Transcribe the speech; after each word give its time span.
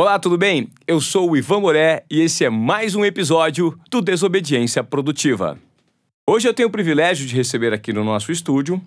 Olá, 0.00 0.16
tudo 0.16 0.38
bem? 0.38 0.70
Eu 0.86 1.00
sou 1.00 1.28
o 1.28 1.36
Ivan 1.36 1.58
Moré 1.58 2.04
e 2.08 2.20
esse 2.20 2.44
é 2.44 2.48
mais 2.48 2.94
um 2.94 3.04
episódio 3.04 3.76
do 3.90 4.00
Desobediência 4.00 4.84
Produtiva. 4.84 5.58
Hoje 6.24 6.46
eu 6.46 6.54
tenho 6.54 6.68
o 6.68 6.70
privilégio 6.70 7.26
de 7.26 7.34
receber 7.34 7.72
aqui 7.72 7.92
no 7.92 8.04
nosso 8.04 8.30
estúdio 8.30 8.80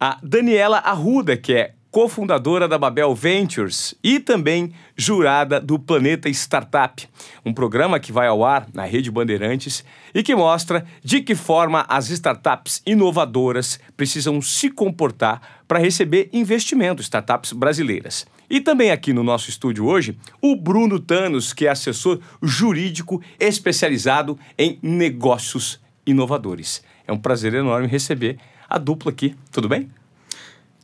a 0.00 0.18
Daniela 0.22 0.78
Arruda, 0.78 1.36
que 1.36 1.52
é 1.52 1.74
cofundadora 1.96 2.68
da 2.68 2.76
Babel 2.76 3.14
Ventures 3.14 3.94
e 4.04 4.20
também 4.20 4.70
jurada 4.94 5.58
do 5.58 5.78
Planeta 5.78 6.28
Startup, 6.28 7.08
um 7.42 7.54
programa 7.54 7.98
que 7.98 8.12
vai 8.12 8.26
ao 8.26 8.44
ar 8.44 8.68
na 8.74 8.84
Rede 8.84 9.10
Bandeirantes 9.10 9.82
e 10.14 10.22
que 10.22 10.36
mostra 10.36 10.84
de 11.02 11.22
que 11.22 11.34
forma 11.34 11.86
as 11.88 12.10
startups 12.10 12.82
inovadoras 12.84 13.80
precisam 13.96 14.42
se 14.42 14.68
comportar 14.68 15.40
para 15.66 15.78
receber 15.78 16.28
investimento, 16.34 17.00
startups 17.00 17.54
brasileiras. 17.54 18.26
E 18.50 18.60
também 18.60 18.90
aqui 18.90 19.14
no 19.14 19.24
nosso 19.24 19.48
estúdio 19.48 19.86
hoje, 19.86 20.18
o 20.42 20.54
Bruno 20.54 21.00
Tanos, 21.00 21.54
que 21.54 21.66
é 21.66 21.70
assessor 21.70 22.20
jurídico 22.42 23.22
especializado 23.40 24.38
em 24.58 24.78
negócios 24.82 25.80
inovadores. 26.06 26.84
É 27.06 27.12
um 27.12 27.18
prazer 27.18 27.54
enorme 27.54 27.88
receber 27.88 28.36
a 28.68 28.76
dupla 28.76 29.10
aqui. 29.10 29.34
Tudo 29.50 29.66
bem? 29.66 29.88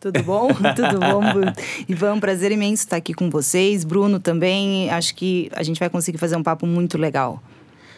Tudo 0.02 0.20
bom? 0.24 0.48
Tudo 0.74 0.98
bom, 0.98 1.22
Ivan? 1.88 2.18
Prazer 2.18 2.50
imenso 2.50 2.82
estar 2.82 2.96
aqui 2.96 3.14
com 3.14 3.30
vocês. 3.30 3.84
Bruno 3.84 4.18
também. 4.18 4.90
Acho 4.90 5.14
que 5.14 5.48
a 5.54 5.62
gente 5.62 5.78
vai 5.78 5.88
conseguir 5.88 6.18
fazer 6.18 6.34
um 6.34 6.42
papo 6.42 6.66
muito 6.66 6.98
legal. 6.98 7.40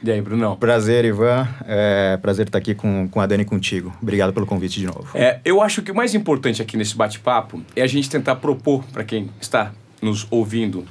E 0.02 0.10
aí, 0.10 0.20
Brunão? 0.20 0.54
Prazer, 0.54 1.06
Ivan. 1.06 1.48
É 1.66 2.18
prazer 2.18 2.45
estar 2.46 2.59
aqui 2.59 2.74
com, 2.74 3.09
com 3.09 3.22
a 3.22 3.26
Dani 3.26 3.42
e 3.42 3.46
contigo. 3.46 3.90
Obrigado 4.02 4.34
pelo 4.34 4.45
convite 4.45 4.78
de 4.78 4.84
novo. 4.84 5.09
É, 5.14 5.40
eu 5.46 5.62
acho 5.62 5.80
que 5.80 5.90
o 5.90 5.95
mais 5.95 6.14
importante 6.14 6.60
aqui 6.60 6.76
nesse 6.76 6.95
bate-papo 6.95 7.62
é 7.74 7.80
a 7.80 7.86
gente 7.86 8.10
tentar 8.10 8.36
propor 8.36 8.84
para 8.92 9.02
quem 9.02 9.30
está 9.40 9.73
nos 10.02 10.26
ouvindo 10.30 10.84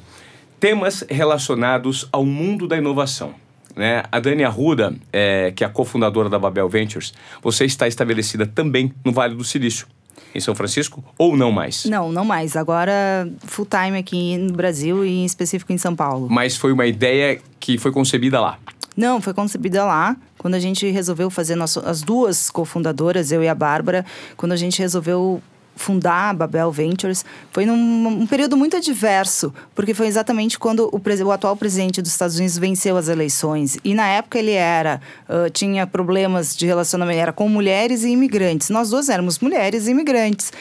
temas 0.60 1.06
relacionados 1.08 2.10
ao 2.12 2.26
mundo 2.26 2.68
da 2.68 2.76
inovação. 2.76 3.36
Né? 3.76 4.02
A 4.12 4.20
Dani 4.20 4.44
Arruda, 4.44 4.96
é, 5.12 5.52
que 5.56 5.64
é 5.64 5.68
a 5.68 5.70
cofundadora 5.70 6.28
da 6.28 6.40
Babel 6.40 6.68
Ventures, 6.68 7.14
você 7.40 7.66
está 7.66 7.88
estabelecida 7.88 8.48
também 8.48 8.92
no 9.06 9.12
Vale 9.12 9.36
do 9.36 9.44
Silício 9.44 9.86
em 10.34 10.40
São 10.40 10.56
Francisco 10.56 11.04
ou 11.18 11.38
não 11.38 11.52
mais? 11.52 11.86
Não, 11.86 12.12
não 12.12 12.26
mais. 12.26 12.56
Agora 12.56 13.28
full 13.46 13.68
time 13.68 13.98
aqui 13.98 14.38
no 14.38 14.54
Brasil 14.54 15.06
e 15.06 15.22
em 15.22 15.26
específico 15.26 15.72
em 15.72 15.78
São 15.78 15.96
Paulo. 15.96 16.28
Mas 16.30 16.58
foi 16.58 16.72
uma 16.72 16.86
ideia 16.86 17.40
que 17.60 17.78
foi 17.78 17.92
concebida 17.92 18.40
lá? 18.40 18.58
Não, 18.96 19.20
foi 19.22 19.34
concebida 19.34 19.84
lá. 19.86 20.16
Quando 20.38 20.56
a 20.56 20.60
gente 20.60 20.90
resolveu 20.90 21.30
fazer 21.30 21.56
nosso, 21.56 21.80
as 21.80 22.02
duas 22.02 22.50
cofundadoras, 22.50 23.32
eu 23.32 23.42
e 23.42 23.48
a 23.48 23.56
Bárbara, 23.56 24.06
quando 24.38 24.52
a 24.52 24.56
gente 24.56 24.80
resolveu 24.80 25.42
fundar 25.76 26.30
a 26.30 26.34
Babel 26.34 26.72
Ventures 26.72 27.26
foi 27.52 27.66
num 27.66 28.08
um 28.08 28.28
período 28.28 28.56
muito 28.56 28.78
adverso, 28.78 29.54
porque 29.74 29.94
foi 29.94 30.08
exatamente 30.08 30.58
quando 30.60 30.90
o, 30.92 31.02
o, 31.26 31.32
atual 31.32 31.56
presidente 31.56 32.02
dos 32.02 32.12
Estados 32.12 32.38
Unidos 32.38 32.58
venceu 32.58 32.98
as 32.98 33.08
eleições. 33.08 33.78
E 33.84 33.94
na 33.94 34.08
época 34.08 34.40
ele 34.40 34.52
era, 34.52 35.02
uh, 35.28 35.50
tinha 35.50 35.86
problemas 35.88 36.56
de 36.56 36.66
relacionamento, 36.66 37.20
era 37.20 37.34
com 37.34 37.48
mulheres 37.50 38.04
e 38.04 38.10
imigrantes. 38.10 38.70
Nós 38.70 38.90
duas 38.90 39.10
éramos 39.10 39.40
mulheres 39.40 39.88
e 39.88 39.92
imigrantes. 39.92 40.52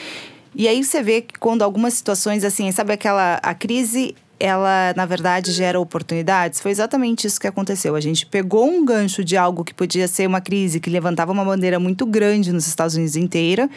E 0.54 0.68
aí 0.68 0.82
você 0.82 1.02
vê 1.02 1.22
que 1.22 1.38
quando 1.38 1.62
algumas 1.62 1.94
situações 1.94 2.44
assim, 2.44 2.70
sabe 2.72 2.92
aquela 2.92 3.40
a 3.42 3.54
crise 3.54 4.14
ela, 4.42 4.92
na 4.96 5.06
verdade, 5.06 5.52
gera 5.52 5.78
oportunidades. 5.78 6.60
Foi 6.60 6.72
exatamente 6.72 7.28
isso 7.28 7.40
que 7.40 7.46
aconteceu. 7.46 7.94
A 7.94 8.00
gente 8.00 8.26
pegou 8.26 8.68
um 8.68 8.84
gancho 8.84 9.22
de 9.22 9.36
algo 9.36 9.62
que 9.62 9.72
podia 9.72 10.08
ser 10.08 10.26
uma 10.26 10.40
crise 10.40 10.80
que 10.80 10.90
levantava 10.90 11.30
uma 11.30 11.44
bandeira 11.44 11.78
muito 11.78 12.04
grande 12.04 12.52
nos 12.52 12.66
Estados 12.66 12.96
Unidos 12.96 13.14
inteira, 13.14 13.70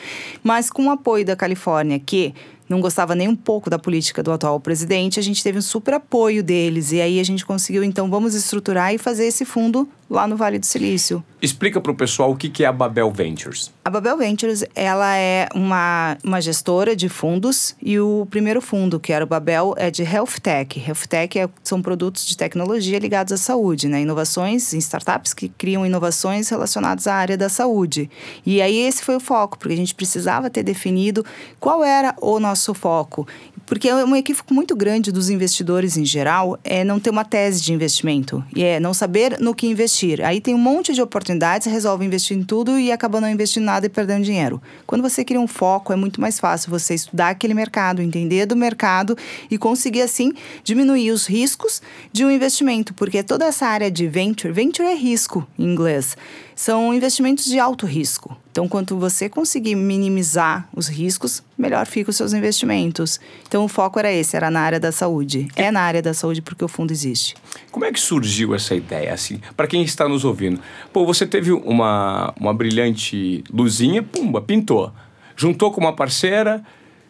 mas 0.44 0.72
com 0.72 0.88
o 0.88 0.89
apoio 0.89 1.23
da 1.23 1.35
Califórnia, 1.35 1.99
que 1.99 2.33
não 2.67 2.81
gostava 2.81 3.16
nem 3.16 3.27
um 3.27 3.35
pouco 3.35 3.69
da 3.69 3.77
política 3.77 4.23
do 4.23 4.31
atual 4.31 4.59
presidente, 4.59 5.19
a 5.19 5.23
gente 5.23 5.44
teve 5.44 5.59
um 5.59 5.61
super 5.61 5.95
apoio 5.95 6.44
deles. 6.44 6.91
E 6.91 7.02
aí 7.02 7.19
a 7.19 7.23
gente 7.23 7.45
conseguiu, 7.45 7.83
então, 7.83 8.09
vamos 8.09 8.33
estruturar 8.33 8.94
e 8.94 8.97
fazer 8.97 9.25
esse 9.25 9.45
fundo 9.45 9.88
lá 10.09 10.27
no 10.27 10.35
Vale 10.35 10.59
do 10.59 10.66
Silício. 10.66 11.23
Explica 11.41 11.81
para 11.81 11.91
o 11.91 11.95
pessoal 11.95 12.31
o 12.31 12.35
que 12.35 12.63
é 12.63 12.67
a 12.67 12.72
Babel 12.72 13.11
Ventures. 13.11 13.72
A 13.83 13.89
Babel 13.89 14.17
Ventures, 14.17 14.63
ela 14.75 15.16
é 15.16 15.47
uma, 15.53 16.17
uma 16.23 16.41
gestora 16.41 16.95
de 16.95 17.09
fundos 17.09 17.75
e 17.81 18.00
o 18.00 18.28
primeiro 18.29 18.62
fundo, 18.62 19.00
que 19.00 19.13
era 19.13 19.23
o 19.23 19.28
Babel, 19.28 19.73
é 19.78 19.91
de 19.91 20.03
Health 20.03 20.40
Tech. 20.41 20.79
Health 20.79 21.07
Tech 21.07 21.40
é, 21.40 21.50
são 21.63 21.81
produtos 21.81 22.25
de 22.25 22.38
tecnologia 22.38 22.97
ligados 23.00 23.34
à 23.34 23.38
saúde, 23.38 23.88
né? 23.88 24.01
Inovações 24.01 24.73
em 24.73 24.78
startups 24.78 25.34
que 25.34 25.50
criam 25.50 25.85
inovações 25.85 26.50
relacionadas 26.50 27.07
à 27.07 27.16
área 27.16 27.38
da 27.38 27.50
saúde. 27.50 28.09
E 28.45 28.61
aí 28.61 28.78
esse 28.78 29.03
foi 29.03 29.16
o 29.16 29.19
foco, 29.19 29.57
porque 29.57 29.73
a 29.73 29.78
gente 29.78 29.94
precisava 29.94 30.50
ter 30.50 30.63
definido 30.63 31.23
qual 31.59 31.84
era 31.84 32.16
o 32.22 32.40
nosso 32.40 32.54
foco. 32.73 33.27
Porque 33.66 33.89
é 33.89 33.95
um 33.95 34.16
equívoco 34.16 34.53
muito 34.53 34.75
grande 34.75 35.11
dos 35.11 35.29
investidores 35.29 35.97
em 35.97 36.05
geral 36.05 36.59
é 36.63 36.83
não 36.83 36.99
ter 36.99 37.09
uma 37.09 37.25
tese 37.25 37.61
de 37.61 37.73
investimento 37.73 38.43
e 38.55 38.63
é 38.63 38.79
não 38.79 38.93
saber 38.93 39.39
no 39.39 39.55
que 39.55 39.66
investir. 39.66 40.23
Aí 40.23 40.39
tem 40.39 40.53
um 40.53 40.59
monte 40.59 40.93
de 40.93 41.01
oportunidades, 41.01 41.66
resolve 41.66 42.05
investir 42.05 42.38
em 42.38 42.43
tudo 42.43 42.79
e 42.79 42.91
acaba 42.91 43.19
não 43.19 43.29
investindo 43.29 43.63
nada 43.63 43.88
e 43.88 43.89
perdendo 43.89 44.23
dinheiro. 44.23 44.61
Quando 44.85 45.01
você 45.01 45.25
cria 45.25 45.41
um 45.41 45.47
foco, 45.47 45.91
é 45.91 45.95
muito 45.95 46.21
mais 46.21 46.39
fácil 46.39 46.69
você 46.69 46.93
estudar 46.93 47.29
aquele 47.29 47.55
mercado, 47.55 48.01
entender 48.01 48.45
do 48.45 48.55
mercado 48.55 49.17
e 49.49 49.57
conseguir 49.57 50.03
assim 50.03 50.33
diminuir 50.63 51.09
os 51.09 51.25
riscos 51.25 51.81
de 52.11 52.23
um 52.23 52.29
investimento, 52.29 52.93
porque 52.93 53.23
toda 53.23 53.45
essa 53.45 53.66
área 53.66 53.89
de 53.89 54.07
venture, 54.07 54.53
venture 54.53 54.87
é 54.87 54.93
risco 54.95 55.47
em 55.57 55.63
inglês 55.63 56.16
são 56.55 56.93
investimentos 56.93 57.45
de 57.45 57.59
alto 57.59 57.85
risco. 57.85 58.35
Então, 58.49 58.67
quanto 58.67 58.97
você 58.97 59.27
conseguir 59.27 59.75
minimizar 59.75 60.69
os 60.73 60.88
riscos, 60.88 61.43
melhor 61.57 61.85
ficam 61.85 62.09
os 62.09 62.16
seus 62.16 62.31
investimentos. 62.31 63.19
Então, 63.45 63.66
o 63.66 63.67
foco 63.67 63.99
era 63.99 64.11
esse, 64.11 64.38
era 64.38 64.49
na 64.49 64.61
área 64.61 64.79
da 64.79 64.91
saúde. 64.91 65.49
É 65.55 65.69
na 65.69 65.81
área 65.81 66.01
da 66.01 66.13
saúde 66.13 66.41
porque 66.41 66.63
o 66.63 66.67
fundo 66.69 66.91
existe. 66.91 67.35
Como 67.69 67.83
é 67.83 67.91
que 67.91 67.99
surgiu 67.99 68.55
essa 68.55 68.73
ideia, 68.73 69.13
assim, 69.13 69.41
para 69.57 69.67
quem 69.67 69.83
está 69.83 70.07
nos 70.07 70.23
ouvindo? 70.23 70.61
Pô, 70.93 71.05
você 71.05 71.27
teve 71.27 71.51
uma, 71.51 72.33
uma 72.39 72.53
brilhante 72.53 73.43
luzinha, 73.51 74.01
pumba, 74.01 74.41
pintou. 74.41 74.93
Juntou 75.35 75.69
com 75.69 75.81
uma 75.81 75.93
parceira, 75.93 76.63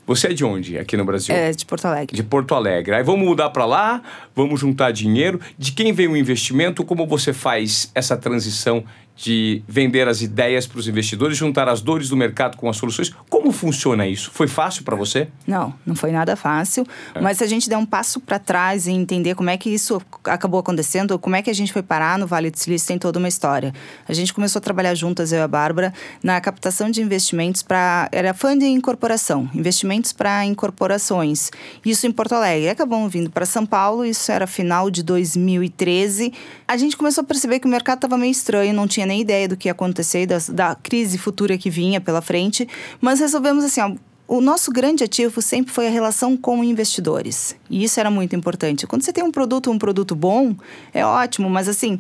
você 0.08 0.28
é 0.28 0.34
de 0.34 0.46
onde 0.46 0.78
aqui 0.78 0.96
no 0.96 1.04
Brasil? 1.04 1.34
É, 1.36 1.52
de 1.52 1.66
Porto 1.66 1.86
Alegre. 1.86 2.16
De 2.16 2.24
Porto 2.24 2.54
Alegre. 2.54 2.96
Aí 2.96 3.04
vamos 3.04 3.26
mudar 3.26 3.50
para 3.50 3.66
lá, 3.66 4.04
vamos 4.36 4.60
juntar 4.60 4.92
dinheiro. 4.92 5.40
De 5.58 5.72
quem 5.72 5.92
vem 5.94 6.08
o 6.08 6.16
investimento? 6.16 6.84
Como 6.84 7.08
você 7.08 7.34
faz 7.34 7.92
essa 7.96 8.16
transição 8.16 8.84
de 9.16 9.64
vender 9.68 10.08
as 10.08 10.22
ideias 10.22 10.68
para 10.68 10.80
os 10.80 10.88
investidores, 10.88 11.38
juntar 11.38 11.70
as 11.70 11.82
dores 11.82 12.10
do 12.10 12.18
mercado 12.18 12.58
com 12.58 12.70
as 12.70 12.78
soluções. 12.78 13.14
Como 13.30 13.52
funciona 13.52 14.06
isso? 14.06 14.30
Foi 14.32 14.48
fácil 14.48 14.84
para 14.84 14.96
você? 14.96 15.30
Não, 15.48 15.74
não 15.86 15.96
foi 15.96 16.12
nada 16.12 16.36
fácil. 16.36 16.86
É. 17.14 17.22
Mas 17.22 17.38
se 17.38 17.44
a 17.44 17.48
gente 17.48 17.70
der 17.70 17.78
um 17.78 17.86
passo 17.86 18.20
para 18.20 18.38
trás 18.38 18.88
e 18.88 18.92
entender 18.92 19.34
como 19.36 19.50
é 19.50 19.58
que 19.58 19.70
isso 19.70 20.02
acabou 20.26 20.60
acontecendo, 20.60 21.18
como 21.18 21.36
é 21.36 21.42
que 21.42 21.50
a 21.50 21.54
gente 21.54 21.72
foi 21.72 21.82
parar 21.82 22.20
no 22.20 22.28
Vale 22.28 22.52
do 22.52 22.60
Silício, 22.60 22.88
tem 22.90 23.00
toda 23.00 23.18
uma 23.18 23.28
história. 23.28 23.74
A 24.08 24.14
gente 24.14 24.34
começou 24.34 24.60
a 24.60 24.62
trabalhar 24.62 24.94
juntas, 24.96 25.32
eu 25.32 25.40
e 25.40 25.42
a 25.42 25.48
Bárbara, 25.48 25.94
na 26.22 26.40
captação 26.42 26.92
de 26.92 27.02
investimentos 27.02 27.62
para. 27.62 28.10
Era 28.12 28.34
funding 28.34 28.74
incorporação, 28.74 29.50
investimentos 29.54 30.12
para 30.12 30.46
incorporações. 30.46 31.52
Isso 31.86 32.06
em 32.06 32.12
Porto 32.12 32.34
Alegre. 32.34 32.70
Acabamos 32.70 33.12
vindo 33.12 33.30
para 33.30 33.46
São 33.46 33.66
Paulo, 33.66 34.06
isso 34.06 34.32
era 34.32 34.46
final 34.46 34.90
de 34.90 35.04
2013. 35.04 36.34
A 36.68 36.76
gente 36.76 36.98
começou 36.98 37.24
a 37.24 37.26
perceber 37.26 37.60
que 37.60 37.68
o 37.68 37.70
mercado 37.70 37.98
estava 37.98 38.18
meio 38.18 38.32
estranho, 38.32 38.74
não 38.74 38.88
tinha 38.88 39.05
tinha 39.06 39.08
nem 39.08 39.22
ideia 39.22 39.48
do 39.48 39.56
que 39.56 39.68
ia 39.68 39.72
acontecer, 39.72 40.26
da, 40.26 40.38
da 40.50 40.76
crise 40.76 41.18
futura 41.18 41.58
que 41.58 41.70
vinha 41.70 42.02
pela 42.02 42.22
frente, 42.22 42.68
mas 43.00 43.20
resolvemos 43.20 43.64
assim, 43.64 43.82
ó, 43.82 43.92
o 44.28 44.42
nosso 44.42 44.72
grande 44.72 45.04
ativo 45.04 45.40
sempre 45.40 45.72
foi 45.72 45.88
a 45.88 45.92
relação 45.92 46.36
com 46.36 46.64
investidores. 46.64 47.56
E 47.70 47.84
isso 47.84 48.00
era 48.00 48.10
muito 48.10 48.36
importante. 48.36 48.88
Quando 48.88 49.04
você 49.04 49.14
tem 49.14 49.24
um 49.24 49.32
produto, 49.32 49.70
um 49.70 49.78
produto 49.78 50.16
bom, 50.16 50.56
é 50.92 51.06
ótimo, 51.06 51.48
mas 51.48 51.70
assim, 51.70 52.00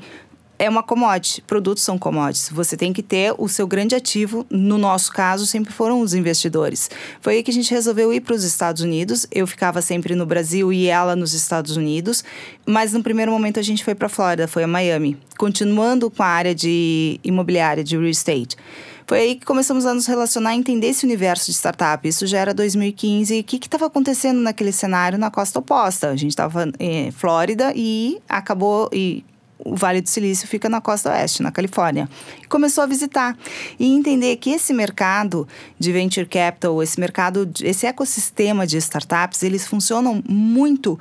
é 0.57 0.69
uma 0.69 0.83
commodity. 0.83 1.41
Produtos 1.41 1.83
são 1.83 1.97
commodities. 1.97 2.49
Você 2.49 2.77
tem 2.77 2.93
que 2.93 3.03
ter 3.03 3.33
o 3.37 3.47
seu 3.47 3.67
grande 3.67 3.95
ativo. 3.95 4.45
No 4.49 4.77
nosso 4.77 5.11
caso, 5.11 5.45
sempre 5.45 5.73
foram 5.73 6.01
os 6.01 6.13
investidores. 6.13 6.89
Foi 7.21 7.35
aí 7.35 7.43
que 7.43 7.51
a 7.51 7.53
gente 7.53 7.71
resolveu 7.71 8.13
ir 8.13 8.21
para 8.21 8.35
os 8.35 8.43
Estados 8.43 8.81
Unidos. 8.81 9.27
Eu 9.31 9.45
ficava 9.45 9.81
sempre 9.81 10.15
no 10.15 10.25
Brasil 10.25 10.71
e 10.71 10.87
ela 10.87 11.15
nos 11.15 11.33
Estados 11.33 11.75
Unidos. 11.75 12.23
Mas 12.65 12.93
no 12.93 13.03
primeiro 13.03 13.31
momento 13.31 13.59
a 13.59 13.63
gente 13.63 13.83
foi 13.83 13.95
para 13.95 14.07
a 14.07 14.09
Flórida, 14.09 14.47
foi 14.47 14.63
a 14.63 14.67
Miami, 14.67 15.17
continuando 15.37 16.09
com 16.09 16.23
a 16.23 16.27
área 16.27 16.55
de 16.55 17.19
imobiliária, 17.23 17.83
de 17.83 17.97
real 17.97 18.09
estate. 18.09 18.55
Foi 19.07 19.19
aí 19.19 19.35
que 19.35 19.45
começamos 19.45 19.85
a 19.85 19.93
nos 19.93 20.07
relacionar 20.07 20.55
e 20.55 20.57
entender 20.57 20.87
esse 20.87 21.05
universo 21.05 21.45
de 21.45 21.51
startup. 21.51 22.07
Isso 22.07 22.25
já 22.25 22.39
era 22.39 22.53
2015. 22.55 23.35
E 23.35 23.41
o 23.41 23.43
que 23.43 23.57
estava 23.57 23.85
acontecendo 23.85 24.39
naquele 24.39 24.71
cenário 24.71 25.17
na 25.19 25.29
costa 25.29 25.59
oposta? 25.59 26.09
A 26.09 26.15
gente 26.15 26.31
estava 26.31 26.71
em 26.79 27.11
Flórida 27.11 27.71
e 27.75 28.19
acabou. 28.27 28.89
E 28.91 29.23
o 29.65 29.75
Vale 29.75 29.99
do 29.99 30.07
Silício 30.07 30.47
fica 30.47 30.69
na 30.69 30.79
costa 30.79 31.09
oeste, 31.09 31.41
na 31.41 31.51
Califórnia. 31.51 32.07
E 32.41 32.45
começou 32.45 32.83
a 32.83 32.87
visitar 32.87 33.35
e 33.79 33.91
entender 33.93 34.35
que 34.37 34.51
esse 34.51 34.71
mercado 34.73 35.47
de 35.77 35.91
venture 35.91 36.27
capital, 36.27 36.81
esse 36.83 36.99
mercado, 36.99 37.51
esse 37.61 37.87
ecossistema 37.87 38.67
de 38.67 38.77
startups, 38.77 39.41
eles 39.41 39.65
funcionam 39.65 40.23
muito, 40.29 40.99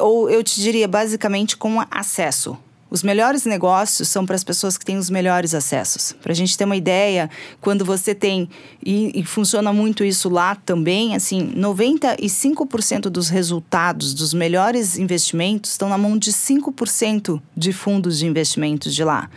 ou 0.00 0.30
eu 0.30 0.42
te 0.42 0.60
diria 0.60 0.88
basicamente 0.88 1.54
com 1.56 1.80
acesso. 1.90 2.58
Os 2.92 3.02
melhores 3.02 3.46
negócios 3.46 4.06
são 4.08 4.26
para 4.26 4.36
as 4.36 4.44
pessoas 4.44 4.76
que 4.76 4.84
têm 4.84 4.98
os 4.98 5.08
melhores 5.08 5.54
acessos. 5.54 6.14
Para 6.20 6.30
a 6.30 6.34
gente 6.34 6.58
ter 6.58 6.66
uma 6.66 6.76
ideia, 6.76 7.30
quando 7.58 7.86
você 7.86 8.14
tem, 8.14 8.50
e, 8.84 9.18
e 9.18 9.24
funciona 9.24 9.72
muito 9.72 10.04
isso 10.04 10.28
lá 10.28 10.54
também, 10.54 11.16
assim, 11.16 11.54
95% 11.56 13.04
dos 13.08 13.30
resultados 13.30 14.12
dos 14.12 14.34
melhores 14.34 14.98
investimentos 14.98 15.70
estão 15.70 15.88
na 15.88 15.96
mão 15.96 16.18
de 16.18 16.30
5% 16.30 17.40
de 17.56 17.72
fundos 17.72 18.18
de 18.18 18.26
investimentos 18.26 18.94
de 18.94 19.02
lá. 19.02 19.30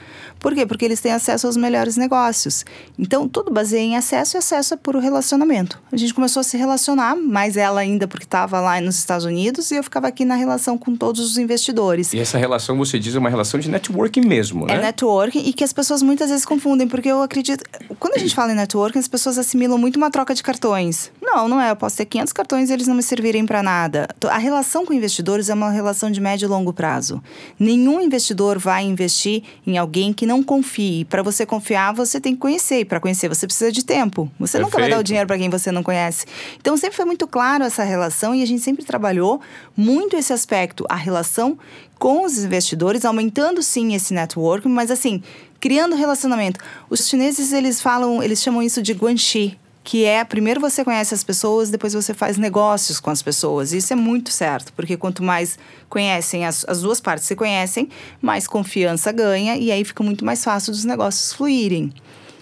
Por 0.45 0.53
quê? 0.53 0.63
Porque 0.63 0.85
eles 0.85 1.01
têm 1.01 1.11
acesso 1.11 1.47
aos 1.47 1.57
melhores 1.57 1.97
negócios. 1.97 2.63
Então, 2.99 3.27
tudo 3.27 3.51
baseia 3.51 3.81
em 3.81 3.97
acesso 3.97 4.37
e 4.37 4.37
acesso 4.37 4.75
é 4.75 4.77
por 4.77 4.95
relacionamento. 4.95 5.81
A 5.91 5.97
gente 5.97 6.13
começou 6.13 6.41
a 6.41 6.43
se 6.43 6.55
relacionar, 6.55 7.15
mais 7.15 7.57
ela 7.57 7.81
ainda 7.81 8.07
porque 8.07 8.25
estava 8.25 8.61
lá 8.61 8.79
nos 8.79 8.95
Estados 8.95 9.25
Unidos 9.25 9.71
e 9.71 9.75
eu 9.77 9.81
ficava 9.83 10.07
aqui 10.07 10.23
na 10.23 10.35
relação 10.35 10.77
com 10.77 10.95
todos 10.95 11.19
os 11.19 11.39
investidores. 11.39 12.13
E 12.13 12.19
essa 12.19 12.37
relação, 12.37 12.77
você 12.77 12.99
diz, 12.99 13.15
é 13.15 13.17
uma 13.17 13.31
relação 13.31 13.59
de 13.59 13.71
networking 13.71 14.21
mesmo, 14.21 14.67
né? 14.67 14.75
É 14.75 14.81
networking 14.81 15.39
e 15.39 15.51
que 15.51 15.63
as 15.63 15.73
pessoas 15.73 16.03
muitas 16.03 16.29
vezes 16.29 16.45
confundem, 16.45 16.87
porque 16.87 17.09
eu 17.09 17.23
acredito... 17.23 17.63
Quando 17.99 18.13
a 18.13 18.19
gente 18.19 18.35
fala 18.35 18.51
em 18.51 18.55
networking, 18.55 18.99
as 18.99 19.07
pessoas 19.07 19.39
assimilam 19.39 19.79
muito 19.79 19.95
uma 19.95 20.11
troca 20.11 20.35
de 20.35 20.43
cartões. 20.43 21.11
Não, 21.19 21.47
não 21.47 21.59
é. 21.59 21.71
Eu 21.71 21.75
posso 21.75 21.97
ter 21.97 22.05
500 22.05 22.31
cartões 22.31 22.69
e 22.69 22.73
eles 22.73 22.85
não 22.85 22.93
me 22.93 23.01
servirem 23.01 23.47
para 23.47 23.63
nada. 23.63 24.07
A 24.29 24.37
relação 24.37 24.85
com 24.85 24.93
investidores 24.93 25.49
é 25.49 25.55
uma 25.55 25.71
relação 25.71 26.11
de 26.11 26.21
médio 26.21 26.45
e 26.45 26.49
longo 26.49 26.71
prazo. 26.71 27.19
Nenhum 27.57 27.99
investidor 27.99 28.59
vai 28.59 28.83
investir 28.83 29.41
em 29.65 29.79
alguém 29.79 30.13
que 30.13 30.27
não 30.27 30.34
confie. 30.43 31.05
Para 31.05 31.21
você 31.21 31.45
confiar, 31.45 31.93
você 31.93 32.19
tem 32.19 32.33
que 32.33 32.39
conhecer. 32.39 32.81
E 32.81 32.85
para 32.85 32.99
conhecer, 32.99 33.27
você 33.27 33.45
precisa 33.45 33.71
de 33.71 33.83
tempo. 33.83 34.29
Você 34.39 34.57
Perfeito. 34.57 34.63
nunca 34.63 34.79
vai 34.79 34.89
dar 34.89 34.99
o 34.99 35.03
dinheiro 35.03 35.27
para 35.27 35.37
quem 35.37 35.49
você 35.49 35.71
não 35.71 35.83
conhece. 35.83 36.25
Então, 36.59 36.75
sempre 36.77 36.95
foi 36.95 37.05
muito 37.05 37.27
claro 37.27 37.63
essa 37.63 37.83
relação 37.83 38.33
e 38.33 38.41
a 38.41 38.45
gente 38.45 38.61
sempre 38.61 38.85
trabalhou 38.85 39.41
muito 39.75 40.15
esse 40.15 40.33
aspecto, 40.33 40.85
a 40.89 40.95
relação 40.95 41.57
com 41.97 42.23
os 42.23 42.43
investidores, 42.43 43.05
aumentando 43.05 43.63
sim 43.63 43.93
esse 43.95 44.13
network, 44.13 44.67
mas 44.67 44.91
assim, 44.91 45.23
criando 45.59 45.95
relacionamento. 45.95 46.59
Os 46.89 47.07
chineses, 47.07 47.53
eles 47.53 47.81
falam, 47.81 48.21
eles 48.21 48.41
chamam 48.41 48.61
isso 48.61 48.81
de 48.81 48.93
guanxi, 48.93 49.57
que 49.85 50.03
é 50.03 50.23
primeiro 50.23 50.59
você 50.59 50.83
conhece 50.83 51.13
as 51.13 51.23
pessoas, 51.23 51.69
depois 51.69 51.93
você 51.93 52.11
faz 52.11 52.37
negócios 52.37 52.99
com 52.99 53.11
as 53.11 53.21
pessoas. 53.21 53.71
Isso 53.71 53.93
é 53.93 53.95
muito 53.95 54.31
certo, 54.31 54.73
porque 54.73 54.97
quanto 54.97 55.23
mais 55.23 55.59
conhecem, 55.87 56.43
as, 56.43 56.65
as 56.67 56.81
duas 56.81 56.99
partes 56.99 57.27
se 57.27 57.35
conhecem, 57.35 57.87
mais 58.19 58.47
confiança 58.47 59.11
ganha 59.11 59.55
e 59.55 59.71
aí 59.71 59.85
fica 59.85 60.03
muito 60.03 60.25
mais 60.25 60.43
fácil 60.43 60.73
dos 60.73 60.83
negócios 60.83 61.31
fluírem. 61.31 61.93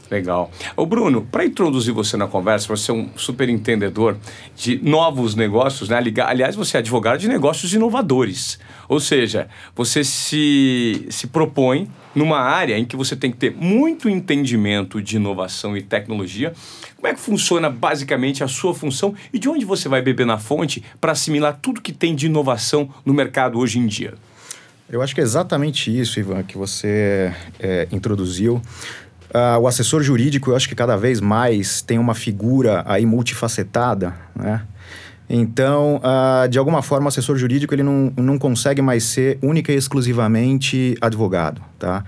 Legal. 0.10 0.52
Ô 0.78 0.86
Bruno, 0.86 1.28
para 1.30 1.44
introduzir 1.44 1.94
você 1.94 2.16
na 2.16 2.28
conversa, 2.28 2.68
você 2.68 2.92
é 2.92 2.94
um 2.94 3.10
super 3.18 3.50
entendedor 3.50 4.16
de 4.56 4.80
novos 4.82 5.36
negócios, 5.36 5.90
né? 5.90 6.02
Aliás, 6.26 6.56
você 6.56 6.78
é 6.78 6.80
advogado 6.80 7.20
de 7.20 7.28
negócios 7.28 7.74
inovadores. 7.74 8.60
Ou 8.88 9.00
seja, 9.00 9.50
você 9.76 10.04
se, 10.04 11.08
se 11.10 11.28
propõe 11.28 11.90
numa 12.14 12.40
área 12.40 12.78
em 12.78 12.86
que 12.86 12.96
você 12.96 13.16
tem 13.16 13.32
que 13.32 13.38
ter 13.38 13.56
muito 13.56 14.08
entendimento 14.08 15.02
de 15.02 15.16
inovação 15.16 15.76
e 15.76 15.82
tecnologia. 15.82 16.54
Como 17.04 17.12
é 17.12 17.16
que 17.16 17.20
funciona 17.20 17.70
basicamente 17.70 18.46
a 18.46 18.48
sua 18.48 18.74
função 18.74 19.14
e 19.34 19.38
de 19.38 19.50
onde 19.50 19.66
você 19.66 19.90
vai 19.90 20.02
beber 20.02 20.26
na 20.26 20.38
fonte 20.38 20.82
para 21.02 21.12
assimilar 21.12 21.60
tudo 21.62 21.82
que 21.82 21.92
tem 21.92 22.16
de 22.16 22.28
inovação 22.28 22.90
no 23.06 23.14
mercado 23.14 23.60
hoje 23.60 23.78
em 23.78 23.86
dia? 23.86 24.14
Eu 24.90 25.02
acho 25.02 25.14
que 25.14 25.20
é 25.20 25.24
exatamente 25.26 25.92
isso, 25.92 26.18
Ivan, 26.18 26.44
que 26.44 26.58
você 26.58 27.36
é, 27.60 27.90
introduziu. 27.92 28.62
Uh, 29.36 29.60
o 29.60 29.68
assessor 29.68 30.02
jurídico, 30.02 30.52
eu 30.52 30.56
acho 30.56 30.70
que 30.70 30.76
cada 30.76 30.96
vez 30.96 31.20
mais 31.20 31.82
tem 31.82 32.00
uma 32.00 32.16
figura 32.16 32.86
aí 32.88 33.06
multifacetada, 33.06 34.16
né? 34.34 34.66
Então, 35.30 36.02
uh, 36.04 36.48
de 36.48 36.60
alguma 36.60 36.82
forma, 36.82 37.06
o 37.06 37.08
assessor 37.08 37.38
jurídico 37.38 37.74
ele 37.74 37.84
não, 37.84 38.12
não 38.18 38.38
consegue 38.38 38.82
mais 38.82 39.04
ser 39.04 39.40
única 39.42 39.72
e 39.72 39.76
exclusivamente 39.76 40.96
advogado, 41.02 41.62
tá? 41.80 42.04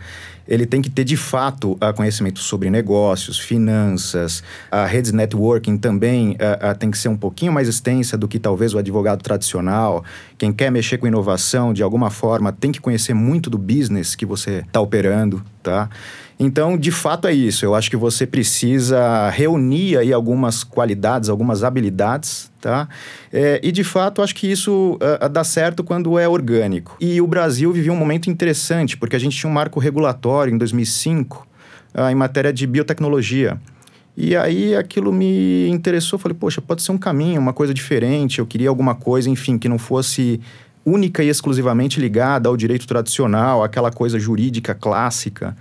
Ele 0.47 0.65
tem 0.67 0.79
que 0.79 0.91
ter, 0.91 1.03
de 1.03 1.17
fato, 1.17 1.71
uh, 1.73 1.94
conhecimento 1.95 2.39
sobre 2.39 2.69
negócios, 2.69 3.39
finanças, 3.39 4.44
a 4.69 4.85
redes 4.85 5.12
networking 5.12 5.75
também 5.77 6.33
uh, 6.33 6.77
tem 6.77 6.91
que 6.91 6.97
ser 6.97 7.09
um 7.09 7.17
pouquinho 7.17 7.51
mais 7.51 7.67
extensa 7.67 8.15
do 8.15 8.27
que 8.27 8.38
talvez 8.38 8.73
o 8.73 8.77
advogado 8.77 9.23
tradicional. 9.23 10.03
Quem 10.38 10.53
quer 10.53 10.69
mexer 10.69 10.97
com 11.00 11.07
inovação, 11.07 11.73
de 11.73 11.81
alguma 11.81 12.12
forma, 12.12 12.51
tem 12.51 12.71
que 12.71 12.79
conhecer 12.79 13.15
muito 13.15 13.50
do 13.50 13.57
business 13.57 14.15
que 14.15 14.25
você 14.25 14.57
está 14.59 14.79
operando, 14.79 15.44
tá? 15.63 15.89
Então, 16.37 16.77
de 16.77 16.91
fato 16.91 17.27
é 17.27 17.33
isso. 17.33 17.65
Eu 17.65 17.73
acho 17.73 17.89
que 17.89 17.95
você 17.95 18.27
precisa 18.27 19.29
reunir 19.29 19.97
aí 19.97 20.11
algumas 20.11 20.63
qualidades, 20.63 21.29
algumas 21.29 21.63
habilidades, 21.63 22.51
tá? 22.59 22.89
É, 23.31 23.59
e 23.63 23.71
de 23.71 23.83
fato, 23.83 24.21
acho 24.21 24.35
que 24.35 24.51
isso 24.51 24.99
uh, 25.01 25.29
dá 25.29 25.43
certo 25.45 25.83
quando 25.83 26.19
é 26.19 26.27
orgânico. 26.27 26.97
E 26.99 27.21
o 27.21 27.27
Brasil 27.27 27.71
vivia 27.71 27.93
um 27.93 27.97
momento 27.97 28.29
interessante, 28.29 28.97
porque 28.97 29.15
a 29.15 29.19
gente 29.19 29.37
tinha 29.37 29.49
um 29.49 29.53
marco 29.53 29.79
regulatório 29.79 30.53
em 30.53 30.57
2005 30.57 31.47
uh, 31.95 32.09
em 32.09 32.15
matéria 32.15 32.51
de 32.51 32.67
biotecnologia. 32.67 33.57
E 34.17 34.35
aí 34.35 34.75
aquilo 34.75 35.11
me 35.11 35.67
interessou, 35.69 36.17
falei, 36.19 36.38
poxa, 36.38 36.61
pode 36.61 36.81
ser 36.81 36.91
um 36.91 36.97
caminho, 36.97 37.39
uma 37.39 37.53
coisa 37.53 37.73
diferente, 37.73 38.39
eu 38.39 38.45
queria 38.45 38.69
alguma 38.69 38.95
coisa, 38.95 39.29
enfim, 39.29 39.57
que 39.57 39.67
não 39.67 39.77
fosse 39.77 40.39
única 40.85 41.23
e 41.23 41.29
exclusivamente 41.29 41.99
ligada 41.99 42.47
ao 42.47 42.55
direito 42.55 42.88
tradicional, 42.88 43.63
aquela 43.63 43.91
coisa 43.91 44.19
jurídica 44.19 44.73
clássica. 44.75 45.55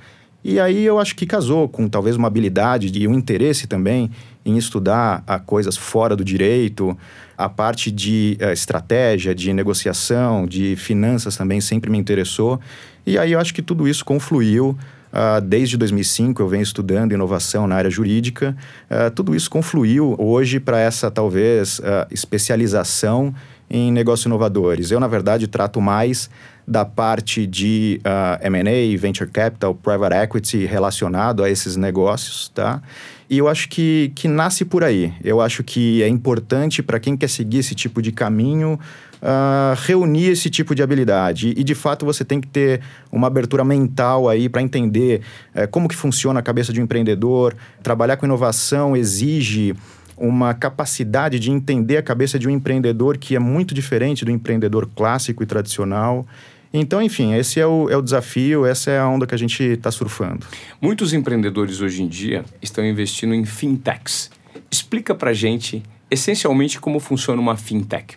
E 0.44 0.60
aí 0.60 0.84
eu 0.84 0.98
acho 0.98 1.16
que 1.16 1.24
casou 1.24 1.66
com 1.66 1.88
talvez 1.88 2.16
uma 2.16 2.28
habilidade 2.28 2.92
e 2.94 3.08
um 3.08 3.14
interesse 3.14 3.66
também 3.66 4.10
em 4.44 4.58
estudar 4.58 5.24
a 5.26 5.38
coisas 5.38 5.74
fora 5.74 6.14
do 6.14 6.22
direito, 6.22 6.94
a 7.36 7.48
parte 7.48 7.90
de 7.90 8.36
uh, 8.42 8.52
estratégia, 8.52 9.34
de 9.34 9.54
negociação, 9.54 10.46
de 10.46 10.76
finanças 10.76 11.34
também 11.34 11.62
sempre 11.62 11.90
me 11.90 11.96
interessou. 11.96 12.60
E 13.06 13.16
aí 13.18 13.32
eu 13.32 13.40
acho 13.40 13.54
que 13.54 13.62
tudo 13.62 13.88
isso 13.88 14.04
confluiu. 14.04 14.76
Uh, 15.10 15.40
desde 15.40 15.76
2005 15.78 16.42
eu 16.42 16.48
venho 16.48 16.62
estudando 16.62 17.12
inovação 17.12 17.66
na 17.66 17.76
área 17.76 17.90
jurídica. 17.90 18.54
Uh, 18.90 19.10
tudo 19.12 19.34
isso 19.34 19.48
confluiu 19.48 20.14
hoje 20.18 20.60
para 20.60 20.78
essa 20.78 21.10
talvez 21.10 21.80
especialização 22.10 23.34
em 23.70 23.90
negócios 23.90 24.26
inovadores. 24.26 24.90
Eu, 24.90 25.00
na 25.00 25.08
verdade, 25.08 25.46
trato 25.46 25.80
mais 25.80 26.28
da 26.66 26.84
parte 26.84 27.46
de 27.46 28.00
uh, 28.00 28.08
ah, 28.08 28.40
M&A, 28.42 28.98
Venture 28.98 29.30
Capital, 29.30 29.74
Private 29.74 30.14
Equity 30.14 30.64
relacionado 30.64 31.42
a 31.42 31.50
esses 31.50 31.76
negócios, 31.76 32.50
tá? 32.54 32.82
E 33.28 33.38
eu 33.38 33.48
acho 33.48 33.68
que, 33.68 34.12
que 34.14 34.28
nasce 34.28 34.64
por 34.64 34.84
aí. 34.84 35.12
Eu 35.22 35.40
acho 35.40 35.62
que 35.64 36.02
é 36.02 36.08
importante 36.08 36.82
para 36.82 37.00
quem 37.00 37.16
quer 37.16 37.28
seguir 37.28 37.58
esse 37.58 37.74
tipo 37.74 38.00
de 38.00 38.12
caminho 38.12 38.78
uh, 39.24 39.74
reunir 39.86 40.26
esse 40.26 40.50
tipo 40.50 40.74
de 40.74 40.82
habilidade. 40.82 41.54
E, 41.56 41.64
de 41.64 41.74
fato, 41.74 42.04
você 42.04 42.24
tem 42.24 42.40
que 42.40 42.46
ter 42.46 42.80
uma 43.10 43.26
abertura 43.26 43.64
mental 43.64 44.28
aí 44.28 44.48
para 44.48 44.60
entender 44.60 45.22
uh, 45.54 45.66
como 45.68 45.88
que 45.88 45.96
funciona 45.96 46.40
a 46.40 46.42
cabeça 46.42 46.72
de 46.72 46.80
um 46.80 46.84
empreendedor. 46.84 47.56
Trabalhar 47.82 48.18
com 48.18 48.26
inovação 48.26 48.94
exige 48.94 49.74
uma 50.16 50.54
capacidade 50.54 51.38
de 51.38 51.50
entender 51.50 51.96
a 51.96 52.02
cabeça 52.02 52.38
de 52.38 52.48
um 52.48 52.50
empreendedor 52.50 53.18
que 53.18 53.34
é 53.34 53.38
muito 53.38 53.74
diferente 53.74 54.24
do 54.24 54.30
empreendedor 54.30 54.88
clássico 54.94 55.42
e 55.42 55.46
tradicional. 55.46 56.26
Então, 56.72 57.00
enfim, 57.00 57.34
esse 57.34 57.60
é 57.60 57.66
o, 57.66 57.88
é 57.88 57.96
o 57.96 58.02
desafio, 58.02 58.66
essa 58.66 58.90
é 58.90 58.98
a 58.98 59.08
onda 59.08 59.26
que 59.26 59.34
a 59.34 59.38
gente 59.38 59.62
está 59.62 59.90
surfando. 59.90 60.44
Muitos 60.80 61.12
empreendedores 61.12 61.80
hoje 61.80 62.02
em 62.02 62.08
dia 62.08 62.44
estão 62.60 62.84
investindo 62.84 63.34
em 63.34 63.44
fintechs. 63.44 64.30
Explica 64.70 65.14
para 65.14 65.32
gente, 65.32 65.82
essencialmente, 66.10 66.80
como 66.80 66.98
funciona 66.98 67.40
uma 67.40 67.56
fintech. 67.56 68.16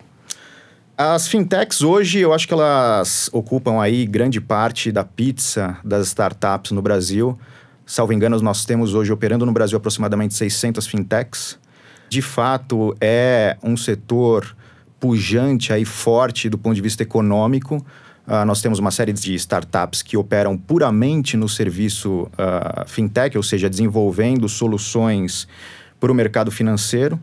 As 0.97 1.27
fintechs 1.27 1.83
hoje, 1.83 2.17
eu 2.17 2.33
acho 2.33 2.47
que 2.47 2.53
elas 2.53 3.29
ocupam 3.31 3.79
aí 3.79 4.07
grande 4.07 4.41
parte 4.41 4.91
da 4.91 5.03
pizza 5.03 5.77
das 5.83 6.07
startups 6.07 6.71
no 6.71 6.81
Brasil. 6.81 7.37
Salvo 7.85 8.11
engano, 8.11 8.39
nós 8.41 8.65
temos 8.65 8.95
hoje 8.95 9.13
operando 9.13 9.45
no 9.45 9.51
Brasil 9.51 9.77
aproximadamente 9.77 10.33
600 10.33 10.87
fintechs 10.87 11.59
de 12.09 12.21
fato 12.21 12.95
é 13.01 13.57
um 13.61 13.75
setor 13.75 14.55
pujante 14.99 15.71
aí 15.71 15.85
forte 15.85 16.49
do 16.49 16.57
ponto 16.57 16.75
de 16.75 16.81
vista 16.81 17.03
econômico. 17.03 17.77
Uh, 18.27 18.45
nós 18.45 18.61
temos 18.61 18.77
uma 18.79 18.91
série 18.91 19.13
de 19.13 19.33
startups 19.35 20.01
que 20.01 20.17
operam 20.17 20.57
puramente 20.57 21.37
no 21.37 21.47
serviço 21.47 22.23
uh, 22.33 22.87
fintech, 22.87 23.37
ou 23.37 23.43
seja, 23.43 23.69
desenvolvendo 23.69 24.49
soluções 24.49 25.47
para 25.99 26.11
o 26.11 26.15
mercado 26.15 26.51
financeiro. 26.51 27.17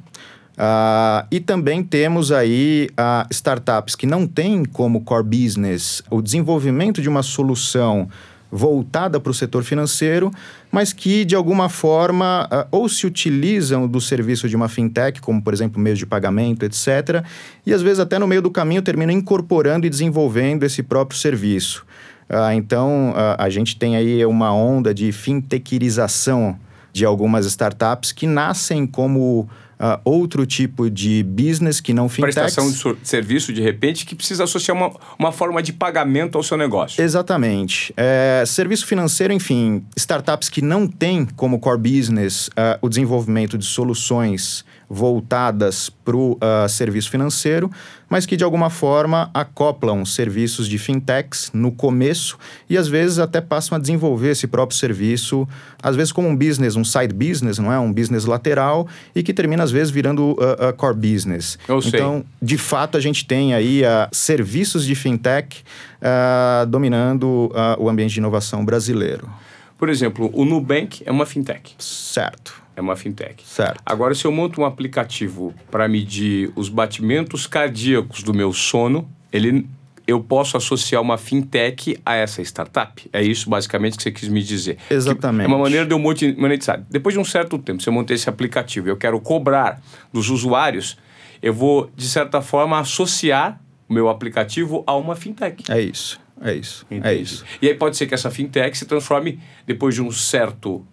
Uh, 0.53 1.27
e 1.31 1.41
também 1.41 1.83
temos 1.83 2.31
aí 2.31 2.89
startups 3.31 3.97
que 3.97 4.07
não 4.07 4.27
têm 4.27 4.65
como 4.65 5.01
core 5.01 5.25
business 5.25 6.01
o 6.09 6.23
desenvolvimento 6.23 7.03
de 7.03 7.09
uma 7.09 7.25
solução 7.25 8.09
voltada 8.57 9.19
para 9.19 9.33
o 9.33 9.35
setor 9.35 9.65
financeiro, 9.65 10.31
mas 10.71 10.93
que 10.93 11.25
de 11.25 11.35
alguma 11.35 11.69
forma 11.69 12.49
uh, 12.53 12.69
ou 12.71 12.89
se 12.89 13.05
utilizam 13.05 13.89
do 13.89 14.01
serviço 14.01 14.49
de 14.49 14.55
uma 14.55 14.69
fintech, 14.69 15.21
como 15.21 15.43
por 15.43 15.53
exemplo 15.53 15.81
meios 15.81 15.99
de 15.99 16.07
pagamento, 16.07 16.65
etc., 16.65 17.25
e 17.67 17.75
às 17.75 17.83
vezes 17.83 17.99
até 17.99 18.17
no 18.17 18.29
meio 18.29 18.41
do 18.41 18.53
caminho 18.53 18.81
terminam 18.81 19.13
incorporando 19.13 19.87
e 19.87 19.91
desenvolvendo 19.91 20.63
esse 20.63 20.85
próprio 20.85 21.19
serviço. 21.19 21.85
Uh, 22.31 22.53
então 22.55 23.11
uh, 23.11 23.35
a 23.37 23.51
gente 23.51 23.77
tem 23.77 23.97
aí 23.97 24.25
uma 24.25 24.55
onda 24.55 24.95
de 24.95 25.11
fintechização 25.11 26.57
de 26.93 27.05
algumas 27.05 27.45
startups 27.47 28.13
que 28.13 28.25
nascem 28.25 28.87
como 28.87 29.49
uh, 29.81 30.01
outro 30.05 30.47
tipo 30.47 30.91
de 30.91 31.23
business 31.23 31.81
que 31.81 31.93
não 31.93 32.09
fintechs. 32.09 32.35
Prestação 32.35 32.95
de 32.95 33.07
serviço, 33.07 33.53
de 33.53 33.63
repente, 33.63 34.05
que 34.07 34.15
precisa 34.15 34.45
associar 34.45 34.77
uma, 34.77 34.93
uma 35.19 35.33
forma 35.33 35.63
de 35.63 35.73
pagamento 35.73 36.37
ao 36.37 36.45
seu 36.45 36.57
negócio. 36.57 37.03
Exatamente. 37.03 37.93
É, 37.97 38.45
serviço 38.47 38.87
financeiro, 38.87 39.33
enfim, 39.33 39.85
startups 39.97 40.49
que 40.49 40.63
não 40.63 40.87
têm 40.87 41.25
como 41.25 41.59
core 41.59 41.79
business 41.79 42.49
uh, 42.49 42.79
o 42.81 42.89
desenvolvimento 42.89 43.57
de 43.59 43.65
soluções 43.65 44.65
voltadas 44.89 45.89
para 45.89 46.17
o 46.17 46.33
uh, 46.33 46.69
serviço 46.69 47.11
financeiro, 47.11 47.71
mas 48.09 48.27
que 48.27 48.37
de 48.37 48.45
alguma 48.45 48.71
forma 48.71 49.31
acoplam 49.35 50.05
serviços 50.05 50.69
de 50.69 50.79
fintechs 50.79 51.51
no 51.53 51.73
começo 51.73 52.39
e 52.69 52.77
às 52.77 52.87
vezes 52.87 53.19
até 53.19 53.41
passam 53.41 53.77
a 53.77 53.81
desenvolver 53.81 54.31
esse 54.31 54.47
próprio 54.47 54.79
serviço, 54.79 55.49
às 55.83 55.97
vezes 55.97 56.13
como 56.13 56.29
um 56.29 56.37
business, 56.37 56.77
um 56.77 56.85
side 56.85 57.15
business, 57.15 57.59
não 57.59 57.73
é? 57.73 57.79
Um 57.79 57.93
business 57.93 58.25
lateral 58.25 58.87
e 59.15 59.23
que 59.23 59.33
termina 59.33 59.63
às 59.63 59.71
vezes 59.71 59.91
virando 59.91 60.33
uh, 60.33 60.69
uh, 60.69 60.73
core 60.77 60.97
business. 60.97 61.59
Eu 61.69 61.81
sei. 61.81 61.91
Então, 61.95 62.25
de 62.41 62.59
fato, 62.59 62.97
a 62.97 63.01
gente 63.01 63.27
tem 63.27 63.55
aí 63.55 63.83
uh, 63.83 64.09
serviços 64.13 64.85
de 64.85 64.95
fintech 64.95 65.65
dominando 66.69 67.51
o 67.79 67.89
ambiente 67.89 68.13
de 68.13 68.19
inovação 68.19 68.63
brasileiro. 68.63 69.27
Por 69.79 69.89
exemplo, 69.89 70.31
o 70.35 70.45
Nubank 70.45 71.03
é 71.07 71.11
uma 71.11 71.25
fintech. 71.25 71.75
Certo. 71.79 72.64
É 72.77 72.81
uma 72.81 72.97
fintech. 72.97 73.45
Certo. 73.47 73.81
Agora, 73.85 74.15
se 74.15 74.25
eu 74.25 74.33
monto 74.33 74.61
um 74.61 74.65
aplicativo 74.65 75.55
para 75.71 75.87
medir 75.89 76.51
os 76.57 76.69
batimentos 76.69 77.47
cardíacos 77.47 78.23
do 78.23 78.35
meu 78.35 78.53
sono, 78.53 79.09
ele, 79.33 79.67
eu 80.07 80.21
posso 80.21 80.57
associar 80.57 81.01
uma 81.01 81.17
fintech 81.17 81.97
a 82.05 82.15
essa 82.15 82.43
startup? 82.43 83.09
É 83.13 83.23
isso 83.23 83.49
basicamente 83.49 83.97
que 83.97 84.03
você 84.03 84.11
quis 84.11 84.29
me 84.29 84.43
dizer. 84.43 84.79
Exatamente. 84.91 85.47
Que 85.47 85.53
é 85.53 85.55
uma 85.55 85.63
maneira 85.63 85.87
de 85.87 85.93
eu 85.93 85.99
monetizar. 85.99 86.83
Depois 86.91 87.15
de 87.15 87.21
um 87.21 87.25
certo 87.25 87.59
tempo, 87.59 87.83
se 87.83 87.89
eu 87.89 87.93
montei 87.93 88.17
esse 88.17 88.29
aplicativo 88.29 88.89
e 88.89 88.91
eu 88.91 88.97
quero 88.97 89.21
cobrar 89.21 89.81
dos 90.13 90.29
usuários, 90.29 90.99
eu 91.41 91.55
vou, 91.55 91.91
de 91.95 92.09
certa 92.09 92.43
forma, 92.43 92.79
associar 92.79 93.61
o 93.89 93.95
meu 93.95 94.09
aplicativo 94.09 94.83
a 94.87 94.97
uma 94.97 95.15
fintech. 95.15 95.71
É 95.71 95.81
isso. 95.81 96.21
É 96.41 96.55
isso. 96.55 96.85
Entendi. 96.91 97.07
É 97.07 97.15
isso. 97.15 97.45
E 97.63 97.69
aí 97.69 97.75
pode 97.75 97.97
ser 97.97 98.07
que 98.07 98.15
essa 98.15 98.31
fintech 98.31 98.77
se 98.77 98.87
transforme, 98.87 99.39
depois 99.67 99.95
de 99.95 100.03
um 100.03 100.11
certo 100.11 100.85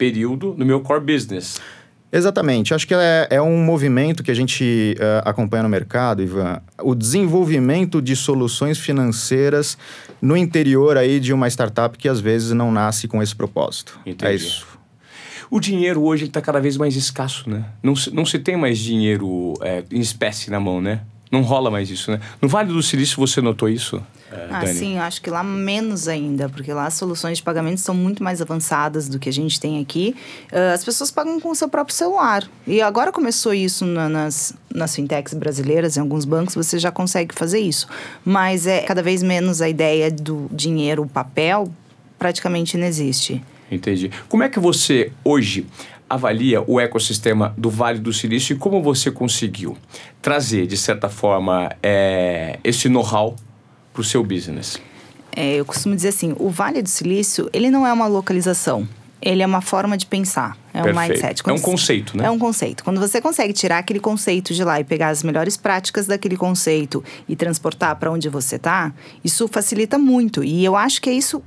período 0.00 0.54
no 0.56 0.64
meu 0.64 0.80
core 0.80 1.04
business. 1.04 1.60
Exatamente. 2.10 2.72
Acho 2.72 2.88
que 2.88 2.94
é, 2.94 3.28
é 3.30 3.42
um 3.42 3.62
movimento 3.62 4.22
que 4.22 4.30
a 4.30 4.34
gente 4.34 4.96
uh, 4.98 5.28
acompanha 5.28 5.62
no 5.62 5.68
mercado, 5.68 6.22
Ivan. 6.22 6.60
O 6.82 6.94
desenvolvimento 6.94 8.00
de 8.00 8.16
soluções 8.16 8.78
financeiras 8.78 9.76
no 10.20 10.36
interior 10.36 10.96
aí 10.96 11.20
de 11.20 11.34
uma 11.34 11.46
startup 11.48 11.96
que 11.98 12.08
às 12.08 12.18
vezes 12.18 12.52
não 12.52 12.72
nasce 12.72 13.06
com 13.06 13.22
esse 13.22 13.36
propósito. 13.36 14.00
Entendi. 14.06 14.32
É 14.32 14.34
isso. 14.34 14.66
O 15.50 15.60
dinheiro 15.60 16.02
hoje 16.02 16.24
está 16.24 16.40
cada 16.40 16.60
vez 16.60 16.76
mais 16.76 16.96
escasso, 16.96 17.48
né? 17.50 17.64
Não 17.82 17.94
se, 17.94 18.12
não 18.12 18.24
se 18.24 18.38
tem 18.38 18.56
mais 18.56 18.78
dinheiro 18.78 19.54
é, 19.60 19.84
em 19.90 20.00
espécie 20.00 20.50
na 20.50 20.58
mão, 20.58 20.80
né? 20.80 21.02
Não 21.30 21.42
rola 21.42 21.70
mais 21.70 21.88
isso, 21.90 22.10
né? 22.10 22.20
No 22.42 22.48
Vale 22.48 22.72
do 22.72 22.82
Silício 22.82 23.16
você 23.16 23.40
notou 23.40 23.68
isso? 23.68 24.02
É, 24.32 24.48
ah, 24.50 24.60
Dani? 24.60 24.74
sim, 24.74 24.98
acho 24.98 25.22
que 25.22 25.30
lá 25.30 25.42
menos 25.44 26.08
ainda, 26.08 26.48
porque 26.48 26.72
lá 26.72 26.86
as 26.86 26.94
soluções 26.94 27.38
de 27.38 27.44
pagamento 27.44 27.80
são 27.80 27.94
muito 27.94 28.22
mais 28.22 28.40
avançadas 28.40 29.08
do 29.08 29.18
que 29.18 29.28
a 29.28 29.32
gente 29.32 29.60
tem 29.60 29.80
aqui. 29.80 30.14
Uh, 30.52 30.74
as 30.74 30.84
pessoas 30.84 31.10
pagam 31.10 31.40
com 31.40 31.50
o 31.50 31.54
seu 31.54 31.68
próprio 31.68 31.94
celular. 31.94 32.48
E 32.66 32.80
agora 32.80 33.12
começou 33.12 33.54
isso 33.54 33.86
na, 33.86 34.08
nas, 34.08 34.54
nas 34.72 34.94
fintechs 34.94 35.34
brasileiras, 35.34 35.96
em 35.96 36.00
alguns 36.00 36.24
bancos 36.24 36.54
você 36.54 36.78
já 36.78 36.90
consegue 36.90 37.34
fazer 37.34 37.60
isso. 37.60 37.88
Mas 38.24 38.66
é 38.66 38.82
cada 38.82 39.02
vez 39.02 39.22
menos 39.22 39.62
a 39.62 39.68
ideia 39.68 40.10
do 40.10 40.48
dinheiro, 40.52 41.02
o 41.02 41.08
papel, 41.08 41.72
praticamente 42.18 42.76
não 42.76 42.86
existe. 42.86 43.42
Entendi. 43.70 44.10
Como 44.28 44.42
é 44.42 44.48
que 44.48 44.58
você 44.58 45.12
hoje 45.24 45.64
avalia 46.10 46.60
o 46.66 46.80
ecossistema 46.80 47.54
do 47.56 47.70
Vale 47.70 48.00
do 48.00 48.12
Silício 48.12 48.54
e 48.54 48.58
como 48.58 48.82
você 48.82 49.12
conseguiu 49.12 49.78
trazer, 50.20 50.66
de 50.66 50.76
certa 50.76 51.08
forma, 51.08 51.70
é, 51.80 52.58
esse 52.64 52.88
know-how 52.88 53.36
para 53.92 54.00
o 54.00 54.04
seu 54.04 54.24
business? 54.24 54.80
É, 55.34 55.54
eu 55.54 55.64
costumo 55.64 55.94
dizer 55.94 56.08
assim, 56.08 56.34
o 56.38 56.50
Vale 56.50 56.82
do 56.82 56.88
Silício, 56.88 57.48
ele 57.52 57.70
não 57.70 57.86
é 57.86 57.92
uma 57.92 58.08
localização. 58.08 58.88
Ele 59.22 59.42
é 59.42 59.46
uma 59.46 59.60
forma 59.60 59.98
de 59.98 60.06
pensar, 60.06 60.56
é 60.72 60.82
Perfeito. 60.82 60.96
um 60.96 61.08
mindset. 61.08 61.42
Quando 61.42 61.56
é 61.56 61.58
um 61.58 61.62
conceito, 61.62 62.16
né? 62.16 62.24
É 62.24 62.30
um 62.30 62.38
conceito. 62.38 62.82
Quando 62.82 62.98
você 62.98 63.20
consegue 63.20 63.52
tirar 63.52 63.76
aquele 63.76 64.00
conceito 64.00 64.54
de 64.54 64.64
lá 64.64 64.80
e 64.80 64.84
pegar 64.84 65.10
as 65.10 65.22
melhores 65.22 65.58
práticas 65.58 66.06
daquele 66.06 66.38
conceito 66.38 67.04
e 67.28 67.36
transportar 67.36 67.94
para 67.96 68.10
onde 68.10 68.30
você 68.30 68.56
está, 68.56 68.94
isso 69.22 69.46
facilita 69.46 69.98
muito. 69.98 70.42
E 70.42 70.64
eu 70.64 70.74
acho 70.74 71.02
que 71.02 71.10
é 71.10 71.12
isso 71.12 71.42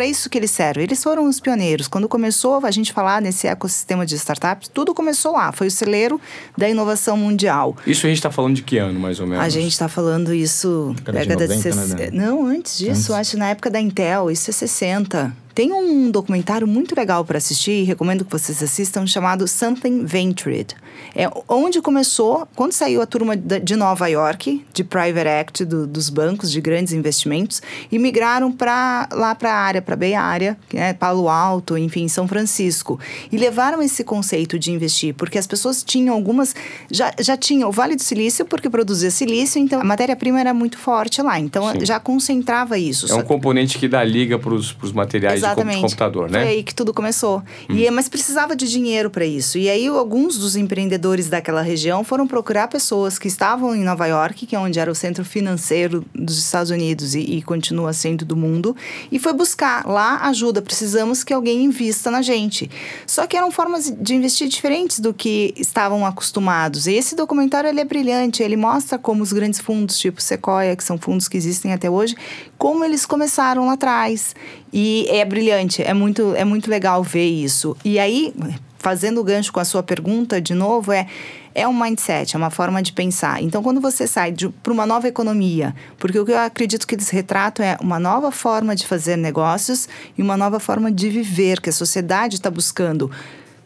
para 0.00 0.06
isso 0.06 0.30
que 0.30 0.38
eles 0.38 0.50
servem. 0.50 0.84
Eles 0.84 1.02
foram 1.02 1.28
os 1.28 1.40
pioneiros. 1.40 1.86
Quando 1.86 2.08
começou 2.08 2.64
a 2.64 2.70
gente 2.70 2.90
falar 2.90 3.20
nesse 3.20 3.46
ecossistema 3.46 4.06
de 4.06 4.14
startups, 4.14 4.66
tudo 4.72 4.94
começou 4.94 5.32
lá. 5.32 5.52
Foi 5.52 5.66
o 5.66 5.70
celeiro 5.70 6.18
da 6.56 6.66
inovação 6.66 7.18
mundial. 7.18 7.76
Isso 7.86 8.06
a 8.06 8.08
gente 8.08 8.16
está 8.16 8.30
falando 8.30 8.54
de 8.54 8.62
que 8.62 8.78
ano, 8.78 8.98
mais 8.98 9.20
ou 9.20 9.26
menos? 9.26 9.44
A 9.44 9.48
gente 9.50 9.72
está 9.72 9.88
falando 9.88 10.32
isso... 10.32 10.94
Década, 11.04 11.46
de, 11.46 11.48
90, 11.48 11.54
de 11.54 11.62
60... 11.62 11.96
né? 11.96 12.10
Não, 12.14 12.46
antes 12.46 12.78
disso. 12.78 13.12
Antes. 13.12 13.28
Acho 13.28 13.36
na 13.36 13.50
época 13.50 13.68
da 13.68 13.78
Intel. 13.78 14.30
Isso 14.30 14.48
é 14.48 14.54
60. 14.54 15.36
Tem 15.54 15.72
um 15.72 16.10
documentário 16.10 16.66
muito 16.66 16.94
legal 16.94 17.24
para 17.24 17.38
assistir, 17.38 17.84
recomendo 17.84 18.24
que 18.24 18.30
vocês 18.30 18.62
assistam, 18.62 19.06
chamado 19.06 19.46
Something 19.48 20.04
Ventured. 20.04 20.74
É 21.14 21.28
onde 21.48 21.80
começou, 21.80 22.46
quando 22.54 22.72
saiu 22.72 23.02
a 23.02 23.06
turma 23.06 23.36
de 23.36 23.74
Nova 23.74 24.06
York, 24.06 24.64
de 24.72 24.84
Private 24.84 25.28
Act, 25.28 25.64
do, 25.64 25.86
dos 25.86 26.08
bancos 26.08 26.50
de 26.50 26.60
grandes 26.60 26.92
investimentos, 26.92 27.60
e 27.90 27.98
migraram 27.98 28.52
para 28.52 29.08
lá 29.12 29.34
para 29.34 29.52
a 29.52 29.56
área, 29.56 29.82
para 29.82 29.94
a 29.94 29.96
Bay 29.96 30.14
Area, 30.14 30.56
né, 30.72 30.92
Palo 30.92 31.28
Alto, 31.28 31.76
enfim, 31.76 32.06
São 32.06 32.28
Francisco. 32.28 33.00
E 33.32 33.36
levaram 33.36 33.82
esse 33.82 34.04
conceito 34.04 34.58
de 34.58 34.70
investir, 34.70 35.14
porque 35.14 35.38
as 35.38 35.46
pessoas 35.46 35.82
tinham 35.82 36.14
algumas. 36.14 36.54
Já, 36.90 37.12
já 37.18 37.36
tinham 37.36 37.68
o 37.68 37.72
Vale 37.72 37.96
do 37.96 38.02
Silício, 38.02 38.44
porque 38.44 38.70
produzia 38.70 39.10
silício, 39.10 39.60
então 39.60 39.80
a 39.80 39.84
matéria-prima 39.84 40.40
era 40.40 40.54
muito 40.54 40.78
forte 40.78 41.20
lá. 41.22 41.38
Então 41.38 41.72
Sim. 41.72 41.84
já 41.84 41.98
concentrava 41.98 42.78
isso. 42.78 43.10
É 43.10 43.14
um 43.14 43.22
componente 43.22 43.78
que 43.78 43.88
dá 43.88 44.04
liga 44.04 44.38
para 44.38 44.54
os 44.54 44.92
materiais 44.92 45.39
Exatamente. 45.42 45.76
de 45.76 45.82
computador, 45.82 46.30
né? 46.30 46.40
Foi 46.40 46.48
aí 46.48 46.62
que 46.62 46.74
tudo 46.74 46.92
começou. 46.94 47.42
Hum. 47.68 47.74
E, 47.74 47.90
mas 47.90 48.08
precisava 48.08 48.54
de 48.54 48.68
dinheiro 48.68 49.10
para 49.10 49.24
isso. 49.24 49.58
E 49.58 49.68
aí 49.68 49.86
alguns 49.86 50.38
dos 50.38 50.56
empreendedores 50.56 51.28
daquela 51.28 51.62
região 51.62 52.04
foram 52.04 52.26
procurar 52.26 52.68
pessoas 52.68 53.18
que 53.18 53.28
estavam 53.28 53.74
em 53.74 53.82
Nova 53.82 54.06
York, 54.06 54.46
que 54.46 54.56
é 54.56 54.58
onde 54.58 54.78
era 54.78 54.90
o 54.90 54.94
centro 54.94 55.24
financeiro 55.24 56.04
dos 56.14 56.38
Estados 56.38 56.70
Unidos 56.70 57.14
e, 57.14 57.20
e 57.20 57.42
continua 57.42 57.92
sendo 57.92 58.24
do 58.24 58.36
mundo, 58.36 58.76
e 59.10 59.18
foi 59.18 59.32
buscar 59.32 59.86
lá 59.86 60.20
ajuda. 60.28 60.62
Precisamos 60.62 61.24
que 61.24 61.32
alguém 61.32 61.64
invista 61.64 62.10
na 62.10 62.22
gente. 62.22 62.70
Só 63.06 63.26
que 63.26 63.36
eram 63.36 63.50
formas 63.50 63.90
de 63.90 64.14
investir 64.14 64.48
diferentes 64.48 65.00
do 65.00 65.12
que 65.12 65.54
estavam 65.56 66.04
acostumados. 66.06 66.86
E 66.86 66.94
esse 66.94 67.14
documentário 67.14 67.68
ele 67.68 67.80
é 67.80 67.84
brilhante. 67.84 68.42
Ele 68.42 68.56
mostra 68.56 68.98
como 68.98 69.22
os 69.22 69.32
grandes 69.32 69.60
fundos, 69.60 69.98
tipo 69.98 70.20
Sequoia, 70.20 70.76
que 70.76 70.84
são 70.84 70.98
fundos 70.98 71.28
que 71.28 71.36
existem 71.36 71.72
até 71.72 71.90
hoje, 71.90 72.14
como 72.60 72.84
eles 72.84 73.06
começaram 73.06 73.64
lá 73.64 73.72
atrás. 73.72 74.36
E 74.70 75.06
é 75.08 75.24
brilhante, 75.24 75.82
é 75.82 75.94
muito, 75.94 76.34
é 76.36 76.44
muito 76.44 76.70
legal 76.70 77.02
ver 77.02 77.24
isso. 77.24 77.74
E 77.82 77.98
aí, 77.98 78.34
fazendo 78.78 79.18
o 79.18 79.24
gancho 79.24 79.50
com 79.50 79.60
a 79.60 79.64
sua 79.64 79.82
pergunta 79.82 80.38
de 80.40 80.52
novo, 80.52 80.92
é 80.92 81.06
é 81.52 81.66
um 81.66 81.72
mindset, 81.72 82.36
é 82.36 82.38
uma 82.38 82.50
forma 82.50 82.80
de 82.80 82.92
pensar. 82.92 83.42
Então, 83.42 83.60
quando 83.60 83.80
você 83.80 84.06
sai 84.06 84.32
para 84.62 84.72
uma 84.72 84.86
nova 84.86 85.08
economia, 85.08 85.74
porque 85.98 86.16
o 86.16 86.24
que 86.24 86.30
eu 86.30 86.38
acredito 86.38 86.86
que 86.86 86.94
eles 86.94 87.08
retratam 87.08 87.66
é 87.66 87.76
uma 87.80 87.98
nova 87.98 88.30
forma 88.30 88.76
de 88.76 88.86
fazer 88.86 89.16
negócios 89.16 89.88
e 90.16 90.22
uma 90.22 90.36
nova 90.36 90.60
forma 90.60 90.92
de 90.92 91.08
viver 91.08 91.60
que 91.60 91.68
a 91.68 91.72
sociedade 91.72 92.36
está 92.36 92.48
buscando 92.50 93.10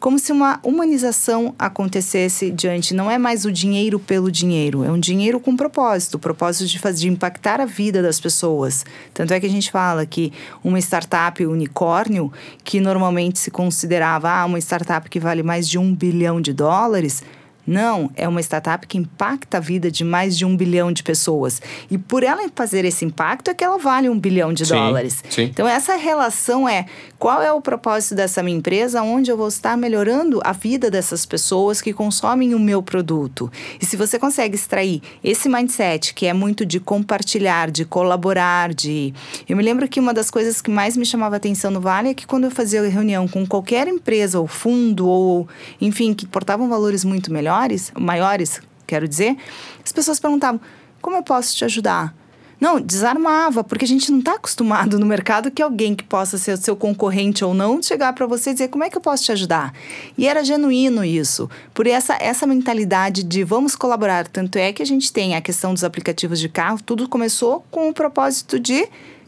como 0.05 0.19
se 0.19 0.31
uma 0.31 0.59
humanização 0.61 1.55
acontecesse 1.57 2.51
diante. 2.51 2.93
Não 2.93 3.09
é 3.09 3.17
mais 3.17 3.43
o 3.43 3.51
dinheiro 3.51 3.97
pelo 3.97 4.31
dinheiro, 4.31 4.83
é 4.83 4.91
um 4.91 4.99
dinheiro 4.99 5.39
com 5.39 5.57
propósito, 5.57 6.19
propósito 6.19 6.67
de 6.67 6.77
fazer 6.77 6.99
de 6.99 7.07
impactar 7.09 7.59
a 7.59 7.65
vida 7.65 8.03
das 8.03 8.19
pessoas. 8.19 8.85
Tanto 9.15 9.33
é 9.33 9.39
que 9.39 9.47
a 9.47 9.49
gente 9.49 9.71
fala 9.71 10.05
que 10.05 10.31
uma 10.63 10.77
startup 10.77 11.43
unicórnio, 11.43 12.31
que 12.63 12.79
normalmente 12.79 13.39
se 13.39 13.49
considerava 13.49 14.29
ah, 14.29 14.45
uma 14.45 14.59
startup 14.59 15.09
que 15.09 15.19
vale 15.19 15.41
mais 15.41 15.67
de 15.67 15.79
um 15.79 15.95
bilhão 15.95 16.39
de 16.39 16.53
dólares, 16.53 17.23
não, 17.65 18.11
é 18.15 18.27
uma 18.27 18.41
startup 18.41 18.85
que 18.85 18.97
impacta 18.97 19.57
a 19.57 19.59
vida 19.59 19.89
de 19.89 20.03
mais 20.03 20.37
de 20.37 20.45
um 20.45 20.55
bilhão 20.55 20.91
de 20.91 21.01
pessoas. 21.01 21.61
E 21.89 21.97
por 21.97 22.21
ela 22.21 22.47
fazer 22.53 22.85
esse 22.85 23.03
impacto 23.03 23.49
é 23.49 23.53
que 23.53 23.63
ela 23.63 23.77
vale 23.77 24.07
um 24.07 24.19
bilhão 24.19 24.53
de 24.53 24.65
sim, 24.65 24.73
dólares. 24.73 25.23
Sim. 25.29 25.43
Então, 25.43 25.67
essa 25.67 25.95
relação 25.95 26.69
é 26.69 26.85
qual 27.17 27.41
é 27.41 27.51
o 27.51 27.61
propósito 27.61 28.13
dessa 28.13 28.43
minha 28.43 28.57
empresa, 28.57 29.01
onde 29.01 29.31
eu 29.31 29.37
vou 29.37 29.47
estar 29.47 29.75
melhorando 29.75 30.39
a 30.43 30.51
vida 30.51 30.91
dessas 30.91 31.25
pessoas 31.25 31.81
que 31.81 31.91
consomem 31.91 32.53
o 32.53 32.59
meu 32.59 32.83
produto. 32.83 33.51
E 33.81 33.85
se 33.85 33.97
você 33.97 34.19
consegue 34.19 34.55
extrair 34.55 35.01
esse 35.23 35.49
mindset, 35.49 36.13
que 36.13 36.27
é 36.27 36.33
muito 36.33 36.65
de 36.65 36.79
compartilhar, 36.79 37.71
de 37.71 37.83
colaborar, 37.83 38.73
de. 38.73 39.13
Eu 39.49 39.57
me 39.57 39.63
lembro 39.63 39.87
que 39.87 39.99
uma 39.99 40.13
das 40.13 40.29
coisas 40.29 40.61
que 40.61 40.69
mais 40.69 40.95
me 40.95 41.05
chamava 41.05 41.35
atenção 41.35 41.71
no 41.71 41.81
Vale 41.81 42.09
é 42.09 42.13
que 42.13 42.27
quando 42.27 42.43
eu 42.43 42.51
fazia 42.51 42.87
reunião 42.87 43.27
com 43.27 43.45
qualquer 43.45 43.87
empresa 43.87 44.39
ou 44.39 44.45
fundo, 44.45 45.07
ou 45.07 45.47
enfim, 45.81 46.13
que 46.13 46.27
portavam 46.27 46.69
valores 46.69 47.03
muito 47.03 47.31
melhores 47.31 47.54
maiores, 47.99 48.61
quero 48.85 49.07
dizer, 49.07 49.37
as 49.83 49.91
pessoas 49.91 50.19
perguntavam: 50.19 50.59
como 51.01 51.15
eu 51.15 51.23
posso 51.23 51.55
te 51.55 51.65
ajudar? 51.65 52.13
Não, 52.59 52.79
desarmava, 52.79 53.63
porque 53.63 53.83
a 53.83 53.87
gente 53.87 54.09
não 54.11 54.19
está 54.19 54.35
acostumado 54.35 54.97
no 54.97 55.05
mercado 55.05 55.51
que 55.51 55.61
alguém 55.61 55.93
que 55.93 56.03
possa 56.03 56.37
ser 56.37 56.57
seu 56.57 56.75
concorrente 56.75 57.43
ou 57.43 57.53
não 57.53 57.83
chegar 57.83 58.13
para 58.13 58.25
você 58.25 58.51
e 58.51 58.53
dizer 58.53 58.69
como 58.69 58.83
é 58.83 58.89
que 58.89 58.97
eu 58.97 59.01
posso 59.01 59.25
te 59.25 59.31
ajudar. 59.31 59.73
E 60.17 60.25
era 60.27 60.43
genuíno 60.43 61.03
isso, 61.03 61.49
por 61.73 61.85
essa, 61.85 62.17
essa 62.19 62.47
mentalidade 62.47 63.23
de 63.23 63.43
vamos 63.43 63.75
colaborar. 63.75 64.27
Tanto 64.27 64.57
é 64.57 64.71
que 64.71 64.81
a 64.81 64.85
gente 64.85 65.11
tem 65.11 65.35
a 65.35 65.41
questão 65.41 65.73
dos 65.73 65.83
aplicativos 65.83 66.39
de 66.39 66.47
carro, 66.47 66.79
tudo 66.81 67.09
começou 67.09 67.65
com 67.69 67.89
o 67.89 67.93
propósito 67.93 68.57
de 68.59 68.87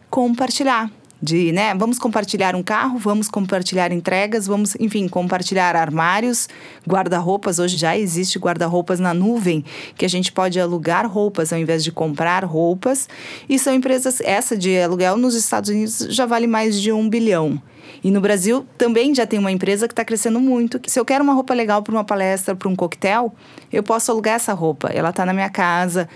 compartilhar 0.09 0.89
de, 1.21 1.51
né, 1.51 1.73
vamos 1.73 1.97
compartilhar 1.97 2.55
um 2.55 2.61
carro, 2.61 2.97
vamos 2.97 3.27
compartilhar 3.27 3.91
entregas, 3.91 4.45
vamos, 4.45 4.75
enfim, 4.79 5.07
compartilhar 5.07 5.75
armários, 5.75 6.47
guarda-roupas. 6.87 7.59
Hoje 7.59 7.77
já 7.77 7.97
existe 7.97 8.37
guarda-roupas 8.37 8.99
na 8.99 9.13
nuvem, 9.13 9.65
que 9.95 10.05
a 10.05 10.09
gente 10.09 10.31
pode 10.31 10.59
alugar 10.59 11.09
roupas 11.09 11.51
ao 11.51 11.59
invés 11.59 11.83
de 11.83 11.91
comprar 11.91 12.43
roupas. 12.45 13.09
E 13.49 13.57
são 13.57 13.73
empresas, 13.73 14.21
essa 14.21 14.55
de 14.55 14.79
aluguel 14.79 15.17
nos 15.17 15.35
Estados 15.35 15.69
Unidos 15.69 16.07
já 16.09 16.25
vale 16.25 16.47
mais 16.47 16.79
de 16.79 16.91
um 16.91 17.09
bilhão. 17.09 17.61
E 18.03 18.11
no 18.11 18.21
Brasil 18.21 18.65
também 18.77 19.15
já 19.15 19.25
tem 19.25 19.39
uma 19.39 19.51
empresa 19.51 19.87
que 19.87 19.93
está 19.93 20.05
crescendo 20.05 20.39
muito. 20.39 20.79
Se 20.87 20.99
eu 20.99 21.05
quero 21.05 21.23
uma 21.23 21.33
roupa 21.33 21.53
legal 21.53 21.81
para 21.81 21.93
uma 21.93 22.03
palestra, 22.03 22.55
para 22.55 22.69
um 22.69 22.75
coquetel, 22.75 23.33
eu 23.71 23.81
posso 23.81 24.11
alugar 24.11 24.35
essa 24.35 24.53
roupa. 24.53 24.89
Ela 24.89 25.09
está 25.09 25.25
na 25.25 25.33
minha 25.33 25.49
casa 25.49 26.07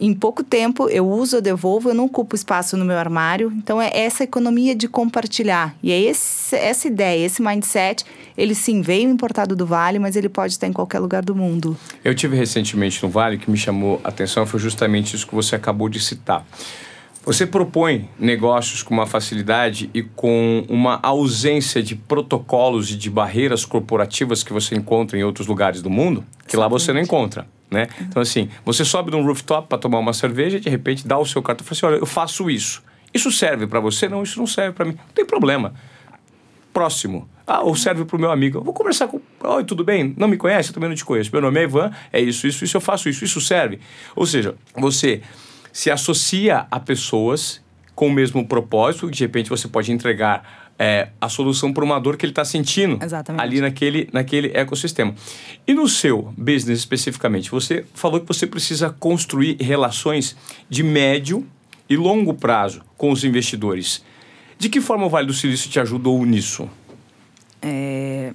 em 0.00 0.14
pouco 0.14 0.44
tempo 0.44 0.88
eu 0.88 1.08
uso, 1.08 1.36
eu 1.36 1.40
devolvo, 1.40 1.90
eu 1.90 1.94
não 1.94 2.04
ocupo 2.04 2.36
espaço 2.36 2.76
no 2.76 2.84
meu 2.84 2.96
armário. 2.96 3.52
Então 3.56 3.80
é 3.80 3.90
essa 3.92 4.24
economia 4.24 4.74
de 4.74 4.88
compartilhar. 4.88 5.74
E 5.82 5.90
é 5.90 6.00
esse, 6.00 6.54
essa 6.54 6.86
ideia, 6.86 7.24
esse 7.24 7.42
mindset, 7.42 8.04
ele 8.36 8.54
sim 8.54 8.80
veio 8.80 9.08
importado 9.08 9.56
do 9.56 9.66
Vale, 9.66 9.98
mas 9.98 10.16
ele 10.16 10.28
pode 10.28 10.52
estar 10.52 10.66
em 10.66 10.72
qualquer 10.72 11.00
lugar 11.00 11.24
do 11.24 11.34
mundo. 11.34 11.76
Eu 12.04 12.14
tive 12.14 12.36
recentemente 12.36 13.02
no 13.02 13.08
Vale 13.08 13.38
que 13.38 13.50
me 13.50 13.56
chamou 13.56 14.00
a 14.04 14.08
atenção 14.08 14.46
foi 14.46 14.60
justamente 14.60 15.16
isso 15.16 15.26
que 15.26 15.34
você 15.34 15.56
acabou 15.56 15.88
de 15.88 16.00
citar. 16.00 16.46
Você 17.24 17.46
propõe 17.46 18.08
negócios 18.18 18.82
com 18.82 18.94
uma 18.94 19.06
facilidade 19.06 19.90
e 19.92 20.02
com 20.02 20.64
uma 20.68 20.98
ausência 21.02 21.82
de 21.82 21.94
protocolos 21.94 22.90
e 22.90 22.96
de 22.96 23.10
barreiras 23.10 23.66
corporativas 23.66 24.42
que 24.42 24.52
você 24.52 24.74
encontra 24.74 25.18
em 25.18 25.24
outros 25.24 25.46
lugares 25.46 25.82
do 25.82 25.90
mundo, 25.90 26.24
que 26.46 26.56
lá 26.56 26.68
você 26.68 26.90
não 26.92 27.00
encontra 27.00 27.46
né? 27.70 27.88
Então, 28.00 28.22
assim, 28.22 28.48
você 28.64 28.84
sobe 28.84 29.10
num 29.10 29.24
rooftop 29.24 29.68
para 29.68 29.78
tomar 29.78 29.98
uma 29.98 30.12
cerveja 30.12 30.56
e 30.56 30.60
de 30.60 30.68
repente 30.68 31.06
dá 31.06 31.18
o 31.18 31.24
seu 31.24 31.42
cartão 31.42 31.64
e 31.64 31.68
fala 31.68 31.76
assim: 31.76 31.86
olha, 31.86 32.02
eu 32.02 32.06
faço 32.06 32.50
isso. 32.50 32.82
Isso 33.12 33.30
serve 33.30 33.66
para 33.66 33.80
você? 33.80 34.08
Não, 34.08 34.22
isso 34.22 34.38
não 34.38 34.46
serve 34.46 34.72
para 34.72 34.84
mim. 34.84 34.92
Não 34.92 35.14
tem 35.14 35.24
problema. 35.24 35.74
Próximo. 36.72 37.28
Ah, 37.46 37.62
ou 37.62 37.74
serve 37.74 38.04
para 38.04 38.16
o 38.16 38.20
meu 38.20 38.30
amigo. 38.30 38.58
Eu 38.58 38.62
vou 38.62 38.74
conversar 38.74 39.08
com. 39.08 39.20
Oi, 39.42 39.64
tudo 39.64 39.82
bem? 39.82 40.14
Não 40.16 40.28
me 40.28 40.36
conhece? 40.36 40.70
Eu 40.70 40.74
também 40.74 40.88
não 40.88 40.96
te 40.96 41.04
conheço. 41.04 41.30
Meu 41.32 41.40
nome 41.40 41.60
é 41.60 41.64
Ivan, 41.64 41.90
é 42.12 42.20
isso, 42.20 42.46
isso, 42.46 42.64
isso, 42.64 42.76
eu 42.76 42.80
faço 42.80 43.08
isso. 43.08 43.24
Isso 43.24 43.40
serve. 43.40 43.80
Ou 44.14 44.26
seja, 44.26 44.54
você 44.76 45.22
se 45.72 45.90
associa 45.90 46.66
a 46.70 46.78
pessoas 46.78 47.62
com 47.94 48.06
o 48.06 48.12
mesmo 48.12 48.46
propósito, 48.46 49.10
de 49.10 49.24
repente 49.24 49.50
você 49.50 49.66
pode 49.66 49.90
entregar 49.90 50.67
é, 50.78 51.08
a 51.20 51.28
solução 51.28 51.72
para 51.72 51.84
uma 51.84 51.98
dor 51.98 52.16
que 52.16 52.24
ele 52.24 52.32
está 52.32 52.44
sentindo 52.44 53.02
Exatamente. 53.02 53.42
ali 53.42 53.60
naquele, 53.60 54.08
naquele 54.12 54.52
ecossistema. 54.54 55.14
E 55.66 55.74
no 55.74 55.88
seu 55.88 56.32
business 56.36 56.78
especificamente, 56.78 57.50
você 57.50 57.84
falou 57.94 58.20
que 58.20 58.26
você 58.26 58.46
precisa 58.46 58.90
construir 58.90 59.56
relações 59.60 60.36
de 60.70 60.82
médio 60.82 61.46
e 61.88 61.96
longo 61.96 62.32
prazo 62.34 62.82
com 62.96 63.10
os 63.10 63.24
investidores. 63.24 64.04
De 64.58 64.68
que 64.68 64.80
forma 64.80 65.06
o 65.06 65.08
Vale 65.08 65.26
do 65.26 65.32
Silício 65.32 65.70
te 65.70 65.80
ajudou 65.80 66.24
nisso? 66.24 66.68
É, 67.60 68.32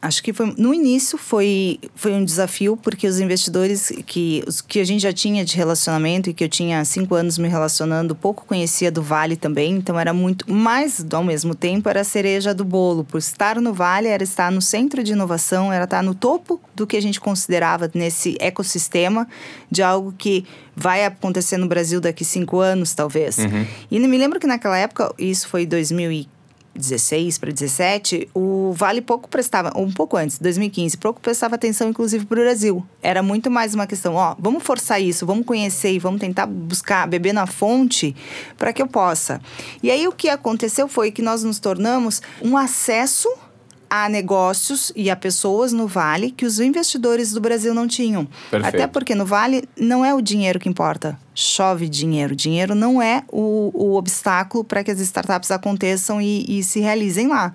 Acho 0.00 0.22
que 0.22 0.32
foi, 0.32 0.54
no 0.58 0.74
início 0.74 1.16
foi, 1.16 1.80
foi 1.94 2.12
um 2.12 2.24
desafio, 2.24 2.76
porque 2.76 3.08
os 3.08 3.18
investidores 3.18 3.90
que, 4.06 4.44
os, 4.46 4.60
que 4.60 4.78
a 4.78 4.84
gente 4.84 5.00
já 5.00 5.12
tinha 5.12 5.44
de 5.44 5.56
relacionamento 5.56 6.28
e 6.28 6.34
que 6.34 6.44
eu 6.44 6.48
tinha 6.48 6.84
cinco 6.84 7.14
anos 7.14 7.38
me 7.38 7.48
relacionando, 7.48 8.14
pouco 8.14 8.44
conhecia 8.46 8.90
do 8.90 9.02
Vale 9.02 9.36
também, 9.36 9.72
então 9.72 9.98
era 9.98 10.12
muito. 10.12 10.44
Mas, 10.52 11.04
ao 11.10 11.24
mesmo 11.24 11.54
tempo, 11.54 11.88
era 11.88 12.02
a 12.02 12.04
cereja 12.04 12.54
do 12.54 12.64
bolo. 12.64 13.04
Por 13.04 13.18
estar 13.18 13.58
no 13.60 13.72
Vale, 13.72 14.08
era 14.08 14.22
estar 14.22 14.52
no 14.52 14.60
centro 14.60 15.02
de 15.02 15.12
inovação, 15.12 15.72
era 15.72 15.84
estar 15.84 16.02
no 16.02 16.14
topo 16.14 16.60
do 16.74 16.86
que 16.86 16.96
a 16.96 17.02
gente 17.02 17.18
considerava 17.18 17.90
nesse 17.94 18.36
ecossistema 18.38 19.26
de 19.70 19.82
algo 19.82 20.14
que 20.16 20.44
vai 20.76 21.06
acontecer 21.06 21.56
no 21.56 21.66
Brasil 21.66 22.02
daqui 22.02 22.24
cinco 22.24 22.60
anos, 22.60 22.92
talvez. 22.92 23.38
Uhum. 23.38 23.66
E 23.90 23.98
me 23.98 24.18
lembro 24.18 24.38
que 24.38 24.46
naquela 24.46 24.76
época, 24.76 25.12
isso 25.18 25.48
foi 25.48 25.64
2015. 25.64 26.35
16 26.76 27.38
para 27.38 27.50
17, 27.50 28.28
o 28.34 28.72
Vale 28.72 29.00
pouco 29.00 29.28
prestava, 29.28 29.72
um 29.76 29.90
pouco 29.90 30.16
antes, 30.16 30.38
2015, 30.38 30.96
pouco 30.98 31.20
prestava 31.20 31.54
atenção, 31.54 31.88
inclusive, 31.88 32.24
para 32.26 32.38
o 32.38 32.42
Brasil. 32.42 32.86
Era 33.02 33.22
muito 33.22 33.50
mais 33.50 33.74
uma 33.74 33.86
questão, 33.86 34.14
ó, 34.14 34.34
vamos 34.38 34.62
forçar 34.62 35.00
isso, 35.00 35.26
vamos 35.26 35.46
conhecer 35.46 35.92
e 35.92 35.98
vamos 35.98 36.20
tentar 36.20 36.46
buscar, 36.46 37.06
beber 37.06 37.32
na 37.32 37.46
fonte 37.46 38.14
para 38.56 38.72
que 38.72 38.82
eu 38.82 38.86
possa. 38.86 39.40
E 39.82 39.90
aí 39.90 40.06
o 40.06 40.12
que 40.12 40.28
aconteceu 40.28 40.88
foi 40.88 41.10
que 41.10 41.22
nós 41.22 41.42
nos 41.42 41.58
tornamos 41.58 42.20
um 42.42 42.56
acesso 42.56 43.28
a 43.88 44.08
negócios 44.08 44.92
e 44.94 45.10
a 45.10 45.16
pessoas 45.16 45.72
no 45.72 45.86
Vale 45.86 46.30
que 46.30 46.44
os 46.44 46.60
investidores 46.60 47.32
do 47.32 47.40
Brasil 47.40 47.72
não 47.72 47.86
tinham. 47.86 48.26
Perfeito. 48.50 48.74
Até 48.74 48.86
porque 48.86 49.14
no 49.14 49.24
Vale 49.24 49.64
não 49.76 50.04
é 50.04 50.14
o 50.14 50.20
dinheiro 50.20 50.58
que 50.58 50.68
importa. 50.68 51.18
Chove 51.34 51.88
dinheiro. 51.88 52.34
Dinheiro 52.34 52.74
não 52.74 53.00
é 53.00 53.22
o, 53.28 53.70
o 53.74 53.94
obstáculo 53.96 54.64
para 54.64 54.82
que 54.82 54.90
as 54.90 55.00
startups 55.00 55.50
aconteçam 55.50 56.20
e, 56.20 56.58
e, 56.58 56.62
se 56.62 56.80
realizem 56.80 57.28
lá. 57.28 57.52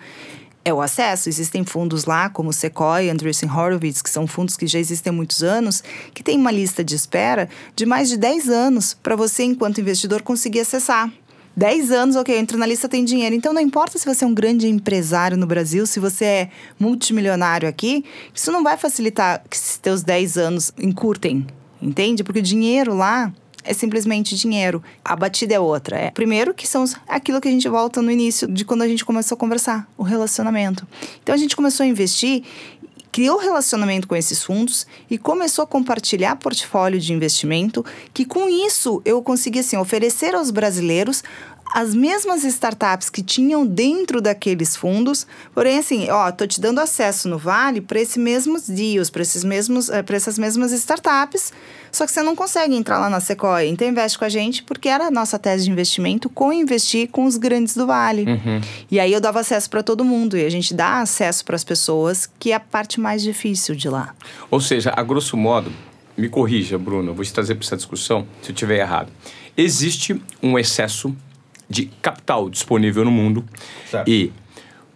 É 0.63 0.71
o 0.71 0.79
acesso. 0.79 1.27
Existem 1.27 1.63
fundos 1.65 2.05
lá, 2.05 2.29
como 2.29 2.49
o 2.49 2.53
Sequoia, 2.53 3.11
Andreessen 3.11 3.49
Horowitz, 3.49 4.01
que 4.01 4.09
são 4.09 4.27
fundos 4.27 4.55
que 4.55 4.67
já 4.67 4.77
existem 4.77 5.09
há 5.09 5.13
muitos 5.13 5.41
anos, 5.41 5.83
que 6.13 6.21
tem 6.21 6.37
uma 6.37 6.51
lista 6.51 6.83
de 6.83 6.95
espera 6.95 7.49
de 7.75 7.85
mais 7.85 8.09
de 8.09 8.17
10 8.17 8.49
anos 8.49 8.93
para 8.93 9.15
você, 9.15 9.43
enquanto 9.43 9.81
investidor, 9.81 10.21
conseguir 10.21 10.59
acessar. 10.59 11.11
10 11.55 11.91
anos, 11.91 12.15
ok, 12.15 12.33
eu 12.33 12.39
entro 12.39 12.57
na 12.57 12.65
lista, 12.65 12.87
tem 12.87 13.03
dinheiro. 13.03 13.35
Então 13.35 13.53
não 13.53 13.61
importa 13.61 13.97
se 13.97 14.05
você 14.05 14.23
é 14.23 14.27
um 14.27 14.33
grande 14.33 14.67
empresário 14.67 15.37
no 15.37 15.45
Brasil, 15.45 15.85
se 15.85 15.99
você 15.99 16.25
é 16.25 16.49
multimilionário 16.79 17.67
aqui, 17.67 18.05
isso 18.33 18.51
não 18.51 18.63
vai 18.63 18.77
facilitar 18.77 19.43
que 19.49 19.57
teus 19.79 20.03
10 20.03 20.37
anos 20.37 20.71
encurtem, 20.79 21.45
entende? 21.81 22.23
Porque 22.23 22.39
o 22.39 22.43
dinheiro 22.43 22.95
lá 22.95 23.31
é 23.63 23.73
simplesmente 23.73 24.35
dinheiro. 24.35 24.81
A 25.03 25.15
batida 25.15 25.53
é 25.53 25.59
outra. 25.59 25.97
É 25.97 26.11
primeiro 26.11 26.53
que 26.53 26.67
são 26.67 26.83
aquilo 27.07 27.39
que 27.39 27.47
a 27.47 27.51
gente 27.51 27.67
volta 27.69 28.01
no 28.01 28.11
início 28.11 28.47
de 28.47 28.65
quando 28.65 28.81
a 28.81 28.87
gente 28.87 29.05
começou 29.05 29.35
a 29.35 29.39
conversar, 29.39 29.87
o 29.97 30.03
relacionamento. 30.03 30.87
Então 31.21 31.33
a 31.33 31.37
gente 31.37 31.55
começou 31.55 31.83
a 31.83 31.87
investir 31.87 32.43
criou 33.11 33.37
relacionamento 33.37 34.07
com 34.07 34.15
esses 34.15 34.43
fundos 34.43 34.87
e 35.09 35.17
começou 35.17 35.63
a 35.63 35.67
compartilhar 35.67 36.35
portfólio 36.37 36.99
de 36.99 37.13
investimento, 37.13 37.85
que 38.13 38.25
com 38.25 38.47
isso 38.49 39.01
eu 39.03 39.21
consegui 39.21 39.59
assim, 39.59 39.77
oferecer 39.77 40.33
aos 40.33 40.49
brasileiros 40.49 41.23
as 41.73 41.95
mesmas 41.95 42.43
startups 42.43 43.09
que 43.09 43.23
tinham 43.23 43.65
dentro 43.65 44.21
daqueles 44.21 44.75
fundos, 44.75 45.25
porém 45.53 45.79
assim, 45.79 46.09
ó, 46.09 46.29
tô 46.31 46.45
te 46.45 46.59
dando 46.59 46.79
acesso 46.79 47.29
no 47.29 47.37
Vale 47.37 47.79
para 47.79 47.99
esses 47.99 48.17
mesmos 48.17 48.67
deals, 48.67 49.09
para 49.09 49.21
esses 49.21 49.43
mesmos, 49.43 49.89
eh, 49.89 50.03
para 50.03 50.17
essas 50.17 50.37
mesmas 50.37 50.71
startups, 50.73 51.53
só 51.91 52.05
que 52.05 52.11
você 52.11 52.21
não 52.21 52.35
consegue 52.35 52.75
entrar 52.75 52.99
lá 52.99 53.09
na 53.09 53.19
Sequoia. 53.19 53.67
Então 53.67 53.87
investe 53.87 54.17
com 54.17 54.25
a 54.25 54.29
gente 54.29 54.63
porque 54.63 54.87
era 54.87 55.07
a 55.07 55.11
nossa 55.11 55.37
tese 55.37 55.65
de 55.65 55.71
investimento 55.71 56.29
com 56.29 56.53
investir 56.53 57.09
com 57.09 57.25
os 57.25 57.37
grandes 57.37 57.75
do 57.75 57.85
Vale. 57.85 58.23
Uhum. 58.23 58.61
E 58.89 58.99
aí 58.99 59.11
eu 59.11 59.19
dava 59.19 59.39
acesso 59.39 59.69
para 59.69 59.83
todo 59.83 60.05
mundo 60.05 60.37
e 60.37 60.45
a 60.45 60.49
gente 60.49 60.73
dá 60.73 61.01
acesso 61.01 61.43
para 61.43 61.55
as 61.55 61.63
pessoas, 61.63 62.29
que 62.39 62.51
é 62.51 62.55
a 62.55 62.59
parte 62.59 62.99
mais 62.99 63.21
difícil 63.21 63.75
de 63.75 63.89
lá. 63.89 64.15
Ou 64.49 64.61
seja, 64.61 64.93
a 64.95 65.03
grosso 65.03 65.35
modo, 65.35 65.71
me 66.17 66.29
corrija, 66.29 66.77
Bruno, 66.77 67.13
vou 67.13 67.25
te 67.25 67.33
trazer 67.33 67.55
para 67.55 67.65
essa 67.65 67.77
discussão 67.77 68.27
se 68.41 68.49
eu 68.49 68.53
estiver 68.53 68.79
errado. 68.79 69.11
Existe 69.57 70.21
um 70.41 70.57
excesso 70.57 71.15
de 71.69 71.85
capital 72.01 72.49
disponível 72.49 73.03
no 73.03 73.11
mundo. 73.11 73.45
Certo. 73.89 74.09
E 74.09 74.31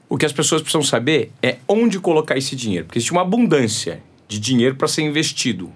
o 0.10 0.18
que 0.18 0.26
as 0.26 0.34
pessoas 0.34 0.62
precisam 0.62 0.84
saber 0.84 1.32
é 1.42 1.58
onde 1.68 2.00
colocar 2.00 2.38
esse 2.38 2.56
dinheiro, 2.56 2.86
porque 2.86 3.00
existe 3.00 3.12
uma 3.12 3.22
abundância 3.22 4.02
de 4.28 4.40
dinheiro 4.40 4.76
para 4.76 4.88
ser 4.88 5.02
investido. 5.02 5.72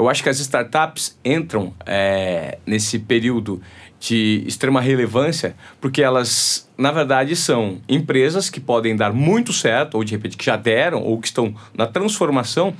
Eu 0.00 0.08
acho 0.08 0.22
que 0.22 0.30
as 0.30 0.40
startups 0.40 1.18
entram 1.22 1.74
é, 1.84 2.56
nesse 2.64 2.98
período 2.98 3.60
de 4.00 4.42
extrema 4.46 4.80
relevância 4.80 5.54
porque 5.78 6.02
elas, 6.02 6.66
na 6.78 6.90
verdade, 6.90 7.36
são 7.36 7.82
empresas 7.86 8.48
que 8.48 8.58
podem 8.60 8.96
dar 8.96 9.12
muito 9.12 9.52
certo, 9.52 9.96
ou 9.96 10.02
de 10.02 10.12
repente 10.12 10.38
que 10.38 10.44
já 10.46 10.56
deram, 10.56 11.02
ou 11.02 11.20
que 11.20 11.26
estão 11.26 11.54
na 11.76 11.86
transformação 11.86 12.74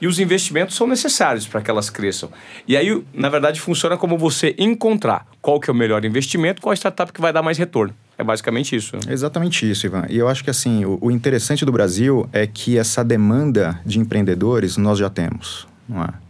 e 0.00 0.08
os 0.08 0.18
investimentos 0.18 0.74
são 0.74 0.88
necessários 0.88 1.46
para 1.46 1.62
que 1.62 1.70
elas 1.70 1.90
cresçam. 1.90 2.28
E 2.66 2.76
aí, 2.76 3.04
na 3.14 3.28
verdade, 3.28 3.60
funciona 3.60 3.96
como 3.96 4.18
você 4.18 4.52
encontrar 4.58 5.28
qual 5.40 5.60
que 5.60 5.70
é 5.70 5.72
o 5.72 5.76
melhor 5.76 6.04
investimento, 6.04 6.60
qual 6.60 6.72
a 6.72 6.76
startup 6.76 7.12
que 7.12 7.20
vai 7.20 7.32
dar 7.32 7.40
mais 7.40 7.56
retorno. 7.56 7.94
É 8.18 8.24
basicamente 8.24 8.74
isso. 8.74 8.96
Né? 8.96 9.12
Exatamente 9.12 9.70
isso, 9.70 9.86
Ivan. 9.86 10.06
E 10.10 10.18
eu 10.18 10.26
acho 10.26 10.42
que 10.42 10.50
assim, 10.50 10.84
o, 10.84 10.98
o, 11.00 11.08
interessante 11.12 11.64
do 11.64 11.70
Brasil 11.70 12.28
é 12.32 12.48
que 12.48 12.76
essa 12.76 13.04
demanda 13.04 13.80
de 13.86 14.00
empreendedores 14.00 14.76
nós 14.76 14.98
já 14.98 15.08
temos, 15.08 15.68
não 15.88 16.02
é? 16.02 16.23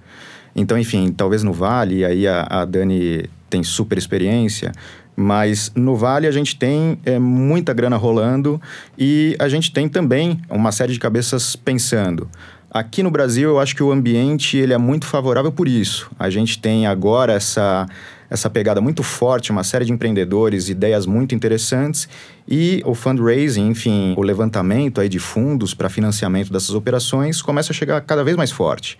Então, 0.54 0.78
enfim, 0.78 1.12
talvez 1.12 1.42
no 1.42 1.52
Vale, 1.52 2.04
aí 2.04 2.26
a, 2.26 2.46
a 2.48 2.64
Dani 2.64 3.28
tem 3.50 3.62
super 3.62 3.98
experiência, 3.98 4.72
mas 5.16 5.72
no 5.74 5.96
Vale 5.96 6.26
a 6.26 6.30
gente 6.30 6.56
tem 6.56 6.98
é, 7.04 7.18
muita 7.18 7.72
grana 7.72 7.96
rolando 7.96 8.60
e 8.98 9.36
a 9.38 9.48
gente 9.48 9.72
tem 9.72 9.88
também 9.88 10.40
uma 10.48 10.72
série 10.72 10.92
de 10.92 10.98
cabeças 10.98 11.56
pensando. 11.56 12.28
Aqui 12.70 13.04
no 13.04 13.10
Brasil, 13.10 13.50
eu 13.50 13.60
acho 13.60 13.76
que 13.76 13.82
o 13.84 13.92
ambiente 13.92 14.56
ele 14.56 14.72
é 14.72 14.78
muito 14.78 15.06
favorável 15.06 15.52
por 15.52 15.68
isso. 15.68 16.10
A 16.18 16.28
gente 16.28 16.58
tem 16.58 16.86
agora 16.86 17.32
essa 17.32 17.86
essa 18.28 18.50
pegada 18.50 18.80
muito 18.80 19.04
forte, 19.04 19.52
uma 19.52 19.62
série 19.62 19.84
de 19.84 19.92
empreendedores, 19.92 20.68
ideias 20.68 21.06
muito 21.06 21.36
interessantes 21.36 22.08
e 22.48 22.82
o 22.84 22.92
fundraising, 22.92 23.68
enfim, 23.68 24.14
o 24.16 24.22
levantamento 24.22 25.00
aí 25.00 25.08
de 25.08 25.20
fundos 25.20 25.72
para 25.72 25.88
financiamento 25.88 26.52
dessas 26.52 26.74
operações 26.74 27.40
começa 27.40 27.72
a 27.72 27.74
chegar 27.74 28.00
cada 28.00 28.24
vez 28.24 28.36
mais 28.36 28.50
forte. 28.50 28.98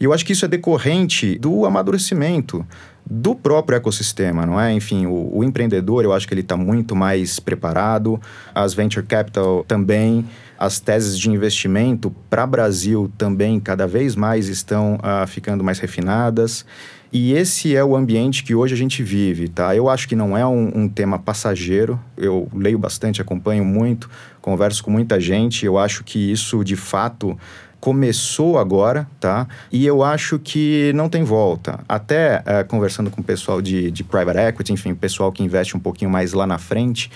E 0.00 0.04
eu 0.04 0.12
acho 0.12 0.24
que 0.24 0.32
isso 0.32 0.44
é 0.44 0.48
decorrente 0.48 1.38
do 1.38 1.66
amadurecimento 1.66 2.64
do 3.10 3.34
próprio 3.34 3.76
ecossistema, 3.76 4.44
não 4.44 4.60
é? 4.60 4.72
Enfim, 4.72 5.06
o, 5.06 5.38
o 5.38 5.44
empreendedor, 5.44 6.04
eu 6.04 6.12
acho 6.12 6.28
que 6.28 6.34
ele 6.34 6.42
está 6.42 6.56
muito 6.56 6.94
mais 6.94 7.40
preparado, 7.40 8.20
as 8.54 8.74
venture 8.74 9.04
capital 9.04 9.64
também, 9.66 10.26
as 10.58 10.78
teses 10.78 11.18
de 11.18 11.30
investimento 11.30 12.14
para 12.28 12.46
Brasil 12.46 13.10
também 13.16 13.58
cada 13.58 13.86
vez 13.86 14.14
mais 14.14 14.48
estão 14.48 14.96
uh, 14.96 15.26
ficando 15.26 15.64
mais 15.64 15.78
refinadas. 15.78 16.66
E 17.10 17.32
esse 17.32 17.74
é 17.74 17.82
o 17.82 17.96
ambiente 17.96 18.44
que 18.44 18.54
hoje 18.54 18.74
a 18.74 18.76
gente 18.76 19.02
vive, 19.02 19.48
tá? 19.48 19.74
Eu 19.74 19.88
acho 19.88 20.06
que 20.06 20.14
não 20.14 20.36
é 20.36 20.46
um, 20.46 20.82
um, 20.82 20.88
tema 20.88 21.18
passageiro. 21.18 21.98
Eu 22.14 22.46
leio 22.52 22.78
bastante, 22.78 23.22
acompanho 23.22 23.64
muito, 23.64 24.10
converso 24.42 24.84
com 24.84 24.90
muita 24.90 25.18
gente. 25.18 25.64
Eu 25.64 25.78
acho 25.78 26.04
que 26.04 26.30
isso, 26.30 26.62
de 26.62 26.76
fato, 26.76 27.38
começou 27.80 28.58
agora, 28.58 29.08
tá? 29.20 29.46
E 29.70 29.86
eu 29.86 30.02
acho 30.02 30.38
que 30.38 30.92
não 30.94 31.08
tem 31.08 31.22
volta. 31.22 31.80
Até 31.88 32.42
é, 32.44 32.64
conversando 32.64 33.10
com 33.10 33.20
o 33.20 33.24
pessoal 33.24 33.62
de, 33.62 33.90
de 33.90 34.02
private 34.02 34.38
equity, 34.38 34.72
enfim, 34.72 34.94
pessoal 34.94 35.30
que 35.30 35.42
investe 35.42 35.76
um 35.76 35.80
pouquinho 35.80 36.10
mais 36.10 36.32
lá 36.32 36.46
na 36.46 36.58
frente, 36.58 37.10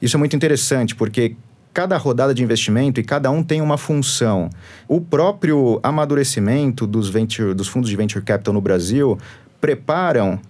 isso 0.00 0.16
é 0.16 0.18
muito 0.18 0.34
interessante, 0.34 0.94
porque 0.94 1.36
cada 1.72 1.96
rodada 1.96 2.34
de 2.34 2.42
investimento 2.42 2.98
e 2.98 3.04
cada 3.04 3.30
um 3.30 3.42
tem 3.42 3.60
uma 3.60 3.78
função. 3.78 4.50
O 4.88 5.00
próprio 5.00 5.78
amadurecimento 5.82 6.86
dos, 6.86 7.08
venture, 7.08 7.54
dos 7.54 7.68
fundos 7.68 7.88
de 7.88 7.96
venture 7.96 8.24
capital 8.24 8.52
no 8.52 8.60
Brasil 8.60 9.18
preparam 9.60 10.40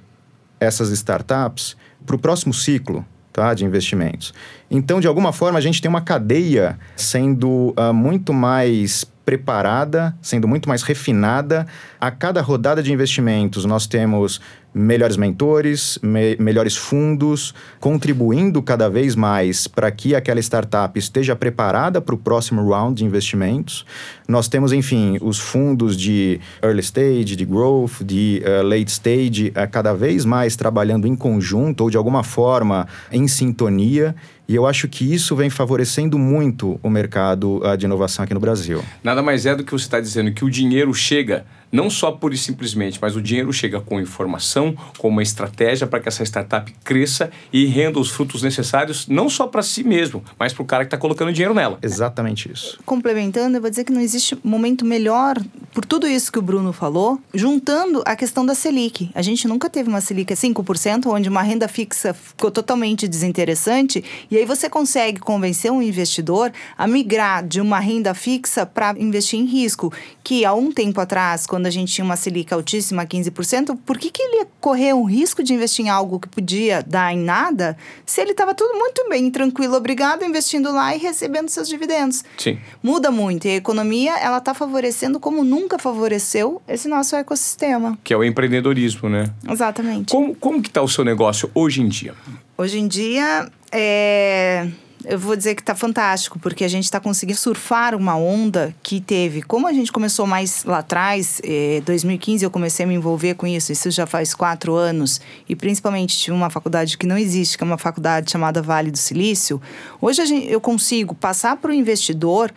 essas 0.59 0.91
startups 0.91 1.77
para 2.07 2.17
o 2.17 2.19
próximo 2.19 2.55
ciclo 2.55 3.05
tá, 3.33 3.55
de 3.55 3.65
investimentos. 3.65 4.33
Então, 4.71 5.01
de 5.01 5.07
alguma 5.07 5.33
forma, 5.33 5.59
a 5.59 5.63
gente 5.63 5.81
tem 5.81 5.89
uma 5.89 6.01
cadeia 6.01 6.79
sendo 6.97 7.75
uh, 7.77 7.93
muito 7.93 8.33
mais 8.33 9.10
preparada, 9.25 10.17
sendo 10.23 10.49
muito 10.49 10.69
mais 10.69 10.83
refinada. 10.83 11.67
A 12.01 12.11
cada 12.11 12.41
rodada 12.41 12.83
de 12.83 12.93
investimentos, 12.93 13.65
nós 13.65 13.87
temos 13.87 14.41
melhores 14.73 15.17
mentores, 15.17 15.99
me 16.03 16.37
melhores 16.39 16.77
fundos, 16.77 17.55
contribuindo 17.79 18.63
cada 18.63 18.89
vez 18.89 19.15
mais 19.17 19.67
para 19.67 19.91
que 19.91 20.15
aquela 20.15 20.41
startup 20.41 20.99
esteja 20.99 21.35
preparada 21.35 22.01
para 22.01 22.15
o 22.15 22.19
próximo 22.19 22.69
round 22.69 22.99
de 22.99 23.05
investimentos. 23.05 23.85
Nós 24.29 24.49
temos, 24.49 24.73
enfim, 24.73 25.19
os 25.21 25.39
fundos 25.39 25.97
de 25.97 26.41
early 26.63 26.81
stage, 26.81 27.37
de 27.37 27.45
growth, 27.45 28.03
de 28.05 28.43
uh, 28.45 28.67
late 28.67 28.91
stage, 28.91 29.49
uh, 29.49 29.69
cada 29.71 29.93
vez 29.93 30.25
mais 30.25 30.57
trabalhando 30.57 31.07
em 31.07 31.17
conjunto 31.17 31.83
ou 31.83 31.91
de 31.91 31.97
alguma 31.97 32.23
forma 32.23 32.87
em 33.11 33.27
sintonia. 33.27 34.15
E 34.49 34.55
eu 34.55 34.67
acho 34.67 34.89
que 34.89 35.15
isso 35.15 35.37
vem 35.37 35.49
favorecendo 35.49 36.19
muito 36.19 36.79
o 36.83 36.91
mercado 36.91 37.59
uh, 37.65 37.77
de 37.77 37.87
inovação 37.87 38.25
aqui 38.25 38.35
no 38.35 38.41
Brasil. 38.41 38.83
Nada 39.03 39.23
mais 39.23 39.47
é 39.47 39.55
do 39.55 39.65
que 39.65 39.73
você 39.73 39.85
está 39.85 40.01
dizendo 40.01 40.33
que 40.33 40.45
o 40.45 40.51
dinheiro 40.51 40.93
chega 40.93 41.45
não 41.71 41.89
só 41.89 42.11
por 42.13 42.33
e 42.33 42.37
simplesmente, 42.37 42.99
mas 43.01 43.17
o 43.17 43.23
dinheiro 43.23 43.53
chega 43.53 43.81
com 43.81 44.01
informação, 44.01 44.77
com 44.99 45.09
uma 45.09 45.23
estratégia 45.23 45.87
para 45.87 46.01
que 46.01 46.09
essa 46.09 46.23
startup 46.25 46.73
cresça 46.85 47.31
e 47.53 47.67
renda 47.67 47.99
os 47.99 48.11
frutos 48.11 48.43
necessários, 48.43 49.07
não 49.07 49.29
só 49.29 49.47
para 49.47 49.63
si 49.63 49.85
mesmo, 49.85 50.23
mas 50.39 50.53
para 50.53 50.63
o 50.63 50.67
cara 50.67 50.85
que 50.85 50.89
está 50.89 50.99
colocando 50.99 51.33
dinheiro 51.33 51.55
nela. 51.55 51.79
Exatamente 51.83 52.51
isso. 52.53 52.79
Complementando, 52.85 53.57
eu 53.57 53.61
vou 53.61 53.71
dizer 53.71 53.85
que 53.85 53.93
não 53.93 54.01
existe 54.01 54.37
momento 54.43 54.85
melhor, 54.85 55.37
por 55.73 55.85
tudo 55.85 56.07
isso 56.07 56.33
que 56.33 56.39
o 56.39 56.43
Bruno 56.43 56.73
falou, 56.73 57.21
juntando 57.33 58.03
a 58.05 58.17
questão 58.17 58.45
da 58.45 58.55
Selic. 58.55 59.11
A 59.15 59.23
gente 59.23 59.47
nunca 59.47 59.71
teve 59.71 59.89
uma 59.89 60.01
Selic 60.01 60.33
a 60.33 60.37
5%, 60.37 61.07
onde 61.07 61.29
uma 61.29 61.43
renda 61.43 61.69
fixa 61.69 62.13
ficou 62.13 62.51
totalmente 62.51 63.07
desinteressante, 63.07 64.05
e 64.31 64.37
aí 64.37 64.45
você 64.45 64.69
consegue 64.69 65.21
convencer 65.21 65.71
um 65.71 65.83
investidor 65.83 66.53
a 66.77 66.87
migrar 66.87 67.47
de 67.47 67.61
uma 67.61 67.79
renda 67.79 68.15
fixa 68.15 68.67
para 68.67 68.95
investir 68.99 69.39
em 69.39 69.45
risco, 69.45 69.93
que 70.23 70.45
há 70.45 70.55
um 70.55 70.73
tempo 70.73 71.01
atrás, 71.01 71.47
quando 71.47 71.60
quando 71.61 71.67
a 71.67 71.71
gente 71.71 71.93
tinha 71.93 72.05
uma 72.05 72.17
Selic 72.17 72.55
altíssima, 72.55 73.05
15%, 73.05 73.79
por 73.85 73.99
que, 73.99 74.11
que 74.11 74.23
ele 74.23 74.39
ia 74.39 74.47
correr 74.59 74.95
o 74.95 75.05
risco 75.05 75.43
de 75.43 75.53
investir 75.53 75.85
em 75.85 75.91
algo 75.91 76.19
que 76.19 76.27
podia 76.27 76.83
dar 76.83 77.13
em 77.13 77.19
nada 77.19 77.77
se 78.07 78.19
ele 78.19 78.31
estava 78.31 78.55
tudo 78.55 78.79
muito 78.79 79.07
bem, 79.11 79.31
tranquilo, 79.31 79.77
obrigado, 79.77 80.25
investindo 80.25 80.73
lá 80.73 80.97
e 80.97 80.99
recebendo 80.99 81.51
seus 81.51 81.69
dividendos? 81.69 82.25
Sim. 82.39 82.59
Muda 82.83 83.11
muito. 83.11 83.47
E 83.47 83.51
a 83.51 83.57
economia, 83.57 84.17
ela 84.19 84.39
está 84.39 84.55
favorecendo 84.55 85.21
como 85.21 85.45
nunca 85.45 85.79
favoreceu 85.79 86.63
esse 86.67 86.89
nosso 86.89 87.15
ecossistema. 87.15 87.99
Que 88.03 88.15
é 88.15 88.17
o 88.17 88.25
empreendedorismo, 88.25 89.11
né? 89.11 89.31
Exatamente. 89.47 90.11
Como, 90.11 90.35
como 90.35 90.63
que 90.63 90.69
está 90.69 90.81
o 90.81 90.89
seu 90.89 91.05
negócio 91.05 91.51
hoje 91.55 91.83
em 91.83 91.89
dia? 91.89 92.15
Hoje 92.57 92.79
em 92.79 92.89
dia, 92.89 93.51
é 93.71 94.67
eu 95.05 95.19
vou 95.19 95.37
dizer 95.37 95.55
que 95.55 95.63
está 95.63 95.75
fantástico, 95.75 96.39
porque 96.39 96.65
a 96.65 96.69
gente 96.69 96.85
está 96.85 97.01
conseguindo 97.01 97.39
surfar 97.39 97.95
uma 97.95 98.17
onda 98.17 98.75
que 98.83 99.01
teve. 99.01 99.43
Como 99.43 99.67
a 99.67 99.73
gente 99.73 99.91
começou 99.91 100.27
mais 100.27 100.65
lá 100.65 100.79
atrás, 100.79 101.41
eh, 101.45 101.83
2015 101.85 102.45
eu 102.45 102.51
comecei 102.51 102.85
a 102.85 102.89
me 102.89 102.95
envolver 102.95 103.35
com 103.35 103.47
isso, 103.47 103.73
isso 103.73 103.91
já 103.91 104.07
faz 104.07 104.35
quatro 104.35 104.75
anos, 104.75 105.21
e 105.49 105.57
principalmente 105.57 106.19
tive 106.19 106.33
uma 106.33 106.51
faculdade 106.51 106.99
que 106.99 107.07
não 107.07 107.17
existe, 107.17 107.57
que 107.57 107.65
é 107.65 107.67
uma 107.67 107.79
faculdade 107.79 108.31
chamada 108.31 108.61
Vale 108.61 108.91
do 108.91 108.99
Silício. 108.99 109.61
Hoje 110.01 110.25
gente, 110.27 110.51
eu 110.51 110.61
consigo 110.61 111.15
passar 111.15 111.57
para 111.57 111.71
o 111.71 111.75
investidor 111.75 112.53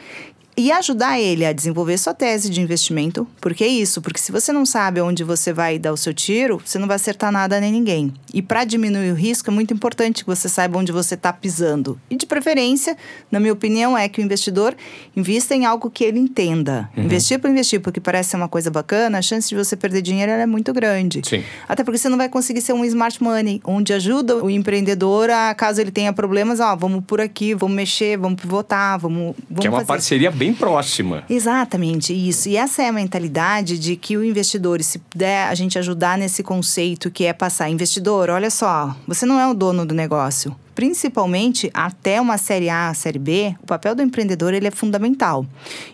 e 0.56 0.72
ajudar 0.72 1.20
ele 1.20 1.46
a 1.46 1.52
desenvolver 1.52 1.98
sua 1.98 2.14
tese 2.14 2.50
de 2.50 2.62
investimento, 2.62 3.28
porque 3.42 3.64
é 3.64 3.68
isso, 3.68 4.02
porque 4.02 4.20
se 4.20 4.32
você 4.32 4.52
não 4.52 4.66
sabe 4.66 5.02
onde 5.02 5.24
você 5.24 5.52
vai 5.52 5.80
dar 5.80 5.92
o 5.92 5.98
seu 5.98 6.14
tiro, 6.14 6.62
você 6.64 6.78
não 6.78 6.88
vai 6.88 6.96
acertar 6.96 7.32
nada 7.32 7.60
nem 7.60 7.72
ninguém. 7.72 8.14
E 8.34 8.42
para 8.42 8.64
diminuir 8.64 9.12
o 9.12 9.16
risco 9.16 9.50
é 9.50 9.54
muito 9.54 9.74
importante 9.74 10.24
que 10.24 10.30
você 10.30 10.48
saiba 10.48 10.78
onde 10.78 10.92
você 10.92 11.16
está 11.16 11.32
pisando. 11.34 12.00
E 12.10 12.16
de 12.16 12.26
preferência, 12.26 12.96
na 13.32 13.40
minha 13.40 13.54
opinião, 13.54 13.98
é 13.98 14.08
que 14.08 14.22
o 14.22 14.24
investidor 14.24 14.76
invista 15.16 15.56
em 15.56 15.66
algo 15.66 15.90
que 15.90 16.04
ele 16.04 16.20
entenda. 16.20 16.90
Uhum. 16.96 17.06
Investir 17.06 17.40
para 17.40 17.50
investir, 17.50 17.80
porque 17.80 18.00
parece 18.00 18.32
ser 18.32 18.36
uma 18.38 18.48
coisa 18.50 18.70
bacana, 18.70 19.18
a 19.18 19.22
chance 19.22 19.50
de 19.50 19.56
você 19.56 19.76
perder 19.76 20.02
dinheiro 20.02 20.32
é 20.32 20.46
muito 20.46 20.74
grande. 20.74 21.22
Sim. 21.24 21.44
Até 21.68 21.84
porque 21.84 21.98
você 21.98 22.10
não 22.10 22.18
vai 22.18 22.30
conseguir 22.30 22.62
ser 22.62 22.74
um 22.74 22.86
smart 22.86 23.22
money, 23.22 23.62
onde 23.64 23.94
ajuda 23.94 24.44
o 24.44 24.50
empreendedor 24.50 25.30
a, 25.30 25.54
caso 25.54 25.82
ele 25.82 25.92
tenha 25.92 26.14
problemas, 26.14 26.60
ó, 26.60 26.76
vamos 26.76 27.04
por 27.06 27.22
aqui, 27.22 27.54
vamos 27.54 27.76
mexer, 27.76 28.18
vamos 28.18 28.42
pivotar, 28.42 29.00
vamos, 29.00 29.36
vamos 29.50 29.62
Que 29.62 29.68
é 29.68 29.70
uma 29.70 29.80
fazer. 29.80 29.88
parceria 29.88 30.32
bem 30.32 30.43
bem 30.44 30.54
próxima. 30.54 31.24
Exatamente, 31.30 32.14
isso. 32.14 32.50
E 32.50 32.58
essa 32.58 32.84
é 32.84 32.90
a 32.90 32.92
mentalidade 32.92 33.80
de 33.80 33.96
que 33.96 34.18
o 34.18 34.24
investidor, 34.24 34.84
se 34.84 35.00
puder 35.00 35.48
a 35.48 35.56
gente 35.56 35.80
ajudar 35.80 36.18
nesse 36.18 36.44
conceito 36.44 37.10
que 37.10 37.24
é 37.24 37.32
passar, 37.32 37.70
investidor, 37.70 38.30
olha 38.30 38.50
só, 38.50 38.94
você 39.08 39.26
não 39.26 39.40
é 39.40 39.48
o 39.48 39.54
dono 39.54 39.86
do 39.86 39.96
negócio. 39.96 40.54
Principalmente 40.76 41.70
até 41.74 42.20
uma 42.20 42.38
série 42.38 42.68
A, 42.68 42.94
série 42.94 43.20
B, 43.20 43.56
o 43.62 43.68
papel 43.68 43.96
do 43.96 44.02
empreendedor 44.02 44.54
ele 44.54 44.68
é 44.68 44.72
fundamental. 44.72 45.46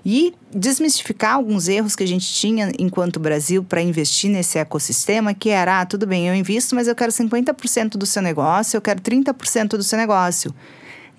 E 0.04 0.34
desmistificar 0.52 1.36
alguns 1.36 1.68
erros 1.68 1.96
que 1.96 2.04
a 2.04 2.08
gente 2.08 2.34
tinha 2.34 2.72
enquanto 2.80 3.20
Brasil 3.20 3.64
para 3.64 3.82
investir 3.82 4.32
nesse 4.32 4.58
ecossistema, 4.58 5.34
que 5.34 5.50
era, 5.50 5.82
ah, 5.82 5.86
tudo 5.86 6.08
bem, 6.08 6.28
eu 6.28 6.34
invisto, 6.34 6.76
mas 6.76 6.88
eu 6.88 6.96
quero 6.96 7.12
50% 7.12 7.98
do 7.98 8.06
seu 8.06 8.22
negócio, 8.22 8.78
eu 8.78 8.82
quero 8.82 9.02
30% 9.02 9.72
do 9.72 9.84
seu 9.84 9.98
negócio. 9.98 10.56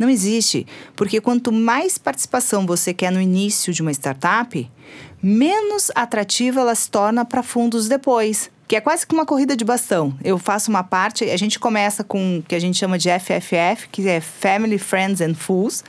Não 0.00 0.08
existe. 0.08 0.66
Porque 0.96 1.20
quanto 1.20 1.52
mais 1.52 1.98
participação 1.98 2.64
você 2.64 2.94
quer 2.94 3.12
no 3.12 3.20
início 3.20 3.70
de 3.70 3.82
uma 3.82 3.92
startup, 3.92 4.70
menos 5.22 5.90
atrativa 5.94 6.60
ela 6.60 6.74
se 6.74 6.90
torna 6.90 7.22
para 7.22 7.42
fundos 7.42 7.86
depois. 7.86 8.50
Que 8.66 8.76
é 8.76 8.80
quase 8.80 9.06
que 9.06 9.12
uma 9.12 9.26
corrida 9.26 9.54
de 9.54 9.62
bastão. 9.62 10.16
Eu 10.24 10.38
faço 10.38 10.70
uma 10.70 10.82
parte, 10.82 11.24
a 11.24 11.36
gente 11.36 11.58
começa 11.58 12.02
com 12.02 12.38
o 12.38 12.42
que 12.42 12.54
a 12.54 12.58
gente 12.58 12.78
chama 12.78 12.96
de 12.96 13.10
FFF, 13.10 13.90
que 13.92 14.08
é 14.08 14.22
Family, 14.22 14.78
Friends 14.78 15.20
and 15.20 15.34
Fools 15.34 15.84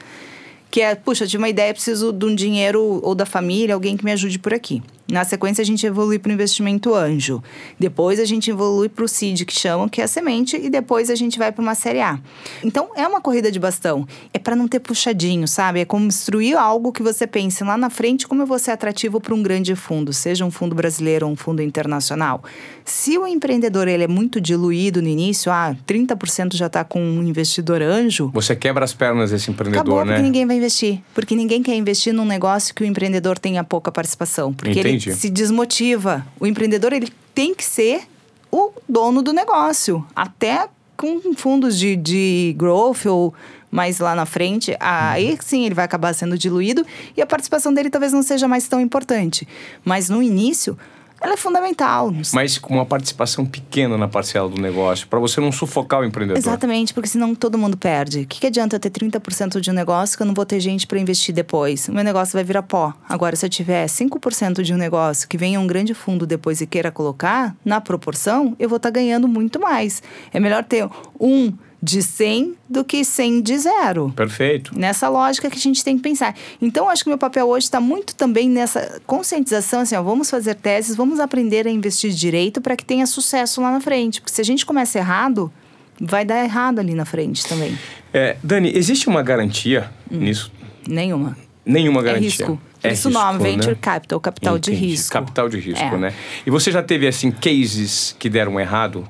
que 0.71 0.80
é, 0.80 0.95
puxa, 0.95 1.28
tive 1.28 1.38
uma 1.38 1.50
ideia, 1.50 1.74
preciso 1.74 2.13
de 2.13 2.26
um 2.26 2.34
dinheiro 2.34 3.02
ou 3.04 3.13
da 3.13 3.26
família, 3.26 3.76
alguém 3.76 3.97
que 3.97 4.06
me 4.06 4.12
ajude 4.13 4.39
por 4.39 4.54
aqui. 4.54 4.82
Na 5.12 5.26
sequência, 5.26 5.62
a 5.62 5.65
gente 5.65 5.86
evolui 5.86 6.17
para 6.17 6.30
o 6.30 6.34
investimento 6.34 6.95
anjo. 6.95 7.43
Depois, 7.78 8.19
a 8.19 8.26
gente 8.26 8.50
evolui 8.50 8.88
para 8.88 9.04
o 9.04 9.08
seed, 9.08 9.43
que 9.43 9.54
chamam, 9.54 9.89
que 9.89 10.00
é 10.00 10.06
a 10.06 10.08
semente, 10.08 10.56
e 10.56 10.69
depois 10.69 11.10
a 11.10 11.15
gente 11.15 11.38
vai 11.38 11.52
para 11.52 11.62
uma 11.62 11.76
série 11.76 12.00
A. 12.00 12.17
Então, 12.63 12.89
é 12.95 13.06
uma 13.06 13.19
corrida 13.19 13.52
de 13.52 13.60
bastão. 13.60 14.08
É 14.34 14.39
para 14.39 14.56
não 14.56 14.67
ter 14.67 14.80
puxadinho, 14.80 15.47
sabe? 15.47 15.82
É 15.82 15.86
construir 15.86 16.56
algo 16.56 16.93
que 16.93 17.04
você 17.04 17.28
pense 17.28 17.63
lá 17.63 17.78
na 17.78 17.89
frente 17.89 18.28
como 18.28 18.41
eu 18.41 18.45
vou 18.45 18.58
ser 18.58 18.71
atrativo 18.71 19.19
para 19.19 19.34
um 19.36 19.43
grande 19.43 19.76
fundo, 19.76 20.13
seja 20.13 20.45
um 20.45 20.52
fundo 20.52 20.74
brasileiro 20.74 21.26
ou 21.26 21.34
um 21.34 21.36
fundo 21.36 21.62
internacional. 21.62 22.41
Se 22.86 23.17
o 23.17 23.28
empreendedor 23.28 23.88
ele 23.88 24.04
é 24.04 24.08
muito 24.08 24.39
diluído 24.39 25.02
no 25.02 25.08
início, 25.08 25.52
ah, 25.52 25.76
30% 25.86 26.56
já 26.56 26.67
está 26.67 26.84
com 26.84 27.02
um 27.02 27.24
investidor 27.24 27.82
anjo. 27.82 28.32
Você 28.34 28.56
quebra 28.56 28.86
as 28.86 28.93
pernas 28.93 29.32
desse 29.32 29.52
empreendedor, 29.52 29.82
acabou 29.82 30.06
né? 30.06 30.13
Porque 30.13 30.24
ninguém 30.24 30.45
vai 30.45 30.58
investir. 30.58 31.02
Porque 31.13 31.36
ninguém 31.36 31.62
quer 31.62 31.76
investir 31.76 32.13
num 32.13 32.26
negócio 32.26 32.74
que 32.74 32.84
o 32.84 32.86
empreendedor 32.86 33.38
tenha 33.38 33.63
pouca 33.63 33.91
participação. 33.91 34.54
Porque 34.54 34.71
Entendi. 34.71 34.88
ele 34.88 34.97
Entendi. 35.10 35.20
se 35.20 35.30
desmotiva. 35.30 36.26
O 36.40 36.46
empreendedor 36.46 36.94
ele 36.94 37.10
tem 37.34 37.56
que 37.56 37.64
ser 37.64 38.04
o 38.52 38.72
dono 38.88 39.22
do 39.22 39.32
negócio, 39.32 40.06
até 40.16 40.68
com 40.98 41.34
fundos 41.36 41.78
de, 41.80 41.96
de 41.96 42.54
growth 42.58 43.06
ou 43.08 43.34
mais 43.72 44.00
lá 44.00 44.14
na 44.14 44.26
frente, 44.26 44.76
aí 44.80 45.38
sim 45.42 45.66
ele 45.66 45.74
vai 45.74 45.86
acabar 45.86 46.14
sendo 46.14 46.38
diluído 46.38 46.86
e 47.16 47.22
a 47.22 47.26
participação 47.26 47.74
dele 47.74 47.90
talvez 47.90 48.12
não 48.12 48.22
seja 48.22 48.48
mais 48.48 48.68
tão 48.68 48.82
importante. 48.82 49.48
Mas 49.84 50.10
no 50.10 50.22
início, 50.22 50.78
ela 51.21 51.34
é 51.34 51.38
fundamental. 51.38 52.12
Mas 52.34 52.57
com 52.57 52.73
uma 52.73 52.86
participação 52.86 53.45
pequena 53.45 53.97
na 53.97 54.07
parcela 54.07 54.49
do 54.49 54.60
negócio, 54.60 55.07
para 55.07 55.19
você 55.19 55.39
não 55.39 55.51
sufocar 55.51 56.01
o 56.01 56.05
empreendedor. 56.05 56.38
Exatamente, 56.38 56.93
porque 56.93 57.07
senão 57.07 57.36
todo 57.36 57.57
mundo 57.57 57.77
perde. 57.77 58.21
O 58.21 58.27
que, 58.27 58.39
que 58.39 58.47
adianta 58.47 58.75
eu 58.75 58.79
ter 58.79 58.89
30% 58.89 59.60
de 59.60 59.69
um 59.69 59.73
negócio 59.73 60.17
que 60.17 60.23
eu 60.23 60.27
não 60.27 60.34
vou 60.34 60.45
ter 60.45 60.60
gente 60.60 60.88
para 60.88 60.99
investir 60.99 61.34
depois? 61.34 61.88
O 61.88 61.93
meu 61.93 62.03
negócio 62.03 62.34
vai 62.34 62.43
virar 62.43 62.63
pó. 62.63 62.93
Agora, 63.07 63.36
se 63.36 63.45
eu 63.45 63.49
tiver 63.49 63.86
5% 63.86 64.63
de 64.63 64.73
um 64.73 64.77
negócio 64.77 65.27
que 65.27 65.38
venha 65.38 65.60
um 65.60 65.67
grande 65.67 65.93
fundo 65.93 66.25
depois 66.25 66.60
e 66.60 66.65
queira 66.65 66.91
colocar, 66.91 67.55
na 67.63 67.79
proporção, 67.79 68.55
eu 68.60 68.67
vou 68.67 68.77
estar 68.77 68.89
tá 68.89 68.93
ganhando 68.93 69.27
muito 69.27 69.60
mais. 69.60 70.01
É 70.34 70.39
melhor 70.39 70.63
ter 70.63 70.89
um 71.19 71.53
de 71.82 72.02
100 72.02 72.56
do 72.70 72.84
que 72.84 73.04
100 73.04 73.41
de 73.41 73.58
zero. 73.58 74.13
Perfeito. 74.15 74.78
Nessa 74.78 75.10
lógica 75.10 75.50
que 75.50 75.58
a 75.58 75.62
gente 75.62 75.84
tem 75.84 75.98
que 75.98 76.04
pensar. 76.04 76.36
Então, 76.62 76.88
acho 76.88 77.04
que 77.04 77.10
meu 77.10 77.17
papel 77.17 77.48
hoje 77.48 77.65
está 77.65 77.82
muito 77.82 78.15
também 78.15 78.50
nessa 78.50 79.02
conscientização, 79.08 79.82
assim, 79.82 79.96
ó, 79.96 80.04
vamos 80.04 80.30
fazer 80.30 80.56
teses, 80.56 80.96
vamos 80.96 81.20
aprender 81.20 81.65
a 81.65 81.72
investir 81.72 82.12
direito 82.12 82.62
para 82.62 82.76
que 82.76 82.86
tenha 82.86 83.08
sucesso 83.08 83.62
lá 83.62 83.72
na 83.72 83.82
frente. 83.82 84.22
Porque 84.22 84.34
se 84.34 84.41
a 84.41 84.46
gente 84.46 84.65
começa 84.65 85.00
errado, 85.00 85.52
vai 86.00 86.24
dar 86.24 86.44
errado 86.44 86.80
ali 86.80 86.94
na 86.94 87.06
frente 87.06 87.48
também. 87.48 87.78
É, 88.13 88.38
Dani, 88.44 88.72
existe 88.76 89.08
uma 89.08 89.24
garantia 89.24 89.89
hum. 90.12 90.17
nisso? 90.17 90.52
Nenhuma. 90.88 91.36
Nenhuma 91.65 92.04
garantia. 92.04 92.28
É 92.28 92.30
risco. 92.30 92.62
É 92.84 92.94
Isso 92.94 93.10
risco, 93.10 93.24
nome, 93.24 93.39
né? 93.39 93.52
Venture 93.52 93.76
Capital, 93.76 94.20
capital 94.20 94.58
Entendi. 94.58 94.78
de 94.78 94.86
risco. 94.86 95.13
Capital 95.13 95.50
de 95.50 95.60
risco, 95.60 95.84
é. 95.84 95.98
né? 95.98 96.13
E 96.46 96.50
você 96.50 96.72
já 96.72 96.82
teve, 96.82 97.08
assim, 97.08 97.32
cases 97.32 98.15
que 98.17 98.30
deram 98.30 98.60
errado? 98.60 99.08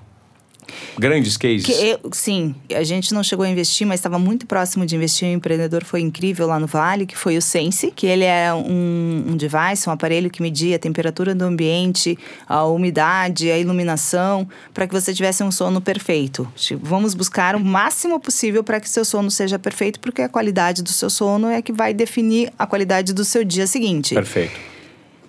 Grandes 0.98 1.38
cases? 1.38 1.68
Eu, 1.80 2.00
sim, 2.12 2.56
a 2.74 2.84
gente 2.84 3.14
não 3.14 3.24
chegou 3.24 3.46
a 3.46 3.50
investir, 3.50 3.86
mas 3.88 4.00
estava 4.00 4.20
muito 4.20 4.46
próximo 4.46 4.86
de 4.86 4.96
investir. 4.96 5.28
Um 5.28 5.34
empreendedor 5.34 5.84
foi 5.84 6.02
incrível 6.02 6.48
lá 6.48 6.60
no 6.60 6.68
Vale, 6.68 7.06
que 7.06 7.18
foi 7.18 7.38
o 7.38 7.42
Sense, 7.42 7.92
que 7.92 8.06
ele 8.08 8.24
é 8.24 8.54
um, 8.54 9.26
um 9.30 9.38
device, 9.38 9.88
um 9.88 9.92
aparelho 9.92 10.30
que 10.30 10.42
media 10.42 10.76
a 10.76 10.80
temperatura 10.80 11.34
do 11.34 11.44
ambiente, 11.44 12.18
a 12.48 12.66
umidade, 12.66 13.50
a 13.50 13.58
iluminação, 13.58 14.48
para 14.74 14.88
que 14.88 14.94
você 14.94 15.14
tivesse 15.14 15.44
um 15.44 15.52
sono 15.52 15.82
perfeito. 15.82 16.48
Tipo, 16.56 16.86
vamos 16.86 17.14
buscar 17.14 17.56
o 17.56 17.60
máximo 17.60 18.20
possível 18.20 18.64
para 18.64 18.80
que 18.80 18.90
seu 18.90 19.06
sono 19.06 19.32
seja 19.32 19.58
perfeito, 19.58 20.00
porque 20.00 20.22
a 20.22 20.30
qualidade 20.30 20.82
do 20.82 20.90
seu 20.90 21.10
sono 21.10 21.48
é 21.48 21.62
que 21.62 21.72
vai 21.72 21.94
definir 21.94 22.52
a 22.58 22.66
qualidade 22.66 23.14
do 23.14 23.26
seu 23.26 23.44
dia 23.44 23.68
seguinte. 23.68 24.14
Perfeito. 24.14 24.72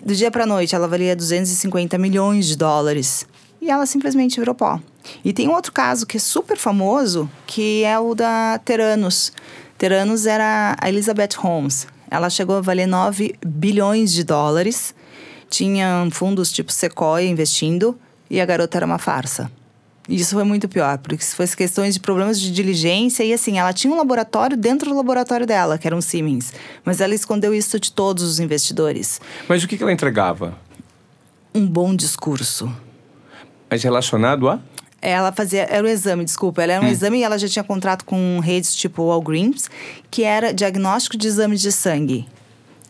Do 0.04 0.16
dia 0.16 0.32
para 0.32 0.44
noite, 0.44 0.74
ela 0.74 0.88
valia 0.88 1.14
250 1.14 1.96
milhões 1.96 2.48
de 2.48 2.56
dólares 2.56 3.24
e 3.62 3.70
ela 3.70 3.86
simplesmente 3.86 4.40
virou 4.40 4.56
pó. 4.56 4.80
E 5.24 5.32
tem 5.32 5.48
um 5.48 5.54
outro 5.54 5.72
caso 5.72 6.04
que 6.04 6.16
é 6.16 6.20
super 6.20 6.56
famoso, 6.56 7.30
que 7.46 7.84
é 7.84 7.96
o 7.96 8.12
da 8.12 8.60
Teranos. 8.64 9.32
Teranos 9.78 10.26
era 10.26 10.76
a 10.80 10.88
Elizabeth 10.88 11.36
Holmes. 11.38 11.86
Ela 12.10 12.28
chegou 12.28 12.56
a 12.56 12.60
valer 12.60 12.86
9 12.86 13.36
bilhões 13.46 14.12
de 14.12 14.24
dólares, 14.24 14.92
tinha 15.48 16.08
fundos 16.10 16.50
tipo 16.50 16.72
Sequoia 16.72 17.28
investindo, 17.28 17.96
e 18.28 18.40
a 18.40 18.44
garota 18.44 18.78
era 18.78 18.84
uma 18.84 18.98
farsa. 18.98 19.50
Isso 20.08 20.34
foi 20.34 20.42
muito 20.42 20.68
pior, 20.68 20.98
porque 20.98 21.22
se 21.22 21.36
fosse 21.36 21.56
questões 21.56 21.94
de 21.94 22.00
problemas 22.00 22.40
de 22.40 22.50
diligência, 22.50 23.22
e 23.22 23.32
assim, 23.32 23.60
ela 23.60 23.72
tinha 23.72 23.92
um 23.92 23.96
laboratório 23.96 24.56
dentro 24.56 24.90
do 24.90 24.96
laboratório 24.96 25.46
dela, 25.46 25.78
que 25.78 25.86
era 25.86 25.94
um 25.94 26.00
Siemens. 26.00 26.52
Mas 26.84 27.00
ela 27.00 27.14
escondeu 27.14 27.54
isso 27.54 27.78
de 27.78 27.92
todos 27.92 28.24
os 28.24 28.40
investidores. 28.40 29.20
Mas 29.48 29.62
o 29.62 29.68
que 29.68 29.80
ela 29.80 29.92
entregava? 29.92 30.58
Um 31.54 31.64
bom 31.64 31.94
discurso. 31.94 32.70
Mas 33.72 33.82
relacionado 33.82 34.50
a? 34.50 34.60
ela 35.00 35.32
fazia, 35.32 35.62
era 35.62 35.82
um 35.82 35.88
exame, 35.88 36.24
desculpa, 36.24 36.62
ela 36.62 36.74
era 36.74 36.84
um 36.84 36.86
hum. 36.86 36.90
exame 36.92 37.18
e 37.18 37.22
ela 37.24 37.36
já 37.36 37.48
tinha 37.48 37.64
contrato 37.64 38.04
com 38.04 38.38
redes 38.38 38.72
tipo 38.72 39.02
Walgreens, 39.02 39.68
que 40.10 40.22
era 40.22 40.52
diagnóstico 40.52 41.16
de 41.16 41.26
exames 41.26 41.60
de 41.60 41.72
sangue. 41.72 42.28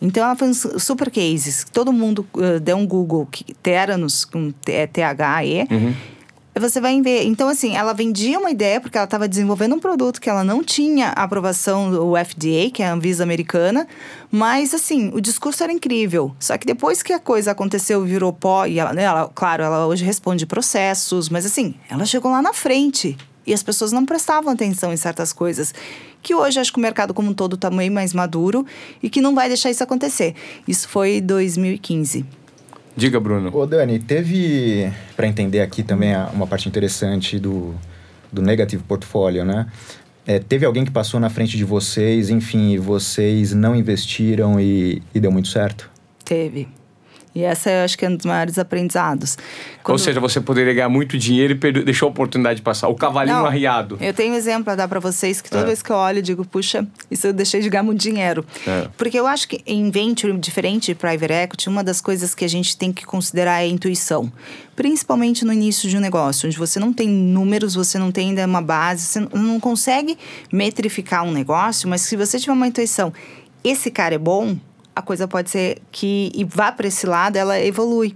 Então 0.00 0.24
ela 0.24 0.34
fez 0.34 0.66
super 0.78 1.10
cases, 1.10 1.64
todo 1.72 1.90
mundo 1.92 2.26
uh, 2.34 2.60
deu 2.60 2.76
um 2.76 2.84
Google, 2.86 3.26
que, 3.30 3.54
Teranos, 3.54 4.24
com 4.24 4.50
T-H-E, 4.50 5.68
uhum 5.70 5.94
você 6.60 6.80
vai 6.80 7.00
ver. 7.00 7.24
Então, 7.24 7.48
assim, 7.48 7.74
ela 7.74 7.92
vendia 7.92 8.38
uma 8.38 8.50
ideia 8.50 8.80
porque 8.80 8.96
ela 8.98 9.06
estava 9.06 9.26
desenvolvendo 9.26 9.74
um 9.74 9.78
produto 9.78 10.20
que 10.20 10.28
ela 10.28 10.44
não 10.44 10.62
tinha 10.62 11.08
aprovação 11.08 11.90
do 11.90 12.12
FDA, 12.16 12.70
que 12.72 12.82
é 12.82 12.86
a 12.86 12.92
Anvisa 12.92 13.22
americana, 13.22 13.86
mas, 14.30 14.74
assim, 14.74 15.10
o 15.14 15.20
discurso 15.20 15.62
era 15.62 15.72
incrível. 15.72 16.34
Só 16.38 16.58
que 16.58 16.66
depois 16.66 17.02
que 17.02 17.12
a 17.12 17.18
coisa 17.18 17.52
aconteceu, 17.52 18.04
virou 18.04 18.32
pó, 18.32 18.66
e 18.66 18.78
ela, 18.78 18.92
né, 18.92 19.04
ela 19.04 19.30
claro, 19.34 19.62
ela 19.62 19.86
hoje 19.86 20.04
responde 20.04 20.44
processos, 20.44 21.28
mas, 21.28 21.46
assim, 21.46 21.74
ela 21.88 22.04
chegou 22.04 22.30
lá 22.30 22.42
na 22.42 22.52
frente. 22.52 23.16
E 23.46 23.52
as 23.52 23.62
pessoas 23.62 23.90
não 23.90 24.04
prestavam 24.04 24.52
atenção 24.52 24.92
em 24.92 24.96
certas 24.96 25.32
coisas. 25.32 25.74
Que 26.22 26.34
hoje 26.34 26.60
acho 26.60 26.72
que 26.72 26.78
o 26.78 26.82
mercado 26.82 27.12
como 27.12 27.30
um 27.30 27.34
todo 27.34 27.56
está 27.56 27.70
meio 27.70 27.90
mais 27.90 28.14
maduro 28.14 28.64
e 29.02 29.10
que 29.10 29.20
não 29.20 29.34
vai 29.34 29.48
deixar 29.48 29.70
isso 29.70 29.82
acontecer. 29.82 30.34
Isso 30.68 30.88
foi 30.88 31.20
2015. 31.20 32.24
Diga, 32.96 33.18
Bruno. 33.18 33.54
Ô, 33.56 33.66
Dani, 33.66 33.98
teve, 33.98 34.92
para 35.16 35.26
entender 35.26 35.60
aqui 35.60 35.82
também 35.82 36.14
uma 36.32 36.46
parte 36.46 36.68
interessante 36.68 37.38
do, 37.38 37.74
do 38.30 38.42
negative 38.42 38.82
portfólio, 38.82 39.44
né? 39.44 39.66
É, 40.26 40.38
teve 40.38 40.64
alguém 40.64 40.84
que 40.84 40.90
passou 40.90 41.18
na 41.18 41.28
frente 41.28 41.56
de 41.56 41.64
vocês, 41.64 42.30
enfim, 42.30 42.78
vocês 42.78 43.52
não 43.52 43.74
investiram 43.74 44.60
e, 44.60 45.02
e 45.14 45.18
deu 45.18 45.32
muito 45.32 45.48
certo? 45.48 45.90
Teve. 46.24 46.68
E 47.34 47.42
essa 47.42 47.70
eu 47.70 47.84
acho 47.84 47.96
que 47.96 48.04
é 48.04 48.08
um 48.10 48.16
dos 48.16 48.26
maiores 48.26 48.58
aprendizados. 48.58 49.38
Quando... 49.82 49.94
Ou 49.94 49.98
seja, 49.98 50.20
você 50.20 50.40
poderia 50.40 50.74
ganhar 50.74 50.88
muito 50.88 51.16
dinheiro 51.16 51.54
e 51.54 51.84
deixou 51.84 52.08
a 52.08 52.10
oportunidade 52.10 52.56
de 52.56 52.62
passar. 52.62 52.88
O 52.88 52.94
cavalinho 52.94 53.38
Não, 53.38 53.46
arriado. 53.46 53.96
Eu 54.00 54.12
tenho 54.12 54.34
um 54.34 54.36
exemplo 54.36 54.64
para 54.64 54.74
dar 54.74 54.88
para 54.88 55.00
vocês 55.00 55.40
que 55.40 55.48
toda 55.48 55.62
é. 55.62 55.66
vez 55.66 55.82
que 55.82 55.90
eu 55.90 55.96
olho, 55.96 56.18
eu 56.18 56.22
digo, 56.22 56.44
puxa, 56.44 56.86
isso 57.10 57.26
eu 57.26 57.32
deixei 57.32 57.60
de 57.60 57.70
ganhar 57.70 57.82
muito 57.82 58.00
dinheiro. 58.00 58.44
É. 58.66 58.88
Porque 58.98 59.18
eu 59.18 59.26
acho 59.26 59.48
que 59.48 59.62
em 59.66 59.90
venture, 59.90 60.36
diferente 60.38 60.86
de 60.86 60.94
private 60.94 61.32
equity, 61.32 61.68
uma 61.68 61.82
das 61.82 62.00
coisas 62.00 62.34
que 62.34 62.44
a 62.44 62.48
gente 62.48 62.76
tem 62.76 62.92
que 62.92 63.06
considerar 63.06 63.60
é 63.60 63.64
a 63.64 63.68
intuição. 63.68 64.30
Principalmente 64.76 65.44
no 65.44 65.52
início 65.52 65.88
de 65.88 65.96
um 65.96 66.00
negócio, 66.00 66.46
onde 66.46 66.58
você 66.58 66.78
não 66.78 66.92
tem 66.92 67.08
números, 67.08 67.74
você 67.74 67.98
não 67.98 68.12
tem 68.12 68.30
ainda 68.30 68.46
uma 68.46 68.62
base, 68.62 69.06
você 69.06 69.20
não 69.20 69.58
consegue 69.58 70.18
metrificar 70.52 71.24
um 71.24 71.32
negócio, 71.32 71.88
mas 71.88 72.02
se 72.02 72.16
você 72.16 72.38
tiver 72.38 72.52
uma 72.52 72.66
intuição, 72.66 73.12
esse 73.64 73.90
cara 73.90 74.14
é 74.14 74.18
bom, 74.18 74.56
a 74.94 75.02
coisa 75.02 75.26
pode 75.26 75.50
ser 75.50 75.80
que 75.90 76.30
e 76.34 76.44
vá 76.44 76.70
para 76.72 76.88
esse 76.88 77.06
lado, 77.06 77.36
ela 77.36 77.58
evolui. 77.60 78.14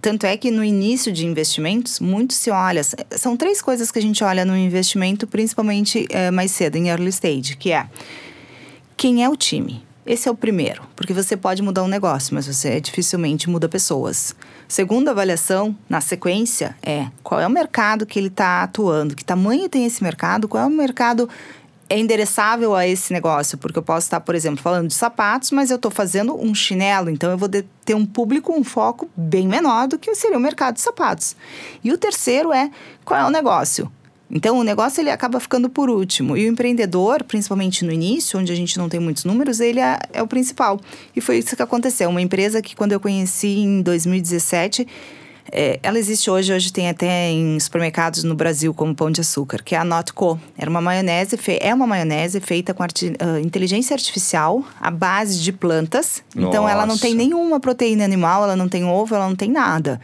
Tanto 0.00 0.24
é 0.24 0.36
que 0.36 0.50
no 0.50 0.62
início 0.62 1.12
de 1.12 1.26
investimentos, 1.26 2.00
muito 2.00 2.32
se 2.34 2.50
olha. 2.50 2.82
São 3.12 3.36
três 3.36 3.60
coisas 3.60 3.90
que 3.90 3.98
a 3.98 4.02
gente 4.02 4.22
olha 4.22 4.44
no 4.44 4.56
investimento, 4.56 5.26
principalmente 5.26 6.06
é, 6.10 6.30
mais 6.30 6.50
cedo, 6.50 6.76
em 6.76 6.88
early 6.88 7.08
stage, 7.08 7.56
que 7.56 7.72
é 7.72 7.88
quem 8.96 9.24
é 9.24 9.28
o 9.28 9.36
time. 9.36 9.84
Esse 10.06 10.28
é 10.28 10.30
o 10.30 10.36
primeiro, 10.36 10.84
porque 10.94 11.12
você 11.12 11.36
pode 11.36 11.60
mudar 11.62 11.82
um 11.82 11.88
negócio, 11.88 12.32
mas 12.32 12.46
você 12.46 12.80
dificilmente 12.80 13.50
muda 13.50 13.68
pessoas. 13.68 14.36
Segunda 14.68 15.10
avaliação, 15.10 15.76
na 15.88 16.00
sequência, 16.00 16.76
é 16.80 17.08
qual 17.24 17.40
é 17.40 17.46
o 17.46 17.50
mercado 17.50 18.06
que 18.06 18.16
ele 18.16 18.28
está 18.28 18.62
atuando, 18.62 19.16
que 19.16 19.24
tamanho 19.24 19.68
tem 19.68 19.84
esse 19.84 20.04
mercado, 20.04 20.46
qual 20.46 20.62
é 20.62 20.66
o 20.66 20.70
mercado 20.70 21.28
é 21.88 21.98
endereçável 21.98 22.74
a 22.74 22.86
esse 22.86 23.12
negócio, 23.12 23.56
porque 23.58 23.78
eu 23.78 23.82
posso 23.82 24.06
estar, 24.06 24.20
por 24.20 24.34
exemplo, 24.34 24.62
falando 24.62 24.88
de 24.88 24.94
sapatos, 24.94 25.50
mas 25.50 25.70
eu 25.70 25.76
estou 25.76 25.90
fazendo 25.90 26.34
um 26.36 26.54
chinelo, 26.54 27.08
então 27.08 27.30
eu 27.30 27.38
vou 27.38 27.48
ter 27.48 27.94
um 27.94 28.04
público, 28.04 28.52
um 28.52 28.64
foco 28.64 29.08
bem 29.16 29.46
menor 29.46 29.86
do 29.86 29.98
que 29.98 30.14
seria 30.14 30.36
o 30.36 30.40
mercado 30.40 30.74
de 30.74 30.80
sapatos. 30.80 31.36
E 31.82 31.92
o 31.92 31.98
terceiro 31.98 32.52
é 32.52 32.70
qual 33.04 33.20
é 33.20 33.24
o 33.24 33.30
negócio. 33.30 33.90
Então, 34.28 34.58
o 34.58 34.64
negócio 34.64 35.00
ele 35.00 35.10
acaba 35.10 35.38
ficando 35.38 35.68
por 35.68 35.88
último. 35.88 36.36
E 36.36 36.44
o 36.44 36.48
empreendedor, 36.48 37.22
principalmente 37.22 37.84
no 37.84 37.92
início, 37.92 38.38
onde 38.38 38.50
a 38.50 38.56
gente 38.56 38.76
não 38.76 38.88
tem 38.88 38.98
muitos 38.98 39.24
números, 39.24 39.60
ele 39.60 39.78
é, 39.78 39.98
é 40.12 40.20
o 40.20 40.26
principal. 40.26 40.80
E 41.14 41.20
foi 41.20 41.38
isso 41.38 41.54
que 41.54 41.62
aconteceu. 41.62 42.10
Uma 42.10 42.20
empresa 42.20 42.60
que, 42.60 42.74
quando 42.74 42.90
eu 42.90 42.98
conheci 42.98 43.60
em 43.60 43.80
2017, 43.82 44.86
é, 45.52 45.78
ela 45.82 45.98
existe 45.98 46.30
hoje, 46.30 46.52
hoje 46.52 46.72
tem 46.72 46.88
até 46.88 47.30
em 47.30 47.58
supermercados 47.58 48.24
no 48.24 48.34
Brasil 48.34 48.72
como 48.74 48.94
Pão 48.94 49.10
de 49.10 49.20
Açúcar, 49.20 49.62
que 49.62 49.74
é 49.74 49.78
a 49.78 49.84
Notco. 49.84 50.40
Era 50.56 50.68
uma 50.68 50.80
maionese, 50.80 51.38
é 51.60 51.74
uma 51.74 51.86
maionese 51.86 52.40
feita 52.40 52.74
com 52.74 52.82
arti 52.82 53.08
uh, 53.08 53.38
inteligência 53.38 53.94
artificial 53.94 54.64
à 54.80 54.90
base 54.90 55.40
de 55.40 55.52
plantas. 55.52 56.22
Nossa. 56.34 56.48
Então 56.48 56.68
ela 56.68 56.86
não 56.86 56.98
tem 56.98 57.14
nenhuma 57.14 57.60
proteína 57.60 58.04
animal, 58.04 58.44
ela 58.44 58.56
não 58.56 58.68
tem 58.68 58.84
ovo, 58.84 59.14
ela 59.14 59.28
não 59.28 59.36
tem 59.36 59.50
nada. 59.50 60.00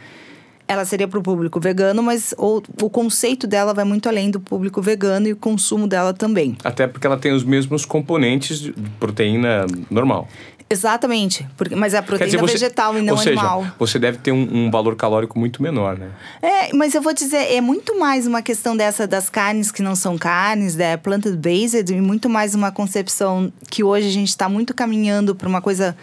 Ela 0.65 0.85
seria 0.85 1.07
para 1.07 1.19
o 1.19 1.21
público 1.21 1.59
vegano, 1.59 2.01
mas 2.01 2.33
o, 2.37 2.61
o 2.81 2.89
conceito 2.89 3.45
dela 3.45 3.73
vai 3.73 3.83
muito 3.83 4.07
além 4.07 4.31
do 4.31 4.39
público 4.39 4.81
vegano 4.81 5.27
e 5.27 5.33
o 5.33 5.35
consumo 5.35 5.87
dela 5.87 6.13
também. 6.13 6.55
Até 6.63 6.87
porque 6.87 7.05
ela 7.05 7.17
tem 7.17 7.33
os 7.33 7.43
mesmos 7.43 7.85
componentes 7.85 8.59
de 8.59 8.73
proteína 8.97 9.65
normal. 9.91 10.27
Exatamente, 10.73 11.47
porque, 11.55 11.75
mas 11.75 11.93
é 11.93 11.99
a 11.99 12.01
proteína 12.01 12.25
dizer, 12.25 12.41
você, 12.41 12.53
vegetal 12.53 12.97
e 12.97 13.01
não 13.01 13.13
ou 13.13 13.19
seja, 13.19 13.39
animal. 13.39 13.65
Você 13.77 13.99
deve 13.99 14.17
ter 14.17 14.31
um, 14.31 14.65
um, 14.65 14.71
valor 14.71 14.95
calórico 14.95 15.37
muito 15.37 15.61
menor, 15.61 15.97
né? 15.97 16.09
É, 16.41 16.73
mas 16.73 16.95
eu 16.95 17.01
vou 17.01 17.13
dizer, 17.13 17.53
é 17.53 17.61
muito 17.61 17.99
mais 17.99 18.25
uma 18.25 18.41
questão 18.41 18.75
dessa 18.75 19.05
das 19.05 19.29
carnes 19.29 19.71
que 19.71 19.83
não 19.83 19.95
são 19.95 20.17
carnes, 20.17 20.75
da 20.75 20.83
né, 20.83 20.97
plant-based, 20.97 21.93
e 21.93 22.01
muito 22.01 22.27
mais 22.27 22.55
uma 22.55 22.71
concepção 22.71 23.53
que 23.69 23.83
hoje 23.83 24.07
a 24.07 24.11
gente 24.11 24.29
está 24.29 24.49
muito 24.49 24.73
caminhando 24.73 25.35
para 25.35 25.47
uma 25.47 25.61
coisa 25.61 25.95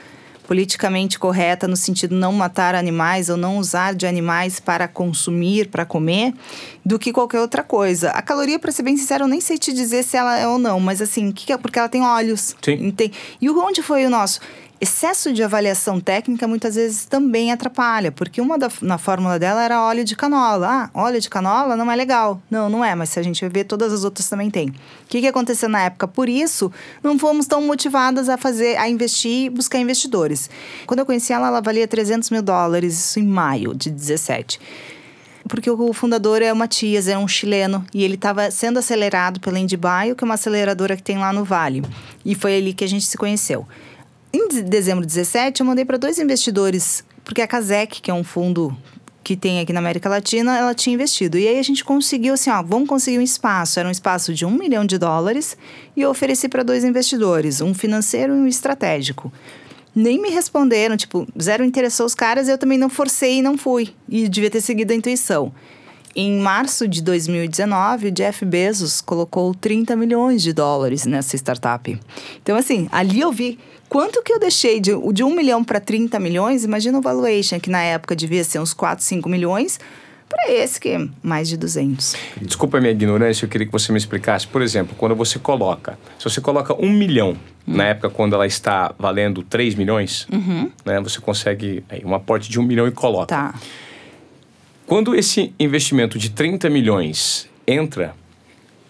politicamente 0.50 1.16
correta 1.16 1.68
no 1.68 1.76
sentido 1.76 2.12
não 2.12 2.32
matar 2.32 2.74
animais 2.74 3.28
ou 3.28 3.36
não 3.36 3.58
usar 3.58 3.94
de 3.94 4.04
animais 4.04 4.58
para 4.58 4.88
consumir, 4.88 5.68
para 5.68 5.86
comer, 5.86 6.34
do 6.84 6.98
que 6.98 7.12
qualquer 7.12 7.38
outra 7.38 7.62
coisa. 7.62 8.10
A 8.10 8.20
caloria, 8.20 8.58
para 8.58 8.72
ser 8.72 8.82
bem 8.82 8.96
sincero, 8.96 9.22
eu 9.22 9.28
nem 9.28 9.40
sei 9.40 9.58
te 9.58 9.72
dizer 9.72 10.02
se 10.02 10.16
ela 10.16 10.36
é 10.36 10.48
ou 10.48 10.58
não, 10.58 10.80
mas 10.80 11.00
assim, 11.00 11.30
que 11.30 11.52
é? 11.52 11.56
porque 11.56 11.78
ela 11.78 11.88
tem 11.88 12.02
olhos. 12.02 12.56
Sim. 12.60 12.90
Tem, 12.90 13.12
e 13.40 13.48
onde 13.48 13.80
foi 13.80 14.04
o 14.04 14.10
nosso? 14.10 14.40
Excesso 14.80 15.32
de 15.32 15.42
avaliação 15.42 16.00
técnica 16.00 16.48
muitas 16.48 16.74
vezes 16.74 17.04
também 17.04 17.52
atrapalha, 17.52 18.10
porque 18.10 18.40
uma 18.40 18.58
da, 18.58 18.70
na 18.80 18.96
fórmula 18.96 19.38
dela 19.38 19.62
era 19.62 19.82
óleo 19.82 20.04
de 20.04 20.16
canola. 20.16 20.68
Ah, 20.70 20.90
óleo 20.94 21.20
de 21.20 21.28
canola 21.28 21.76
não 21.76 21.90
é 21.90 21.94
legal. 21.94 22.40
Não, 22.50 22.70
não 22.70 22.84
é, 22.84 22.94
mas 22.94 23.10
se 23.10 23.20
a 23.20 23.22
gente 23.22 23.46
ver, 23.48 23.64
todas 23.64 23.92
as 23.92 24.04
outras 24.04 24.28
também 24.28 24.50
tem. 24.50 24.68
O 24.68 24.74
que, 25.08 25.20
que 25.20 25.26
aconteceu 25.26 25.68
na 25.68 25.82
época? 25.82 26.08
Por 26.08 26.28
isso, 26.28 26.72
não 27.02 27.18
fomos 27.18 27.46
tão 27.46 27.60
motivadas 27.62 28.28
a 28.28 28.38
fazer, 28.38 28.78
a 28.78 28.88
investir 28.88 29.50
buscar 29.50 29.78
investidores. 29.78 30.48
Quando 30.86 31.00
eu 31.00 31.06
conheci 31.06 31.32
ela, 31.32 31.48
ela 31.48 31.60
valia 31.60 31.86
300 31.86 32.30
mil 32.30 32.42
dólares, 32.42 32.94
isso 32.94 33.20
em 33.20 33.26
maio 33.26 33.74
de 33.74 33.90
17 33.90 34.58
porque 35.48 35.68
o 35.68 35.92
fundador 35.92 36.40
é 36.42 36.52
o 36.52 36.56
Matias, 36.56 37.08
é 37.08 37.18
um 37.18 37.26
chileno, 37.26 37.84
e 37.92 38.04
ele 38.04 38.14
estava 38.14 38.52
sendo 38.52 38.78
acelerado 38.78 39.40
pela 39.40 39.58
Indibio, 39.58 40.14
que 40.16 40.22
é 40.22 40.24
uma 40.24 40.34
aceleradora 40.34 40.96
que 40.96 41.02
tem 41.02 41.18
lá 41.18 41.32
no 41.32 41.44
Vale. 41.44 41.82
E 42.24 42.36
foi 42.36 42.56
ali 42.56 42.72
que 42.72 42.84
a 42.84 42.86
gente 42.86 43.04
se 43.04 43.18
conheceu. 43.18 43.66
Em 44.32 44.48
dezembro 44.62 45.04
de 45.04 45.08
17, 45.08 45.60
eu 45.60 45.66
mandei 45.66 45.84
para 45.84 45.96
dois 45.96 46.18
investidores, 46.18 47.04
porque 47.24 47.42
a 47.42 47.48
Casec, 47.48 48.00
que 48.00 48.10
é 48.10 48.14
um 48.14 48.22
fundo 48.22 48.76
que 49.24 49.36
tem 49.36 49.60
aqui 49.60 49.72
na 49.72 49.80
América 49.80 50.08
Latina, 50.08 50.56
ela 50.56 50.74
tinha 50.74 50.94
investido. 50.94 51.36
E 51.36 51.46
aí 51.46 51.58
a 51.58 51.62
gente 51.62 51.84
conseguiu 51.84 52.34
assim, 52.34 52.50
ó, 52.50 52.62
vamos 52.62 52.88
conseguir 52.88 53.18
um 53.18 53.22
espaço. 53.22 53.78
Era 53.78 53.88
um 53.88 53.92
espaço 53.92 54.32
de 54.32 54.46
um 54.46 54.50
milhão 54.50 54.84
de 54.84 54.98
dólares 54.98 55.56
e 55.96 56.02
eu 56.02 56.10
ofereci 56.10 56.48
para 56.48 56.62
dois 56.62 56.84
investidores, 56.84 57.60
um 57.60 57.74
financeiro 57.74 58.34
e 58.34 58.40
um 58.40 58.46
estratégico. 58.46 59.32
Nem 59.94 60.20
me 60.20 60.30
responderam, 60.30 60.96
tipo, 60.96 61.26
zero 61.40 61.64
interessou 61.64 62.06
os 62.06 62.14
caras, 62.14 62.48
eu 62.48 62.56
também 62.56 62.78
não 62.78 62.88
forcei 62.88 63.38
e 63.38 63.42
não 63.42 63.58
fui. 63.58 63.92
E 64.08 64.28
devia 64.28 64.50
ter 64.50 64.60
seguido 64.60 64.92
a 64.92 64.96
intuição. 64.96 65.52
Em 66.14 66.40
março 66.40 66.88
de 66.88 67.02
2019, 67.02 68.08
o 68.08 68.10
Jeff 68.10 68.44
Bezos 68.44 69.00
colocou 69.00 69.54
30 69.54 69.94
milhões 69.94 70.42
de 70.42 70.52
dólares 70.52 71.04
nessa 71.06 71.36
startup. 71.36 71.98
Então, 72.42 72.56
assim, 72.56 72.88
ali 72.90 73.20
eu 73.20 73.30
vi 73.30 73.58
quanto 73.90 74.22
que 74.22 74.32
eu 74.32 74.38
deixei 74.38 74.80
de, 74.80 74.92
de 75.12 75.24
1 75.24 75.34
milhão 75.34 75.62
para 75.62 75.80
30 75.80 76.18
milhões. 76.20 76.64
Imagina 76.64 76.96
o 76.96 77.02
valuation, 77.02 77.58
que 77.58 77.68
na 77.68 77.82
época 77.82 78.16
devia 78.16 78.44
ser 78.44 78.60
uns 78.60 78.72
4, 78.72 79.04
5 79.04 79.28
milhões, 79.28 79.78
para 80.28 80.52
esse 80.52 80.80
que 80.80 80.90
é 80.90 81.08
mais 81.20 81.48
de 81.48 81.56
200. 81.56 82.14
Desculpa 82.40 82.78
a 82.78 82.80
minha 82.80 82.92
ignorância, 82.92 83.44
eu 83.44 83.48
queria 83.48 83.66
que 83.66 83.72
você 83.72 83.90
me 83.90 83.98
explicasse. 83.98 84.46
Por 84.46 84.62
exemplo, 84.62 84.94
quando 84.96 85.16
você 85.16 85.40
coloca, 85.40 85.98
se 86.16 86.24
você 86.24 86.40
coloca 86.40 86.72
1 86.72 86.88
milhão, 86.88 87.30
uhum. 87.66 87.76
na 87.76 87.86
época 87.86 88.08
quando 88.08 88.34
ela 88.34 88.46
está 88.46 88.94
valendo 88.96 89.42
3 89.42 89.74
milhões, 89.74 90.28
uhum. 90.32 90.70
né, 90.84 91.00
você 91.00 91.20
consegue 91.20 91.82
aí, 91.88 92.02
um 92.04 92.14
aporte 92.14 92.48
de 92.48 92.60
1 92.60 92.62
milhão 92.62 92.86
e 92.86 92.92
coloca. 92.92 93.26
Tá. 93.26 93.54
Quando 94.86 95.16
esse 95.16 95.52
investimento 95.58 96.16
de 96.16 96.30
30 96.30 96.70
milhões 96.70 97.48
entra, 97.66 98.14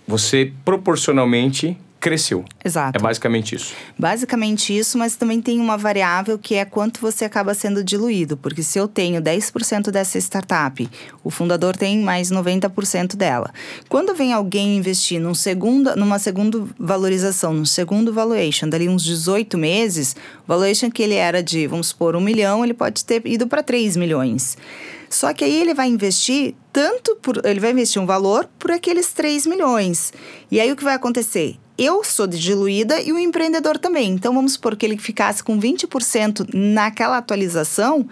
você 0.07 0.53
proporcionalmente 0.63 1.77
cresceu. 2.01 2.45
Exato. 2.65 2.99
É 2.99 3.01
basicamente 3.01 3.55
isso. 3.55 3.75
Basicamente 3.99 4.77
isso, 4.77 4.97
mas 4.97 5.17
também 5.17 5.41
tem 5.41 5.61
uma 5.61 5.77
variável 5.77 6.39
que 6.39 6.55
é 6.55 6.65
quanto 6.65 7.01
você 7.01 7.27
acaba 7.27 7.53
sendo 7.53 7.85
diluído. 7.85 8.37
Porque 8.37 8.63
se 8.63 8.79
eu 8.79 8.89
tenho 8.89 9.21
10% 9.21 9.91
dessa 9.91 10.19
startup, 10.19 10.89
o 11.23 11.31
fundador 11.31 11.77
tem 11.77 12.01
mais 12.01 12.31
90% 12.31 13.17
dela. 13.17 13.53
Quando 13.89 14.15
vem 14.15 14.33
alguém 14.33 14.79
investir 14.79 15.21
num 15.21 15.35
segundo, 15.35 15.95
numa 15.95 16.19
segunda 16.19 16.65
valorização, 16.79 17.53
num 17.53 17.67
segundo 17.67 18.13
valuation, 18.13 18.69
dali 18.69 18.89
uns 18.89 19.05
18 19.05 19.59
meses, 19.59 20.17
o 20.45 20.49
valuation 20.49 20.91
que 20.91 21.03
ele 21.03 21.15
era 21.15 21.43
de, 21.43 21.67
vamos 21.67 21.89
supor, 21.89 22.17
1 22.17 22.21
milhão, 22.21 22.65
ele 22.65 22.75
pode 22.75 23.05
ter 23.05 23.21
ido 23.27 23.47
para 23.47 23.63
3 23.63 23.97
milhões. 23.97 24.57
Só 25.11 25.35
que 25.35 25.45
aí 25.45 25.61
ele 25.61 25.75
vai 25.75 25.89
investir 25.89 26.55
tanto 26.73 27.17
por. 27.17 27.45
Ele 27.45 27.59
vai 27.59 27.73
investir 27.73 28.01
um 28.01 28.07
valor 28.07 28.49
por 28.59 28.71
aqueles 28.71 29.13
3 29.13 29.45
milhões. 29.45 30.13
E 30.51 30.61
aí 30.61 30.71
o 30.71 30.77
que 30.77 30.85
vai 30.85 30.95
acontecer? 30.95 31.59
Eu 31.81 32.05
sou 32.05 32.27
diluída 32.27 33.01
e 33.01 33.11
o 33.11 33.19
empreendedor 33.19 33.79
também. 33.79 34.11
Então, 34.11 34.35
vamos 34.35 34.53
supor 34.53 34.77
que 34.77 34.85
ele 34.85 34.99
ficasse 34.99 35.43
com 35.43 35.59
20% 35.59 36.51
naquela 36.53 37.16
atualização, 37.16 38.07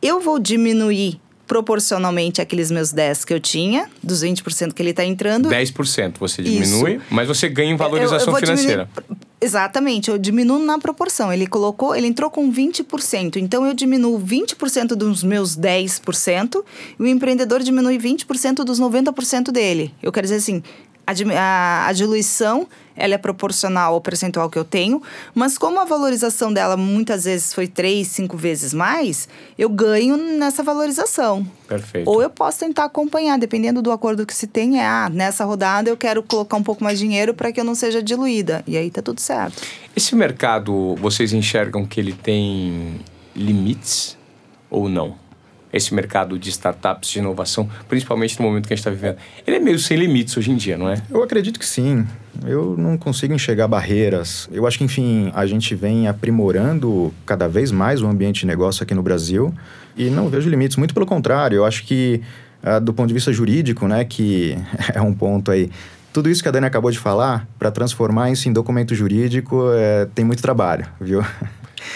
eu 0.00 0.20
vou 0.20 0.38
diminuir 0.38 1.20
proporcionalmente 1.48 2.42
aqueles 2.42 2.70
meus 2.70 2.92
10 2.92 3.24
que 3.24 3.32
eu 3.32 3.40
tinha, 3.40 3.88
dos 4.02 4.22
20% 4.22 4.74
que 4.74 4.82
ele 4.82 4.90
está 4.90 5.04
entrando. 5.04 5.48
10% 5.48 6.18
você 6.20 6.42
diminui, 6.42 6.96
Isso. 6.96 7.04
mas 7.10 7.26
você 7.26 7.48
ganha 7.48 7.72
em 7.72 7.76
valorização 7.76 8.34
eu, 8.34 8.34
eu 8.34 8.40
financeira. 8.40 8.88
Diminuir, 8.94 9.26
exatamente, 9.40 10.10
eu 10.10 10.18
diminuo 10.18 10.58
na 10.58 10.78
proporção. 10.78 11.32
Ele 11.32 11.46
colocou, 11.46 11.96
ele 11.96 12.06
entrou 12.06 12.30
com 12.30 12.52
20%, 12.52 13.36
então 13.36 13.66
eu 13.66 13.72
diminuo 13.72 14.20
20% 14.20 14.88
dos 14.88 15.24
meus 15.24 15.56
10% 15.56 16.62
e 17.00 17.02
o 17.02 17.06
empreendedor 17.06 17.62
diminui 17.62 17.98
20% 17.98 18.62
dos 18.62 18.78
90% 18.78 19.50
dele. 19.50 19.92
Eu 20.02 20.12
quero 20.12 20.26
dizer 20.26 20.36
assim, 20.36 20.62
a, 21.08 21.40
a, 21.40 21.86
a 21.88 21.92
diluição 21.92 22.66
ela 22.98 23.14
é 23.14 23.18
proporcional 23.18 23.94
ao 23.94 24.00
percentual 24.00 24.50
que 24.50 24.58
eu 24.58 24.64
tenho, 24.64 25.00
mas 25.32 25.56
como 25.56 25.78
a 25.78 25.84
valorização 25.84 26.52
dela 26.52 26.76
muitas 26.76 27.24
vezes 27.24 27.54
foi 27.54 27.68
três, 27.68 28.08
cinco 28.08 28.36
vezes 28.36 28.74
mais, 28.74 29.28
eu 29.56 29.68
ganho 29.68 30.16
nessa 30.16 30.64
valorização. 30.64 31.46
Perfeito. 31.68 32.10
Ou 32.10 32.20
eu 32.20 32.28
posso 32.28 32.58
tentar 32.58 32.84
acompanhar, 32.84 33.38
dependendo 33.38 33.80
do 33.80 33.92
acordo 33.92 34.26
que 34.26 34.34
se 34.34 34.48
tem, 34.48 34.80
é, 34.80 34.84
ah, 34.84 35.08
nessa 35.08 35.44
rodada 35.44 35.88
eu 35.88 35.96
quero 35.96 36.22
colocar 36.24 36.56
um 36.56 36.62
pouco 36.62 36.82
mais 36.82 36.98
de 36.98 37.04
dinheiro 37.06 37.32
para 37.32 37.52
que 37.52 37.60
eu 37.60 37.64
não 37.64 37.74
seja 37.74 38.02
diluída. 38.02 38.64
E 38.66 38.76
aí 38.76 38.90
tá 38.90 39.00
tudo 39.00 39.20
certo. 39.20 39.62
Esse 39.94 40.16
mercado, 40.16 40.96
vocês 40.96 41.32
enxergam 41.32 41.86
que 41.86 42.00
ele 42.00 42.12
tem 42.12 43.00
limites 43.34 44.18
ou 44.68 44.88
não? 44.88 45.27
Esse 45.72 45.94
mercado 45.94 46.38
de 46.38 46.48
startups, 46.50 47.10
de 47.10 47.18
inovação, 47.18 47.68
principalmente 47.88 48.38
no 48.38 48.46
momento 48.46 48.66
que 48.66 48.72
a 48.72 48.76
gente 48.76 48.86
está 48.86 48.90
vivendo. 48.90 49.16
Ele 49.46 49.56
é 49.56 49.60
meio 49.60 49.78
sem 49.78 49.96
limites 49.98 50.36
hoje 50.36 50.50
em 50.50 50.56
dia, 50.56 50.78
não 50.78 50.88
é? 50.88 51.02
Eu 51.10 51.22
acredito 51.22 51.58
que 51.58 51.66
sim. 51.66 52.06
Eu 52.46 52.76
não 52.78 52.96
consigo 52.96 53.34
enxergar 53.34 53.68
barreiras. 53.68 54.48
Eu 54.52 54.66
acho 54.66 54.78
que, 54.78 54.84
enfim, 54.84 55.30
a 55.34 55.44
gente 55.46 55.74
vem 55.74 56.08
aprimorando 56.08 57.12
cada 57.26 57.48
vez 57.48 57.70
mais 57.70 58.00
o 58.00 58.06
ambiente 58.06 58.40
de 58.40 58.46
negócio 58.46 58.82
aqui 58.82 58.94
no 58.94 59.02
Brasil 59.02 59.52
e 59.96 60.08
não 60.08 60.28
vejo 60.28 60.48
limites. 60.48 60.76
Muito 60.76 60.94
pelo 60.94 61.06
contrário, 61.06 61.56
eu 61.56 61.64
acho 61.64 61.84
que, 61.84 62.22
uh, 62.62 62.80
do 62.80 62.94
ponto 62.94 63.08
de 63.08 63.14
vista 63.14 63.32
jurídico, 63.32 63.88
né, 63.88 64.04
que 64.04 64.56
é 64.94 65.00
um 65.00 65.12
ponto 65.12 65.50
aí, 65.50 65.70
tudo 66.12 66.28
isso 66.28 66.42
que 66.42 66.48
a 66.48 66.52
Dani 66.52 66.66
acabou 66.66 66.90
de 66.90 66.98
falar, 66.98 67.46
para 67.58 67.70
transformar 67.70 68.30
isso 68.30 68.48
em 68.48 68.52
documento 68.52 68.94
jurídico, 68.94 69.70
é, 69.74 70.06
tem 70.14 70.24
muito 70.24 70.42
trabalho, 70.42 70.86
viu? 71.00 71.22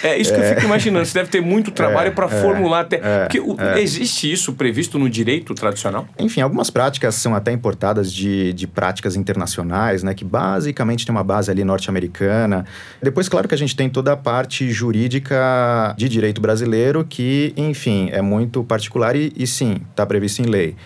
É 0.02 0.16
isso 0.16 0.32
que 0.32 0.40
eu 0.40 0.44
fico 0.44 0.64
imaginando. 0.64 1.04
Você 1.04 1.14
deve 1.14 1.30
ter 1.30 1.40
muito 1.40 1.70
trabalho 1.72 2.08
é, 2.08 2.10
para 2.10 2.26
é, 2.26 2.40
formular 2.40 2.80
até. 2.80 3.00
É, 3.02 3.18
porque 3.24 3.40
o, 3.40 3.56
é. 3.60 3.80
existe 3.80 4.30
isso 4.30 4.52
previsto 4.52 4.98
no 4.98 5.08
direito 5.08 5.54
tradicional? 5.54 6.06
Enfim, 6.18 6.40
algumas 6.40 6.70
práticas 6.70 7.14
são 7.14 7.34
até 7.34 7.52
importadas 7.52 8.12
de, 8.12 8.52
de 8.52 8.66
práticas 8.66 9.16
internacionais, 9.16 10.02
né? 10.02 10.14
Que 10.14 10.24
basicamente 10.24 11.04
tem 11.04 11.14
uma 11.14 11.24
base 11.24 11.50
ali 11.50 11.64
norte-americana. 11.64 12.64
Depois, 13.02 13.28
claro 13.28 13.48
que 13.48 13.54
a 13.54 13.58
gente 13.58 13.76
tem 13.76 13.88
toda 13.88 14.12
a 14.12 14.16
parte 14.16 14.70
jurídica 14.70 15.94
de 15.96 16.08
direito 16.08 16.40
brasileiro, 16.40 17.04
que, 17.04 17.52
enfim, 17.56 18.08
é 18.12 18.22
muito 18.22 18.62
particular 18.64 19.16
e, 19.16 19.32
e 19.36 19.46
sim, 19.46 19.80
está 19.90 20.06
previsto 20.06 20.42
em 20.42 20.46
lei. 20.46 20.76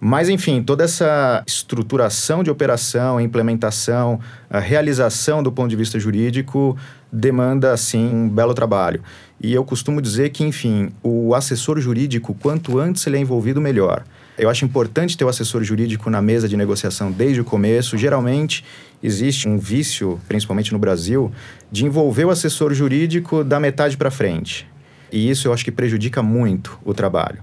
Mas, 0.00 0.28
enfim, 0.28 0.62
toda 0.62 0.84
essa 0.84 1.42
estruturação 1.46 2.44
de 2.44 2.50
operação, 2.50 3.20
implementação, 3.20 4.20
a 4.48 4.60
realização 4.60 5.42
do 5.42 5.50
ponto 5.50 5.68
de 5.68 5.76
vista 5.76 5.98
jurídico 5.98 6.76
demanda, 7.12 7.76
sim, 7.76 8.06
um 8.06 8.28
belo 8.28 8.54
trabalho. 8.54 9.02
E 9.40 9.52
eu 9.52 9.64
costumo 9.64 10.00
dizer 10.00 10.30
que, 10.30 10.44
enfim, 10.44 10.90
o 11.02 11.34
assessor 11.34 11.80
jurídico, 11.80 12.34
quanto 12.34 12.78
antes 12.78 13.06
ele 13.06 13.16
é 13.16 13.20
envolvido, 13.20 13.60
melhor. 13.60 14.04
Eu 14.38 14.48
acho 14.48 14.64
importante 14.64 15.16
ter 15.16 15.24
o 15.24 15.28
assessor 15.28 15.64
jurídico 15.64 16.08
na 16.08 16.22
mesa 16.22 16.48
de 16.48 16.56
negociação 16.56 17.10
desde 17.10 17.40
o 17.40 17.44
começo. 17.44 17.98
Geralmente 17.98 18.64
existe 19.02 19.48
um 19.48 19.58
vício, 19.58 20.20
principalmente 20.28 20.72
no 20.72 20.78
Brasil, 20.78 21.32
de 21.72 21.84
envolver 21.84 22.24
o 22.24 22.30
assessor 22.30 22.72
jurídico 22.72 23.42
da 23.42 23.58
metade 23.58 23.96
para 23.96 24.12
frente. 24.12 24.64
E 25.10 25.28
isso 25.28 25.48
eu 25.48 25.52
acho 25.52 25.64
que 25.64 25.72
prejudica 25.72 26.22
muito 26.22 26.78
o 26.84 26.94
trabalho. 26.94 27.42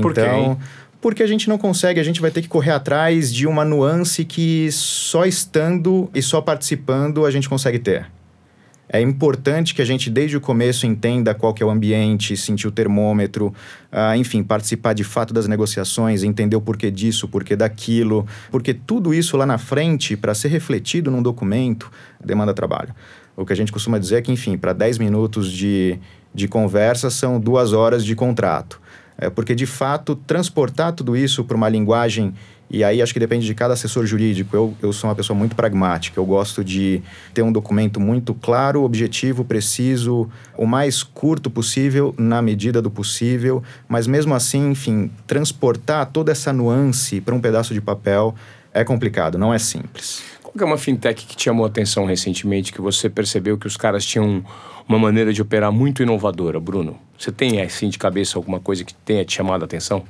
Por 0.00 0.12
então, 0.12 0.58
porque 1.06 1.22
a 1.22 1.26
gente 1.28 1.48
não 1.48 1.56
consegue, 1.56 2.00
a 2.00 2.02
gente 2.02 2.20
vai 2.20 2.32
ter 2.32 2.42
que 2.42 2.48
correr 2.48 2.72
atrás 2.72 3.32
de 3.32 3.46
uma 3.46 3.64
nuance 3.64 4.24
que 4.24 4.68
só 4.72 5.24
estando 5.24 6.10
e 6.12 6.20
só 6.20 6.40
participando 6.40 7.24
a 7.24 7.30
gente 7.30 7.48
consegue 7.48 7.78
ter. 7.78 8.10
É 8.88 9.00
importante 9.00 9.72
que 9.72 9.80
a 9.80 9.84
gente, 9.84 10.10
desde 10.10 10.36
o 10.36 10.40
começo, 10.40 10.84
entenda 10.84 11.32
qual 11.32 11.54
que 11.54 11.62
é 11.62 11.66
o 11.66 11.70
ambiente, 11.70 12.36
sentir 12.36 12.66
o 12.66 12.72
termômetro, 12.72 13.54
uh, 13.92 14.16
enfim, 14.16 14.42
participar 14.42 14.94
de 14.94 15.04
fato 15.04 15.32
das 15.32 15.46
negociações, 15.46 16.24
entender 16.24 16.56
o 16.56 16.60
porquê 16.60 16.90
disso, 16.90 17.26
o 17.26 17.28
porquê 17.28 17.54
daquilo, 17.54 18.26
porque 18.50 18.74
tudo 18.74 19.14
isso 19.14 19.36
lá 19.36 19.46
na 19.46 19.58
frente, 19.58 20.16
para 20.16 20.34
ser 20.34 20.48
refletido 20.48 21.08
num 21.08 21.22
documento, 21.22 21.88
demanda 22.18 22.52
trabalho. 22.52 22.92
O 23.36 23.46
que 23.46 23.52
a 23.52 23.56
gente 23.56 23.70
costuma 23.70 24.00
dizer 24.00 24.16
é 24.16 24.22
que, 24.22 24.32
enfim, 24.32 24.58
para 24.58 24.72
10 24.72 24.98
minutos 24.98 25.52
de, 25.52 26.00
de 26.34 26.48
conversa 26.48 27.10
são 27.10 27.38
duas 27.38 27.72
horas 27.72 28.04
de 28.04 28.16
contrato. 28.16 28.84
É, 29.18 29.30
porque, 29.30 29.54
de 29.54 29.66
fato, 29.66 30.14
transportar 30.14 30.92
tudo 30.92 31.16
isso 31.16 31.42
para 31.44 31.56
uma 31.56 31.68
linguagem 31.68 32.34
e 32.68 32.82
aí 32.82 33.00
acho 33.00 33.12
que 33.12 33.20
depende 33.20 33.46
de 33.46 33.54
cada 33.54 33.74
assessor 33.74 34.04
jurídico. 34.06 34.54
Eu, 34.56 34.74
eu 34.82 34.92
sou 34.92 35.08
uma 35.08 35.14
pessoa 35.14 35.38
muito 35.38 35.54
pragmática. 35.54 36.18
Eu 36.18 36.24
gosto 36.24 36.64
de 36.64 37.00
ter 37.32 37.42
um 37.42 37.52
documento 37.52 38.00
muito 38.00 38.34
claro, 38.34 38.82
objetivo, 38.82 39.44
preciso, 39.44 40.28
o 40.56 40.66
mais 40.66 41.02
curto 41.02 41.48
possível, 41.48 42.14
na 42.18 42.42
medida 42.42 42.82
do 42.82 42.90
possível. 42.90 43.62
Mas 43.88 44.06
mesmo 44.06 44.34
assim, 44.34 44.70
enfim, 44.70 45.10
transportar 45.26 46.06
toda 46.06 46.32
essa 46.32 46.52
nuance 46.52 47.20
para 47.20 47.34
um 47.34 47.40
pedaço 47.40 47.72
de 47.72 47.80
papel 47.80 48.34
é 48.74 48.84
complicado, 48.84 49.38
não 49.38 49.54
é 49.54 49.58
simples. 49.58 50.22
Que 50.56 50.62
é 50.62 50.66
uma 50.66 50.78
fintech 50.78 51.26
que 51.26 51.36
te 51.36 51.44
chamou 51.44 51.64
a 51.66 51.68
atenção 51.68 52.06
recentemente, 52.06 52.72
que 52.72 52.80
você 52.80 53.10
percebeu 53.10 53.58
que 53.58 53.66
os 53.66 53.76
caras 53.76 54.04
tinham 54.06 54.44
uma 54.88 54.98
maneira 54.98 55.32
de 55.32 55.42
operar 55.42 55.70
muito 55.70 56.02
inovadora, 56.02 56.58
Bruno? 56.58 56.96
Você 57.18 57.30
tem, 57.30 57.60
assim, 57.60 57.88
de 57.88 57.98
cabeça 57.98 58.38
alguma 58.38 58.58
coisa 58.60 58.84
que 58.84 58.94
tenha 58.94 59.24
te 59.24 59.34
chamado 59.34 59.62
a 59.62 59.64
atenção? 59.64 60.04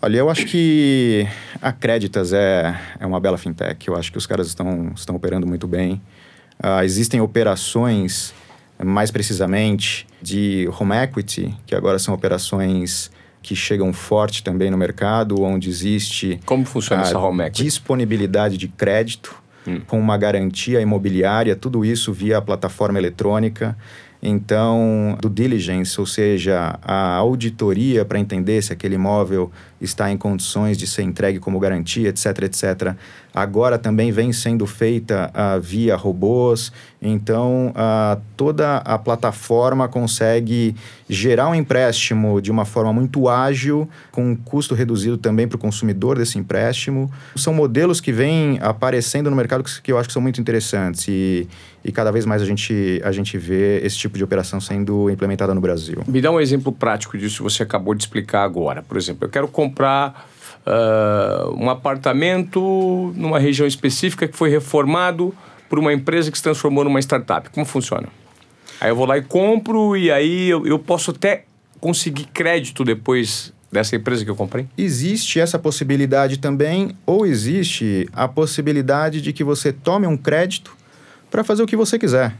Olha, 0.00 0.18
eu 0.18 0.30
acho 0.30 0.46
que 0.46 1.26
a 1.60 1.72
Creditas 1.72 2.32
é, 2.32 2.78
é 3.00 3.06
uma 3.06 3.18
bela 3.18 3.36
fintech. 3.36 3.88
Eu 3.88 3.96
acho 3.96 4.12
que 4.12 4.18
os 4.18 4.26
caras 4.26 4.46
estão, 4.46 4.92
estão 4.94 5.16
operando 5.16 5.46
muito 5.46 5.66
bem. 5.66 6.00
Uh, 6.62 6.82
existem 6.84 7.20
operações, 7.20 8.32
mais 8.82 9.10
precisamente, 9.10 10.06
de 10.22 10.68
home 10.78 10.94
equity, 10.94 11.54
que 11.66 11.74
agora 11.74 11.98
são 11.98 12.14
operações 12.14 13.10
que 13.42 13.54
chegam 13.56 13.92
forte 13.92 14.42
também 14.42 14.70
no 14.70 14.76
mercado, 14.76 15.42
onde 15.42 15.68
existe 15.68 16.40
Como 16.46 16.64
funciona 16.64 17.02
essa 17.02 17.18
home 17.18 17.42
equity? 17.42 17.64
disponibilidade 17.64 18.56
de 18.56 18.68
crédito 18.68 19.43
Hum. 19.66 19.80
com 19.86 19.98
uma 19.98 20.16
garantia 20.18 20.80
imobiliária, 20.80 21.56
tudo 21.56 21.84
isso 21.84 22.12
via 22.12 22.40
plataforma 22.42 22.98
eletrônica. 22.98 23.76
Então, 24.22 25.18
do 25.20 25.28
diligence, 25.28 26.00
ou 26.00 26.06
seja, 26.06 26.78
a 26.82 27.14
auditoria 27.16 28.06
para 28.06 28.18
entender 28.18 28.62
se 28.62 28.72
aquele 28.72 28.94
imóvel 28.94 29.52
está 29.84 30.10
em 30.10 30.16
condições 30.16 30.76
de 30.76 30.86
ser 30.86 31.02
entregue 31.02 31.38
como 31.38 31.58
garantia, 31.58 32.08
etc, 32.08 32.42
etc. 32.42 32.96
Agora 33.34 33.76
também 33.78 34.12
vem 34.12 34.32
sendo 34.32 34.64
feita 34.64 35.30
uh, 35.34 35.60
via 35.60 35.96
robôs. 35.96 36.72
Então, 37.02 37.70
uh, 37.70 38.20
toda 38.36 38.76
a 38.76 38.96
plataforma 38.96 39.88
consegue 39.88 40.74
gerar 41.08 41.48
um 41.48 41.54
empréstimo 41.54 42.40
de 42.40 42.50
uma 42.50 42.64
forma 42.64 42.92
muito 42.92 43.28
ágil, 43.28 43.88
com 44.12 44.30
um 44.30 44.36
custo 44.36 44.74
reduzido 44.74 45.18
também 45.18 45.48
para 45.48 45.56
o 45.56 45.58
consumidor 45.58 46.16
desse 46.16 46.38
empréstimo. 46.38 47.10
São 47.34 47.52
modelos 47.52 48.00
que 48.00 48.12
vêm 48.12 48.58
aparecendo 48.62 49.28
no 49.28 49.36
mercado 49.36 49.64
que, 49.64 49.82
que 49.82 49.92
eu 49.92 49.98
acho 49.98 50.08
que 50.08 50.12
são 50.12 50.22
muito 50.22 50.40
interessantes 50.40 51.06
e, 51.08 51.48
e 51.84 51.92
cada 51.92 52.10
vez 52.10 52.24
mais 52.24 52.40
a 52.40 52.46
gente, 52.46 53.02
a 53.04 53.12
gente 53.12 53.36
vê 53.36 53.80
esse 53.80 53.98
tipo 53.98 54.16
de 54.16 54.24
operação 54.24 54.60
sendo 54.60 55.10
implementada 55.10 55.52
no 55.52 55.60
Brasil. 55.60 56.02
Me 56.06 56.20
dá 56.20 56.30
um 56.30 56.40
exemplo 56.40 56.72
prático 56.72 57.18
disso 57.18 57.38
que 57.38 57.42
você 57.42 57.64
acabou 57.64 57.94
de 57.94 58.04
explicar 58.04 58.44
agora. 58.44 58.82
Por 58.82 58.96
exemplo, 58.96 59.26
eu 59.26 59.28
quero 59.28 59.48
comprar 59.48 59.73
uh, 60.66 61.54
um 61.56 61.68
apartamento 61.68 63.12
numa 63.16 63.38
região 63.38 63.66
específica 63.66 64.28
que 64.28 64.36
foi 64.36 64.50
reformado 64.50 65.34
por 65.68 65.78
uma 65.78 65.92
empresa 65.92 66.30
que 66.30 66.36
se 66.36 66.42
transformou 66.42 66.84
numa 66.84 67.00
startup. 67.00 67.50
Como 67.50 67.66
funciona? 67.66 68.08
Aí 68.80 68.90
eu 68.90 68.96
vou 68.96 69.06
lá 69.06 69.18
e 69.18 69.22
compro 69.22 69.96
e 69.96 70.10
aí 70.10 70.48
eu, 70.48 70.66
eu 70.66 70.78
posso 70.78 71.10
até 71.10 71.44
conseguir 71.80 72.26
crédito 72.26 72.84
depois 72.84 73.52
dessa 73.74 73.96
empresa 73.96 74.24
que 74.24 74.30
eu 74.30 74.36
comprei? 74.36 74.66
Existe 74.78 75.40
essa 75.40 75.58
possibilidade 75.58 76.38
também, 76.38 76.96
ou 77.04 77.26
existe 77.26 78.08
a 78.12 78.26
possibilidade 78.26 79.20
de 79.20 79.32
que 79.32 79.44
você 79.44 79.72
tome 79.72 80.06
um 80.06 80.16
crédito 80.16 80.74
para 81.30 81.44
fazer 81.44 81.62
o 81.62 81.66
que 81.66 81.76
você 81.76 81.98
quiser. 81.98 82.34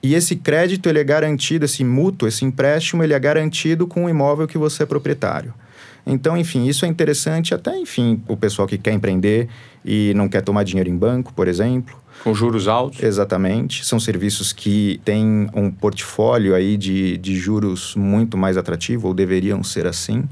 E 0.00 0.14
esse 0.14 0.36
crédito 0.36 0.88
ele 0.88 1.00
é 1.00 1.04
garantido, 1.04 1.64
esse 1.64 1.82
mútuo, 1.82 2.28
esse 2.28 2.44
empréstimo, 2.44 3.02
ele 3.02 3.12
é 3.12 3.18
garantido 3.18 3.86
com 3.86 4.04
o 4.04 4.08
imóvel 4.08 4.46
que 4.46 4.56
você 4.56 4.84
é 4.84 4.86
proprietário. 4.86 5.52
Então, 6.06 6.36
enfim, 6.36 6.66
isso 6.66 6.84
é 6.84 6.88
interessante 6.88 7.54
até, 7.54 7.76
enfim, 7.76 8.22
o 8.26 8.36
pessoal 8.36 8.66
que 8.66 8.78
quer 8.78 8.92
empreender 8.92 9.48
e 9.84 10.12
não 10.14 10.28
quer 10.28 10.42
tomar 10.42 10.64
dinheiro 10.64 10.88
em 10.88 10.96
banco, 10.96 11.32
por 11.34 11.48
exemplo. 11.48 11.96
Com 12.24 12.34
juros 12.34 12.66
altos? 12.66 13.02
Exatamente. 13.02 13.84
São 13.86 14.00
serviços 14.00 14.52
que 14.52 15.00
têm 15.04 15.48
um 15.54 15.70
portfólio 15.70 16.54
aí 16.54 16.76
de, 16.76 17.16
de 17.18 17.36
juros 17.36 17.94
muito 17.94 18.36
mais 18.36 18.56
atrativo, 18.56 19.08
ou 19.08 19.14
deveriam 19.14 19.62
ser 19.62 19.86
assim. 19.86 20.24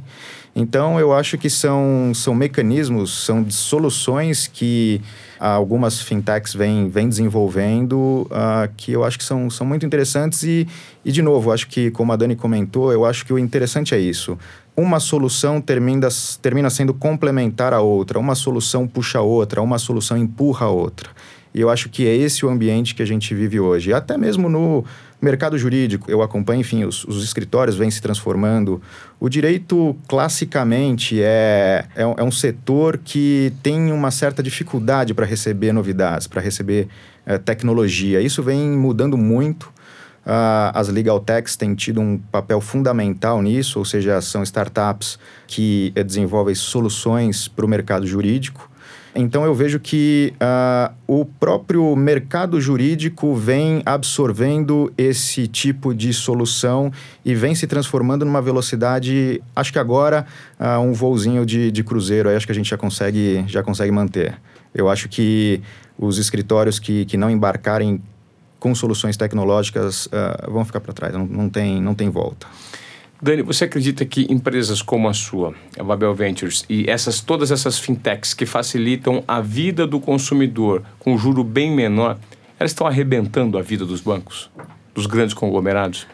Então, 0.58 0.98
eu 0.98 1.12
acho 1.12 1.36
que 1.36 1.50
são, 1.50 2.12
são 2.14 2.34
mecanismos, 2.34 3.24
são 3.26 3.48
soluções 3.50 4.46
que 4.46 5.02
algumas 5.38 6.00
fintechs 6.00 6.54
vêm, 6.54 6.88
vêm 6.88 7.10
desenvolvendo, 7.10 8.26
uh, 8.30 8.66
que 8.74 8.90
eu 8.92 9.04
acho 9.04 9.18
que 9.18 9.24
são, 9.24 9.50
são 9.50 9.66
muito 9.66 9.84
interessantes. 9.84 10.42
E, 10.44 10.66
e, 11.04 11.12
de 11.12 11.20
novo, 11.20 11.52
acho 11.52 11.68
que, 11.68 11.90
como 11.90 12.10
a 12.10 12.16
Dani 12.16 12.34
comentou, 12.34 12.90
eu 12.90 13.04
acho 13.04 13.26
que 13.26 13.34
o 13.34 13.38
interessante 13.38 13.94
é 13.94 13.98
isso. 13.98 14.38
Uma 14.76 15.00
solução 15.00 15.60
termina, 15.60 16.08
termina 16.42 16.68
sendo 16.68 16.92
complementar 16.92 17.72
a 17.72 17.80
outra, 17.80 18.18
uma 18.18 18.34
solução 18.34 18.86
puxa 18.86 19.18
a 19.18 19.22
outra, 19.22 19.62
uma 19.62 19.78
solução 19.78 20.16
empurra 20.16 20.66
a 20.66 20.70
outra. 20.70 21.08
E 21.56 21.60
eu 21.62 21.70
acho 21.70 21.88
que 21.88 22.06
é 22.06 22.14
esse 22.14 22.44
o 22.44 22.50
ambiente 22.50 22.94
que 22.94 23.02
a 23.02 23.06
gente 23.06 23.34
vive 23.34 23.58
hoje. 23.58 23.90
Até 23.90 24.18
mesmo 24.18 24.46
no 24.46 24.84
mercado 25.22 25.56
jurídico, 25.56 26.10
eu 26.10 26.20
acompanho, 26.20 26.60
enfim, 26.60 26.84
os, 26.84 27.02
os 27.04 27.24
escritórios 27.24 27.74
vêm 27.76 27.90
se 27.90 28.02
transformando. 28.02 28.82
O 29.18 29.26
direito, 29.26 29.96
classicamente, 30.06 31.18
é, 31.22 31.86
é, 31.96 32.02
é 32.02 32.22
um 32.22 32.30
setor 32.30 33.00
que 33.02 33.54
tem 33.62 33.90
uma 33.90 34.10
certa 34.10 34.42
dificuldade 34.42 35.14
para 35.14 35.24
receber 35.24 35.72
novidades, 35.72 36.26
para 36.26 36.42
receber 36.42 36.88
é, 37.24 37.38
tecnologia. 37.38 38.20
Isso 38.20 38.42
vem 38.42 38.70
mudando 38.72 39.16
muito. 39.16 39.72
Uh, 40.26 40.74
as 40.74 40.88
legal 40.88 41.20
techs 41.20 41.54
têm 41.54 41.72
tido 41.76 42.00
um 42.00 42.18
papel 42.18 42.60
fundamental 42.60 43.40
nisso, 43.40 43.78
ou 43.78 43.84
seja, 43.84 44.20
são 44.20 44.42
startups 44.42 45.20
que 45.46 45.92
uh, 45.96 46.02
desenvolvem 46.02 46.52
soluções 46.52 47.46
para 47.46 47.64
o 47.64 47.68
mercado 47.68 48.04
jurídico. 48.04 48.68
Então 49.14 49.44
eu 49.44 49.54
vejo 49.54 49.80
que 49.80 50.34
uh, 50.34 50.92
o 51.06 51.24
próprio 51.24 51.94
mercado 51.96 52.60
jurídico 52.60 53.34
vem 53.34 53.82
absorvendo 53.86 54.92
esse 54.98 55.46
tipo 55.46 55.94
de 55.94 56.12
solução 56.12 56.92
e 57.24 57.34
vem 57.34 57.54
se 57.54 57.66
transformando 57.66 58.26
numa 58.26 58.42
velocidade, 58.42 59.40
acho 59.54 59.72
que 59.72 59.78
agora 59.78 60.26
uh, 60.60 60.80
um 60.80 60.92
voozinho 60.92 61.46
de, 61.46 61.70
de 61.70 61.82
cruzeiro, 61.82 62.28
aí 62.28 62.36
acho 62.36 62.44
que 62.44 62.52
a 62.52 62.54
gente 62.54 62.68
já 62.68 62.76
consegue, 62.76 63.44
já 63.46 63.62
consegue 63.62 63.92
manter. 63.92 64.38
Eu 64.74 64.90
acho 64.90 65.08
que 65.08 65.62
os 65.96 66.18
escritórios 66.18 66.78
que, 66.78 67.06
que 67.06 67.16
não 67.16 67.30
embarcarem 67.30 68.02
com 68.66 68.74
soluções 68.74 69.16
tecnológicas 69.16 70.06
uh, 70.06 70.50
vão 70.50 70.64
ficar 70.64 70.80
para 70.80 70.92
trás, 70.92 71.14
não, 71.14 71.24
não, 71.24 71.48
tem, 71.48 71.80
não 71.80 71.94
tem 71.94 72.10
volta. 72.10 72.48
Dani, 73.22 73.40
você 73.40 73.64
acredita 73.64 74.04
que 74.04 74.26
empresas 74.28 74.82
como 74.82 75.08
a 75.08 75.14
sua, 75.14 75.54
a 75.78 75.84
Babel 75.84 76.12
Ventures, 76.12 76.64
e 76.68 76.90
essas 76.90 77.20
todas 77.20 77.52
essas 77.52 77.78
fintechs 77.78 78.34
que 78.34 78.44
facilitam 78.44 79.22
a 79.28 79.40
vida 79.40 79.86
do 79.86 80.00
consumidor 80.00 80.82
com 80.98 81.16
juro 81.16 81.44
bem 81.44 81.70
menor, 81.70 82.18
elas 82.58 82.72
estão 82.72 82.88
arrebentando 82.88 83.56
a 83.56 83.62
vida 83.62 83.86
dos 83.86 84.00
bancos, 84.00 84.50
dos 84.92 85.06
grandes 85.06 85.32
conglomerados? 85.32 86.04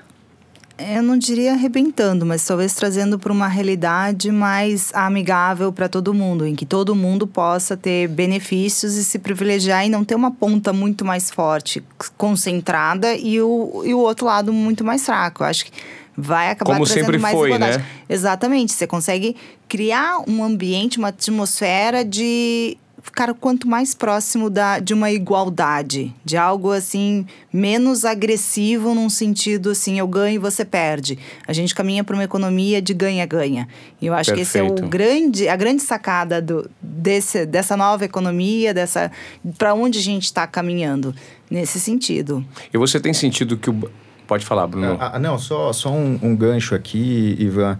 Eu 0.95 1.03
não 1.03 1.16
diria 1.16 1.53
arrebentando, 1.53 2.26
mas 2.26 2.45
talvez 2.45 2.74
trazendo 2.74 3.18
para 3.18 3.33
uma 3.33 3.47
realidade 3.47 4.30
mais 4.33 4.91
amigável 4.95 5.72
para 5.72 5.89
todo 5.89 6.12
mundo, 6.12 6.47
em 6.47 6.55
que 6.55 6.66
todo 6.66 6.95
mundo 6.95 7.26
possa 7.26 7.76
ter 7.76 8.09
benefícios 8.09 8.95
e 8.97 9.05
se 9.05 9.18
privilegiar 9.18 9.87
e 9.87 9.89
não 9.89 10.05
ter 10.05 10.14
uma 10.14 10.30
ponta 10.30 10.72
muito 10.72 11.05
mais 11.05 11.30
forte, 11.30 11.83
concentrada, 12.16 13.14
e 13.14 13.41
o, 13.41 13.83
e 13.85 13.95
o 13.95 13.99
outro 13.99 14.26
lado 14.26 14.53
muito 14.53 14.85
mais 14.85 15.05
fraco. 15.05 15.43
Eu 15.43 15.47
acho 15.47 15.66
que 15.66 15.72
vai 16.16 16.51
acabar 16.51 16.74
Como 16.74 16.85
trazendo 16.85 17.18
mais 17.18 17.35
foi, 17.35 17.49
igualdade. 17.49 17.78
né? 17.78 17.87
Exatamente. 18.09 18.72
Você 18.72 18.87
consegue 18.87 19.37
criar 19.68 20.18
um 20.28 20.45
ambiente, 20.45 20.99
uma 20.99 21.09
atmosfera 21.09 22.05
de 22.05 22.76
ficar 23.03 23.34
quanto 23.34 23.68
mais 23.68 23.94
próximo 23.94 24.48
da, 24.48 24.78
de 24.78 24.94
uma 24.94 25.11
igualdade, 25.11 26.14
de 26.24 26.36
algo 26.36 26.70
assim 26.70 27.26
menos 27.53 28.05
agressivo 28.05 28.94
num 28.94 29.11
sentido 29.11 29.70
assim 29.70 29.98
eu 29.98 30.07
ganho 30.07 30.36
e 30.36 30.38
você 30.38 30.64
perde. 30.64 31.18
A 31.46 31.53
gente 31.53 31.74
caminha 31.74 32.05
para 32.05 32.14
uma 32.14 32.24
economia 32.24 32.80
de 32.80 32.94
ganha-ganha. 32.94 33.68
E 34.00 34.07
eu 34.07 34.14
acho 34.14 34.30
Perfeito. 34.30 34.50
que 34.50 34.59
esse 34.59 34.59
é 34.59 34.84
o 34.84 34.88
grande, 34.88 35.48
a 35.48 35.57
grande 35.57 35.82
sacada 35.82 36.40
do, 36.40 36.70
desse, 36.80 37.44
dessa 37.44 37.76
nova 37.76 38.05
economia, 38.05 38.72
dessa 38.72 39.11
para 39.59 39.74
onde 39.74 39.98
a 39.98 40.03
gente 40.03 40.24
está 40.24 40.46
caminhando 40.46 41.14
nesse 41.50 41.78
sentido. 41.78 42.44
E 42.72 42.78
você 42.78 42.98
tem 42.98 43.12
sentido 43.12 43.57
que 43.57 43.68
o 43.68 43.90
Pode 44.32 44.46
falar, 44.46 44.66
Bruno. 44.66 44.96
Ah, 44.98 45.18
não, 45.18 45.38
só, 45.38 45.74
só 45.74 45.90
um, 45.90 46.18
um, 46.22 46.34
gancho 46.34 46.74
aqui, 46.74 47.36
Ivan. 47.38 47.78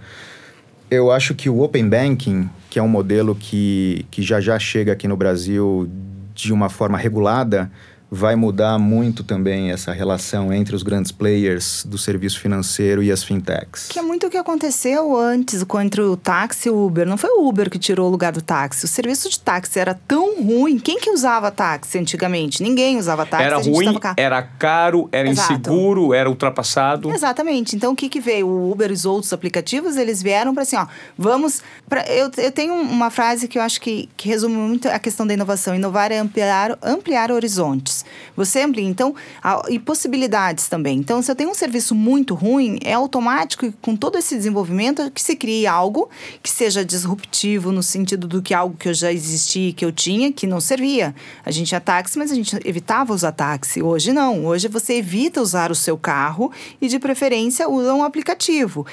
Eu 0.91 1.11
acho 1.11 1.35
que 1.35 1.49
o 1.49 1.61
Open 1.63 1.89
Banking, 1.89 2.47
que 2.73 2.79
é 2.79 2.83
um 2.83 2.89
modelo 2.89 3.35
que, 3.35 4.07
que 4.11 4.23
já 4.23 4.41
já 4.41 4.59
chega 4.59 4.93
aqui 4.93 5.07
no 5.07 5.15
Brasil 5.15 5.87
de 6.35 6.55
uma 6.55 6.71
forma 6.71 6.97
regulada, 6.97 7.71
vai 8.15 8.37
mudar 8.37 8.79
muito 8.79 9.25
também 9.25 9.71
essa 9.71 9.91
relação 9.91 10.53
entre 10.53 10.77
os 10.77 10.83
grandes 10.83 11.11
players 11.11 11.83
do 11.89 11.97
serviço 11.97 12.39
financeiro 12.39 13.03
e 13.03 13.11
as 13.11 13.25
fintechs. 13.25 13.89
Que 13.89 13.99
é 13.99 14.03
muito 14.03 14.27
o 14.27 14.31
que 14.31 14.37
aconteceu 14.37 15.17
antes 15.17 15.65
entre 15.83 16.03
o 16.03 16.15
táxi 16.15 16.69
e 16.69 16.71
o 16.71 16.87
Uber. 16.87 17.09
Não 17.09 17.17
foi 17.17 17.31
o 17.31 17.49
Uber 17.49 17.71
que 17.71 17.79
tirou 17.79 18.09
o 18.09 18.11
lugar 18.11 18.31
do 18.31 18.43
táxi. 18.43 18.85
O 18.85 18.89
serviço 18.89 19.31
de 19.31 19.41
táxi 19.41 19.79
era 19.79 19.95
tão 19.95 20.43
ruim. 20.43 20.79
Quem 20.79 21.01
que 21.01 21.11
usava 21.11 21.51
táxi 21.51 21.99
antigamente? 21.99 22.63
Ninguém 22.63 22.99
usava 22.99 23.25
táxi. 23.25 23.45
Era 23.47 23.57
ruim, 23.57 23.99
era 24.19 24.43
caro, 24.43 25.09
era 25.11 25.31
Exato. 25.31 25.55
inseguro, 25.55 26.13
era 26.13 26.29
ultrapassado. 26.29 27.11
Exatamente. 27.11 27.75
Então 27.75 27.95
o 27.95 27.97
que 27.97 28.11
que 28.11 28.21
veio? 28.21 28.47
O 28.47 28.71
Uber 28.71 28.91
e 28.91 28.93
os 28.93 29.07
outros 29.07 29.33
aplicativos, 29.33 29.97
eles 29.97 30.23
vieram 30.23 30.53
para 30.53 30.65
assim, 30.65 30.77
ó, 30.77 30.87
vamos... 31.17 31.63
Pra, 31.89 32.05
eu, 32.13 32.31
eu 32.37 32.53
tenho 32.53 32.75
uma 32.75 33.09
frase 33.09 33.49
que 33.49 33.59
eu 33.59 33.63
acho 33.63 33.81
que, 33.81 34.07
que 34.19 34.29
resume 34.29 34.55
muito 34.55 34.87
a 34.87 34.99
questão 34.99 35.27
da 35.27 35.33
inovação. 35.33 35.75
Inovar 35.75 36.13
é 36.13 36.19
ampliar, 36.19 36.79
ampliar 36.83 37.33
horizontes. 37.33 38.02
Você 38.37 38.61
amplia. 38.61 38.87
Então, 38.87 39.15
a, 39.43 39.63
e 39.69 39.79
possibilidades 39.79 40.69
também. 40.69 40.99
Então, 40.99 41.23
se 41.23 41.31
eu 41.31 41.35
tenho 41.35 41.51
um 41.51 41.55
serviço 41.55 41.95
muito 41.95 42.35
ruim, 42.35 42.79
é 42.85 42.93
automático 42.93 43.73
com 43.81 43.97
todo 43.97 44.19
esse 44.19 44.37
desenvolvimento 44.37 45.11
que 45.11 45.21
se 45.21 45.37
crie 45.37 45.67
algo 45.67 46.09
que 46.43 46.51
seja 46.51 46.85
disruptivo 46.85 47.73
no 47.73 47.83
sentido 47.83 48.27
do 48.27 48.43
que 48.43 48.55
algo 48.55 48.77
que 48.77 48.89
eu 48.89 48.95
já 48.95 49.13
existia, 49.13 49.73
que 49.73 49.85
eu 49.85 49.93
tinha, 49.93 50.33
que 50.33 50.47
não 50.47 50.61
servia. 50.61 51.15
A 51.45 51.51
gente 51.51 51.69
tinha 51.69 51.81
táxi, 51.81 52.19
mas 52.19 52.31
a 52.31 52.35
gente 52.35 52.59
evitava 52.65 53.13
usar 53.13 53.33
táxi. 53.33 53.83
Hoje 53.83 54.13
não. 54.13 54.47
Hoje 54.47 54.69
você 54.69 54.95
evita 54.95 55.41
usar 55.41 55.71
o 55.71 55.75
seu 55.75 55.97
carro 55.97 56.53
e, 56.81 56.89
de 56.89 56.99
preferência, 56.99 57.69
usa 57.69 57.95
um 57.95 58.03
aplicativo. 58.03 58.87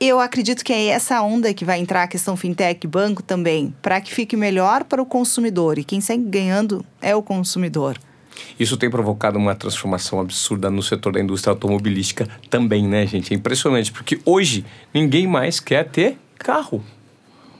Eu 0.00 0.20
acredito 0.20 0.64
que 0.64 0.72
é 0.72 0.86
essa 0.86 1.20
onda 1.22 1.52
que 1.52 1.64
vai 1.64 1.80
entrar 1.80 2.04
a 2.04 2.06
questão 2.06 2.36
fintech, 2.36 2.86
banco 2.86 3.20
também, 3.20 3.74
para 3.82 4.00
que 4.00 4.14
fique 4.14 4.36
melhor 4.36 4.84
para 4.84 5.02
o 5.02 5.06
consumidor. 5.06 5.76
E 5.76 5.82
quem 5.82 6.00
segue 6.00 6.22
ganhando 6.22 6.86
é 7.02 7.16
o 7.16 7.22
consumidor. 7.22 7.98
Isso 8.58 8.76
tem 8.76 8.90
provocado 8.90 9.38
uma 9.38 9.54
transformação 9.54 10.20
absurda 10.20 10.70
no 10.70 10.82
setor 10.82 11.12
da 11.12 11.20
indústria 11.20 11.52
automobilística 11.52 12.28
também, 12.50 12.86
né, 12.86 13.06
gente? 13.06 13.32
É 13.32 13.36
impressionante, 13.36 13.92
porque 13.92 14.20
hoje 14.24 14.64
ninguém 14.92 15.26
mais 15.26 15.60
quer 15.60 15.84
ter 15.88 16.16
carro. 16.38 16.84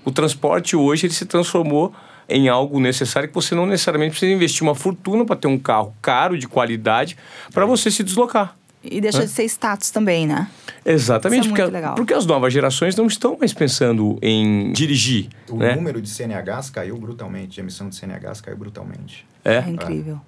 O 0.05 0.11
transporte 0.11 0.77
hoje 0.77 1.07
ele 1.07 1.15
se 1.15 1.27
transformou 1.27 1.93
em 2.29 2.49
algo 2.49 2.79
necessário 2.79 3.29
que 3.29 3.35
você 3.35 3.55
não 3.55 3.67
necessariamente 3.67 4.11
precisa 4.11 4.33
investir 4.33 4.63
uma 4.63 4.75
fortuna 4.75 5.25
para 5.25 5.37
ter 5.37 5.49
um 5.49 5.59
carro 5.59 5.95
caro, 6.03 6.37
de 6.37 6.47
qualidade, 6.47 7.17
para 7.53 7.65
você 7.65 7.91
se 7.91 8.05
deslocar. 8.05 8.57
E 8.83 9.01
deixa 9.01 9.25
de 9.25 9.29
ser 9.29 9.45
status 9.45 9.91
também, 9.91 10.27
né? 10.27 10.49
Exatamente, 10.85 11.49
é 11.49 11.51
porque, 11.51 11.63
porque 11.97 12.15
as 12.15 12.25
novas 12.25 12.53
gerações 12.53 12.95
não 12.95 13.07
estão 13.07 13.37
mais 13.39 13.53
pensando 13.53 14.19
em 14.23 14.73
dirigir, 14.73 15.29
O 15.51 15.57
né? 15.57 15.75
número 15.75 16.01
de 16.01 16.09
CNHs 16.09 16.71
caiu 16.71 16.97
brutalmente, 16.97 17.55
de 17.55 17.61
emissão 17.61 17.89
de 17.89 17.97
CNHs 17.97 18.41
caiu 18.41 18.57
brutalmente. 18.57 19.27
É. 19.45 19.57
É 19.57 19.69
incrível. 19.69 20.21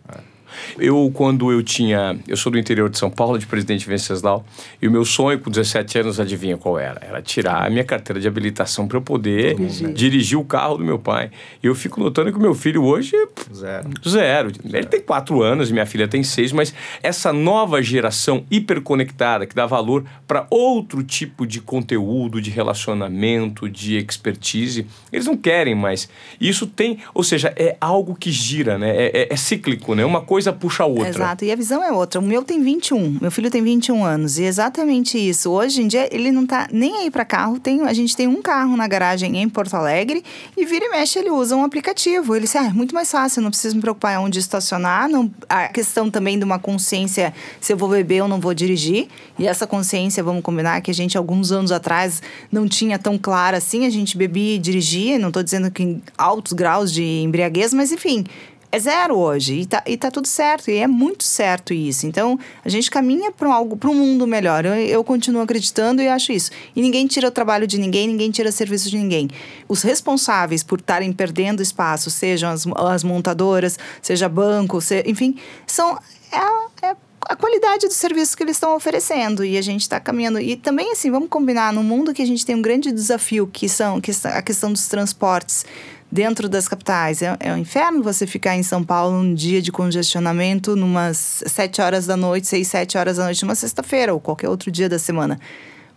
Eu, 0.78 1.11
quando 1.14 1.51
eu 1.53 1.62
tinha. 1.62 2.18
Eu 2.26 2.36
sou 2.36 2.51
do 2.53 2.59
interior 2.59 2.88
de 2.90 2.98
São 2.98 3.11
Paulo, 3.11 3.38
de 3.38 3.46
Presidente 3.46 3.86
Venceslau, 3.88 4.44
e 4.80 4.88
o 4.88 4.90
meu 4.90 5.05
sonho 5.05 5.38
com 5.38 5.51
17 5.51 5.98
anos, 5.98 6.20
adivinha 6.20 6.57
qual 6.57 6.78
era? 6.78 7.01
Era 7.05 7.20
tirar 7.22 7.66
a 7.66 7.70
minha 7.70 7.84
carteira 7.84 8.20
de 8.20 8.26
habilitação 8.28 8.86
para 8.88 8.96
eu 8.98 9.03
poder 9.03 9.55
Dirigir. 9.57 9.92
dirigir 9.92 10.38
o 10.38 10.44
carro 10.44 10.76
do 10.78 10.84
meu 10.84 10.98
pai. 10.98 11.30
E 11.62 11.66
eu 11.66 11.74
fico 11.74 12.01
notando 12.01 12.30
que 12.32 12.38
o 12.38 12.40
meu 12.40 12.55
filho 12.55 12.82
hoje. 12.84 13.12
Zero. 13.53 13.88
Zero. 14.09 14.53
Ele 14.64 14.86
tem 14.86 15.01
quatro 15.01 15.42
anos, 15.42 15.70
minha 15.70 15.86
filha 15.86 16.07
tem 16.09 16.22
seis, 16.22 16.53
mas 16.53 16.72
essa 17.03 17.32
nova 17.32 17.82
geração 17.82 18.44
hiperconectada 18.51 19.46
que 19.46 19.55
dá 19.55 19.66
valor 19.66 20.05
para 20.26 20.46
outro 20.51 21.03
tipo 21.03 21.46
de 21.46 21.61
conteúdo, 21.61 22.40
de 22.40 22.51
relacionamento, 22.51 23.68
de 23.68 23.96
expertise, 23.96 24.86
eles 25.12 25.26
não 25.26 25.36
querem 25.36 25.74
mais. 25.74 26.09
E 26.40 26.48
Isso 26.48 26.66
tem, 26.66 26.98
ou 27.14 27.22
seja, 27.22 27.53
é 27.57 27.76
algo 27.80 28.14
que 28.14 28.30
gira, 28.32 28.78
né? 28.78 28.90
É, 28.90 29.22
é- 29.22 29.28
é 29.30 29.36
cíclico, 29.36 29.94
né? 29.94 30.05
Uma 30.05 30.20
coisa 30.20 30.39
puxa 30.53 30.84
a 30.84 30.86
outra. 30.86 31.09
Exato, 31.09 31.45
e 31.45 31.53
a 31.53 31.57
visão 31.57 31.82
é 31.82 31.93
outra. 31.93 32.20
O 32.20 32.22
meu 32.22 32.43
tem 32.43 32.62
21, 32.62 33.18
meu 33.20 33.30
filho 33.30 33.51
tem 33.51 33.62
21 33.62 34.05
anos, 34.05 34.38
e 34.38 34.45
exatamente 34.45 35.18
isso. 35.18 35.51
Hoje 35.51 35.82
em 35.82 35.88
dia, 35.88 36.09
ele 36.14 36.32
não 36.32 36.47
tá 36.47 36.68
nem 36.72 36.97
aí 36.99 37.11
para 37.11 37.24
carro. 37.24 37.59
Tem, 37.59 37.82
a 37.82 37.93
gente 37.93 38.16
tem 38.16 38.26
um 38.26 38.41
carro 38.41 38.76
na 38.76 38.86
garagem 38.86 39.36
em 39.36 39.49
Porto 39.49 39.74
Alegre, 39.74 40.24
e 40.57 40.64
vira 40.64 40.86
e 40.86 40.88
mexe, 40.91 41.18
ele 41.18 41.30
usa 41.30 41.55
um 41.57 41.64
aplicativo. 41.64 42.34
Ele 42.34 42.45
diz, 42.45 42.57
ah, 42.57 42.66
é 42.66 42.72
muito 42.72 42.95
mais 42.95 43.11
fácil, 43.11 43.43
não 43.43 43.51
preciso 43.51 43.76
me 43.76 43.82
preocupar 43.82 44.20
onde 44.20 44.38
estacionar. 44.38 45.09
Não, 45.09 45.30
a 45.49 45.68
questão 45.68 46.11
também 46.11 46.38
de 46.38 46.45
uma 46.45 46.59
consciência 46.59 47.34
se 47.61 47.72
eu 47.72 47.76
vou 47.76 47.88
beber 47.88 48.22
ou 48.22 48.28
não 48.28 48.41
vou 48.41 48.55
dirigir. 48.55 49.09
E 49.38 49.47
essa 49.47 49.66
consciência, 49.66 50.22
vamos 50.22 50.43
combinar, 50.43 50.80
que 50.80 50.91
a 50.91 50.95
gente, 50.95 51.16
alguns 51.16 51.53
anos 51.53 51.72
atrás, 51.72 52.22
não 52.51 52.66
tinha 52.68 52.99
tão 52.99 53.18
clara 53.18 53.57
assim. 53.57 53.86
A 53.86 53.91
gente 53.91 54.16
bebia 54.16 54.57
e 54.57 54.59
dirigia, 54.59 55.18
não 55.18 55.28
estou 55.28 55.43
dizendo 55.43 55.70
que 55.70 55.82
em 55.82 56.03
altos 56.16 56.53
graus 56.53 56.93
de 56.93 57.03
embriaguez, 57.03 57.72
mas 57.72 57.93
enfim, 57.93 58.24
é 58.73 58.79
zero 58.79 59.16
hoje 59.16 59.61
e 59.61 59.66
tá, 59.66 59.83
e 59.87 59.97
tá 59.97 60.11
tudo 60.11 60.27
certo, 60.29 60.71
e 60.71 60.77
é 60.77 60.87
muito 60.87 61.25
certo 61.25 61.73
isso. 61.75 62.07
Então, 62.07 62.39
a 62.64 62.68
gente 62.68 62.91
caminha 62.91 63.33
para 63.33 63.53
algo, 63.53 63.77
para 63.77 63.91
um 63.91 63.95
mundo 63.95 64.27
melhor. 64.27 64.64
Eu, 64.64 64.75
eu 64.75 65.03
continuo 65.05 65.43
acreditando 65.43 66.01
e 66.01 66.09
acho 66.09 66.31
isso. 66.33 66.51
E 66.77 66.81
ninguém 66.81 67.07
tira 67.07 67.29
o 67.29 67.31
trabalho 67.31 67.66
de 67.66 67.79
ninguém, 67.79 68.07
ninguém 68.07 68.31
tira 68.31 68.53
serviço 68.53 68.89
de 68.89 68.97
ninguém. 68.97 69.29
Os 69.68 69.83
responsáveis 69.83 70.62
por 70.62 70.79
estarem 70.79 71.12
perdendo 71.12 71.62
espaço, 71.62 72.11
sejam 72.11 72.51
as, 72.51 72.64
as 72.66 73.03
montadoras, 73.03 73.79
seja 74.01 74.29
banco, 74.29 74.81
se, 74.81 75.03
enfim, 75.07 75.37
são 75.66 75.99
é, 76.31 76.37
a- 76.37 76.66
é 76.83 76.97
a 77.29 77.37
qualidade 77.37 77.87
do 77.87 77.93
serviço 77.93 78.37
que 78.37 78.43
eles 78.43 78.57
estão 78.57 78.75
oferecendo 78.75 79.45
e 79.45 79.59
a 79.59 79.62
gente 79.62 79.83
está 79.83 80.01
caminhando 80.01 80.41
e 80.41 80.57
também 80.57 80.91
assim 80.93 81.11
vamos 81.11 81.29
combinar 81.29 81.73
no 81.73 81.83
mundo 81.83 82.14
que 82.14 82.23
a 82.23 82.27
gente 82.27 82.47
tem 82.47 82.57
um 82.57 82.62
grande 82.62 82.91
desafio 82.91 83.47
que 83.47 83.68
são 83.68 84.01
que 84.01 84.11
a 84.25 84.41
questão 84.43 84.73
dos 84.73 84.89
transportes 84.89 85.64
dentro 86.11 86.48
das 86.48 86.66
capitais. 86.66 87.22
É, 87.22 87.36
é 87.38 87.52
um 87.52 87.56
inferno 87.56 88.02
você 88.02 88.26
ficar 88.26 88.56
em 88.56 88.62
São 88.62 88.82
Paulo 88.82 89.22
num 89.22 89.34
dia 89.34 89.62
de 89.62 89.70
congestionamento, 89.70 90.74
numas 90.74 91.42
sete 91.46 91.80
horas 91.80 92.06
da 92.06 92.16
noite, 92.16 92.46
seis, 92.46 92.68
sete 92.68 92.98
horas 92.98 93.16
da 93.16 93.24
noite, 93.24 93.42
numa 93.42 93.54
sexta-feira 93.54 94.12
ou 94.12 94.20
qualquer 94.20 94.48
outro 94.48 94.70
dia 94.70 94.88
da 94.88 94.98
semana. 94.98 95.38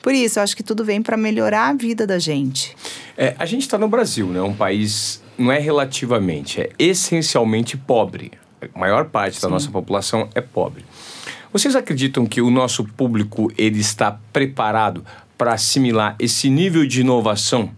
Por 0.02 0.14
isso, 0.14 0.38
eu 0.38 0.44
acho 0.44 0.56
que 0.56 0.64
tudo 0.64 0.84
vem 0.84 1.02
para 1.02 1.16
melhorar 1.16 1.70
a 1.70 1.74
vida 1.74 2.06
da 2.06 2.20
gente. 2.20 2.76
É, 3.18 3.36
a 3.40 3.46
gente 3.46 3.62
está 3.62 3.78
no 3.78 3.88
Brasil, 3.88 4.28
né? 4.28 4.42
Um 4.42 4.54
país 4.54 5.24
não 5.38 5.52
é 5.52 5.60
relativamente, 5.60 6.60
é 6.60 6.70
essencialmente 6.78 7.78
pobre. 7.78 8.32
A 8.74 8.80
maior 8.80 9.06
parte 9.06 9.42
da 9.42 9.48
nossa 9.48 9.72
população 9.72 10.30
é 10.36 10.42
pobre. 10.42 10.86
Vocês 11.54 11.76
acreditam 11.76 12.26
que 12.26 12.42
o 12.42 12.50
nosso 12.50 12.84
público 12.84 13.52
ele 13.58 13.80
está 13.80 14.20
preparado 14.34 15.06
para 15.38 15.54
assimilar 15.54 16.16
esse 16.20 16.50
nível 16.50 16.86
de 16.86 17.02
inovação 17.02 17.72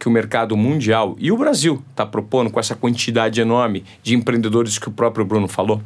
que 0.00 0.08
o 0.08 0.10
mercado 0.10 0.56
mundial 0.56 1.14
e 1.18 1.30
o 1.30 1.36
Brasil 1.36 1.82
está 1.90 2.06
propondo 2.06 2.50
com 2.50 2.58
essa 2.58 2.74
quantidade 2.74 3.38
enorme 3.38 3.84
de 4.02 4.14
empreendedores 4.16 4.78
que 4.78 4.88
o 4.88 4.90
próprio 4.90 5.26
Bruno 5.26 5.46
falou? 5.46 5.82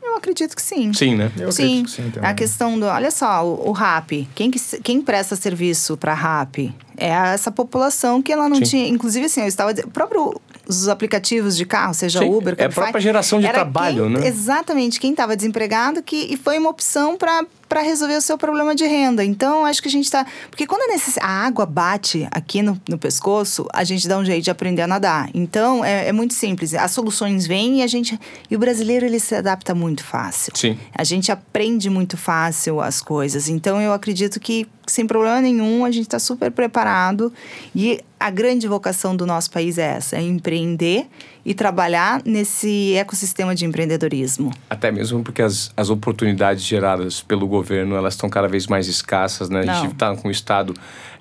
Eu 0.00 0.16
acredito 0.16 0.54
que 0.54 0.62
sim. 0.62 0.92
Sim, 0.92 1.16
né? 1.16 1.32
Eu 1.36 1.50
sim, 1.50 1.62
acredito 1.62 1.84
que 1.86 1.90
sim 1.90 2.10
também. 2.10 2.30
a 2.30 2.34
questão 2.34 2.78
do. 2.78 2.86
Olha 2.86 3.10
só, 3.10 3.44
o, 3.44 3.68
o 3.68 3.72
RAP. 3.72 4.28
Quem, 4.34 4.50
que, 4.50 4.58
quem 4.82 5.02
presta 5.02 5.34
serviço 5.34 5.96
para 5.96 6.14
RAP? 6.14 6.72
É 7.00 7.08
essa 7.32 7.50
população 7.50 8.20
que 8.22 8.32
ela 8.32 8.48
não 8.48 8.56
Sim. 8.56 8.62
tinha. 8.62 8.88
Inclusive, 8.88 9.26
assim, 9.26 9.40
eu 9.40 9.46
estava 9.48 9.72
dizendo. 9.72 9.90
próprio 9.90 10.40
os 10.68 10.86
aplicativos 10.88 11.56
de 11.56 11.64
carro, 11.64 11.92
seja 11.94 12.20
Sim, 12.20 12.26
Uber, 12.32 12.54
é 12.56 12.66
a 12.66 12.68
própria 12.68 13.00
geração 13.00 13.40
de 13.40 13.48
trabalho, 13.48 14.04
quem- 14.04 14.12
né? 14.20 14.28
Exatamente, 14.28 15.00
quem 15.00 15.10
estava 15.10 15.34
desempregado 15.34 16.00
que, 16.00 16.28
e 16.30 16.36
foi 16.36 16.58
uma 16.58 16.70
opção 16.70 17.16
para 17.16 17.44
para 17.68 17.82
resolver 17.82 18.16
o 18.16 18.20
seu 18.20 18.36
problema 18.36 18.74
de 18.74 18.84
renda. 18.84 19.24
Então, 19.24 19.64
acho 19.64 19.80
que 19.80 19.86
a 19.86 19.90
gente 19.92 20.06
está. 20.06 20.26
Porque 20.50 20.66
quando 20.66 20.82
a, 20.82 20.92
necess... 20.92 21.16
a 21.18 21.28
água 21.28 21.64
bate 21.64 22.26
aqui 22.32 22.62
no, 22.62 22.76
no 22.88 22.98
pescoço, 22.98 23.64
a 23.72 23.84
gente 23.84 24.08
dá 24.08 24.18
um 24.18 24.24
jeito 24.24 24.42
de 24.42 24.50
aprender 24.50 24.82
a 24.82 24.88
nadar. 24.88 25.30
Então, 25.32 25.84
é, 25.84 26.08
é 26.08 26.12
muito 26.12 26.34
simples. 26.34 26.74
As 26.74 26.90
soluções 26.90 27.46
vêm 27.46 27.78
e 27.78 27.82
a 27.84 27.86
gente. 27.86 28.18
E 28.50 28.56
o 28.56 28.58
brasileiro, 28.58 29.06
ele 29.06 29.20
se 29.20 29.36
adapta 29.36 29.72
muito 29.72 30.02
fácil. 30.02 30.52
Sim. 30.56 30.76
A 30.92 31.04
gente 31.04 31.30
aprende 31.30 31.88
muito 31.88 32.16
fácil 32.16 32.80
as 32.80 33.00
coisas. 33.00 33.48
Então, 33.48 33.80
eu 33.80 33.92
acredito 33.92 34.40
que, 34.40 34.66
sem 34.90 35.06
problema 35.06 35.40
nenhum, 35.40 35.84
a 35.84 35.90
gente 35.90 36.06
está 36.06 36.18
super 36.18 36.50
preparado. 36.50 37.32
E 37.74 38.00
a 38.18 38.28
grande 38.28 38.66
vocação 38.66 39.16
do 39.16 39.24
nosso 39.24 39.50
país 39.50 39.78
é 39.78 39.96
essa: 39.96 40.16
é 40.16 40.22
empreender 40.22 41.06
e 41.44 41.54
trabalhar 41.54 42.20
nesse 42.24 42.94
ecossistema 42.94 43.54
de 43.54 43.64
empreendedorismo. 43.64 44.52
Até 44.68 44.90
mesmo 44.90 45.22
porque 45.22 45.42
as, 45.42 45.70
as 45.76 45.90
oportunidades 45.90 46.64
geradas 46.64 47.22
pelo 47.22 47.46
governo 47.46 47.94
elas 47.94 48.14
estão 48.14 48.28
cada 48.28 48.48
vez 48.48 48.66
mais 48.66 48.88
escassas, 48.88 49.48
né? 49.48 49.60
A 49.60 49.74
gente 49.74 49.92
está 49.92 50.14
com 50.16 50.28
o 50.28 50.30
Estado 50.30 50.74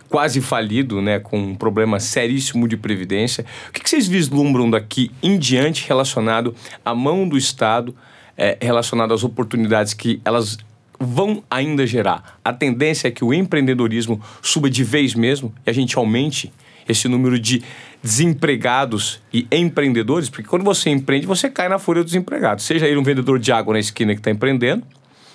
quase 0.10 0.42
falido, 0.42 1.02
né? 1.02 1.20
Com 1.20 1.40
um 1.40 1.56
problema 1.56 2.00
seríssimo 2.00 2.68
de 2.68 2.76
previdência. 2.76 3.46
O 3.70 3.72
que, 3.72 3.82
que 3.82 3.90
vocês 3.90 4.08
vislumbram 4.08 4.70
daqui 4.70 5.12
em 5.22 5.38
diante 5.38 5.88
relacionado 5.88 6.56
à 6.84 6.96
mão 6.96 7.30
do 7.30 7.38
Estado, 7.38 7.96
eh, 8.36 8.58
relacionado 8.60 9.14
às 9.14 9.24
oportunidades 9.24 9.94
que 9.94 10.20
elas 10.26 10.58
vão 11.00 11.44
ainda 11.50 11.88
gerar? 11.88 12.40
A 12.44 12.52
tendência 12.52 13.08
é 13.08 13.12
que 13.12 13.24
o 13.24 13.34
empreendedorismo 13.34 14.22
suba 14.42 14.70
de 14.70 14.84
vez 14.84 15.16
mesmo 15.16 15.54
e 15.66 15.70
a 15.70 15.74
gente 15.74 15.98
aumente 15.98 16.52
esse 16.88 17.08
número 17.08 17.40
de 17.40 17.64
desempregados 18.02 19.22
e 19.34 19.48
empreendedores, 19.52 20.30
porque 20.30 20.48
quando 20.48 20.64
você 20.64 20.90
empreende, 20.90 21.28
você 21.28 21.50
cai 21.50 21.70
na 21.70 21.78
folha 21.78 22.02
do 22.02 22.06
desempregado. 22.06 22.62
Seja 22.62 22.88
ele 22.88 22.98
um 22.98 23.04
vendedor 23.04 23.38
de 23.40 23.52
água 23.52 23.74
na 23.74 23.80
esquina 23.80 24.14
que 24.14 24.20
está 24.20 24.32
empreendendo, 24.32 24.84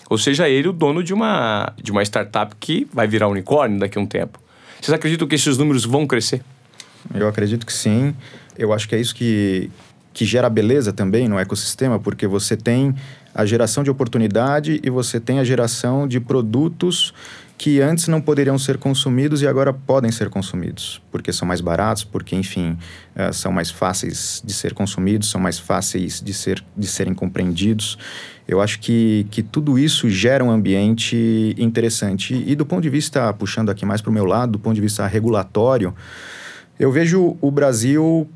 ou 0.09 0.19
seja 0.19 0.49
ele 0.49 0.69
o 0.69 0.73
dono 0.73 1.03
de 1.03 1.15
uma, 1.15 1.73
de 1.81 1.93
uma 1.93 2.03
startup 2.03 2.55
que 2.59 2.87
vai 2.93 3.07
virar 3.07 3.29
unicórnio 3.29 3.79
daqui 3.79 3.99
a 3.99 4.01
um 4.01 4.07
tempo. 4.07 4.41
Vocês 4.81 4.95
acreditam 4.95 5.29
que 5.29 5.35
esses 5.35 5.57
números 5.57 5.85
vão 5.85 6.07
crescer? 6.07 6.43
Eu 7.15 7.29
acredito 7.29 7.65
que 7.65 7.73
sim. 7.73 8.15
Eu 8.59 8.73
acho 8.73 8.89
que 8.89 8.95
é 8.95 9.01
isso 9.01 9.15
que, 9.15 9.71
que 10.13 10.25
gera 10.25 10.49
beleza 10.49 10.93
também 10.93 11.29
no 11.29 11.39
ecossistema, 11.39 11.99
porque 11.99 12.27
você 12.27 12.57
tem 12.57 12.95
a 13.35 13.45
geração 13.45 13.83
de 13.83 13.91
oportunidade 13.91 14.81
e 14.83 14.89
você 14.89 15.19
tem 15.19 15.41
a 15.41 15.45
geração 15.45 16.07
de 16.07 16.21
produtos 16.21 17.13
que 17.57 17.81
antes 17.81 18.09
não 18.09 18.21
poderiam 18.21 18.59
ser 18.59 18.79
consumidos 18.79 19.41
e 19.41 19.47
agora 19.47 19.73
podem 19.73 20.11
ser 20.11 20.29
consumidos, 20.29 21.01
porque 21.11 21.33
são 21.33 21.47
mais 21.47 21.61
baratos, 21.61 22.05
porque, 22.05 22.35
enfim, 22.35 22.77
eh, 23.15 23.33
são 23.33 23.53
mais 23.53 23.71
fáceis 23.71 24.43
de 24.45 24.53
ser 24.53 24.75
consumidos, 24.75 25.31
são 25.31 25.41
mais 25.41 25.59
fáceis 25.59 26.21
de, 26.21 26.35
ser, 26.35 26.63
de 26.77 26.87
serem 26.87 27.15
compreendidos. 27.15 27.97
Eu 28.47 28.61
acho 28.61 28.81
que, 28.81 29.27
que 29.31 29.43
tudo 29.43 29.79
isso 29.79 30.11
gera 30.11 30.45
um 30.45 30.51
ambiente 30.51 31.55
interessante. 31.57 32.35
E, 32.47 32.55
do 32.55 32.67
ponto 32.67 32.83
de 32.83 32.91
vista, 32.91 33.33
puxando 33.33 33.71
aqui 33.71 33.87
mais 33.87 34.03
para 34.03 34.11
o 34.11 34.13
meu 34.13 34.25
lado, 34.25 34.53
do 34.53 34.59
ponto 34.59 34.75
de 34.75 34.81
vista 34.81 35.07
regulatório, 35.07 35.95
eu 36.79 36.91
vejo 36.91 37.37
o 37.41 37.51
Brasil 37.51 38.29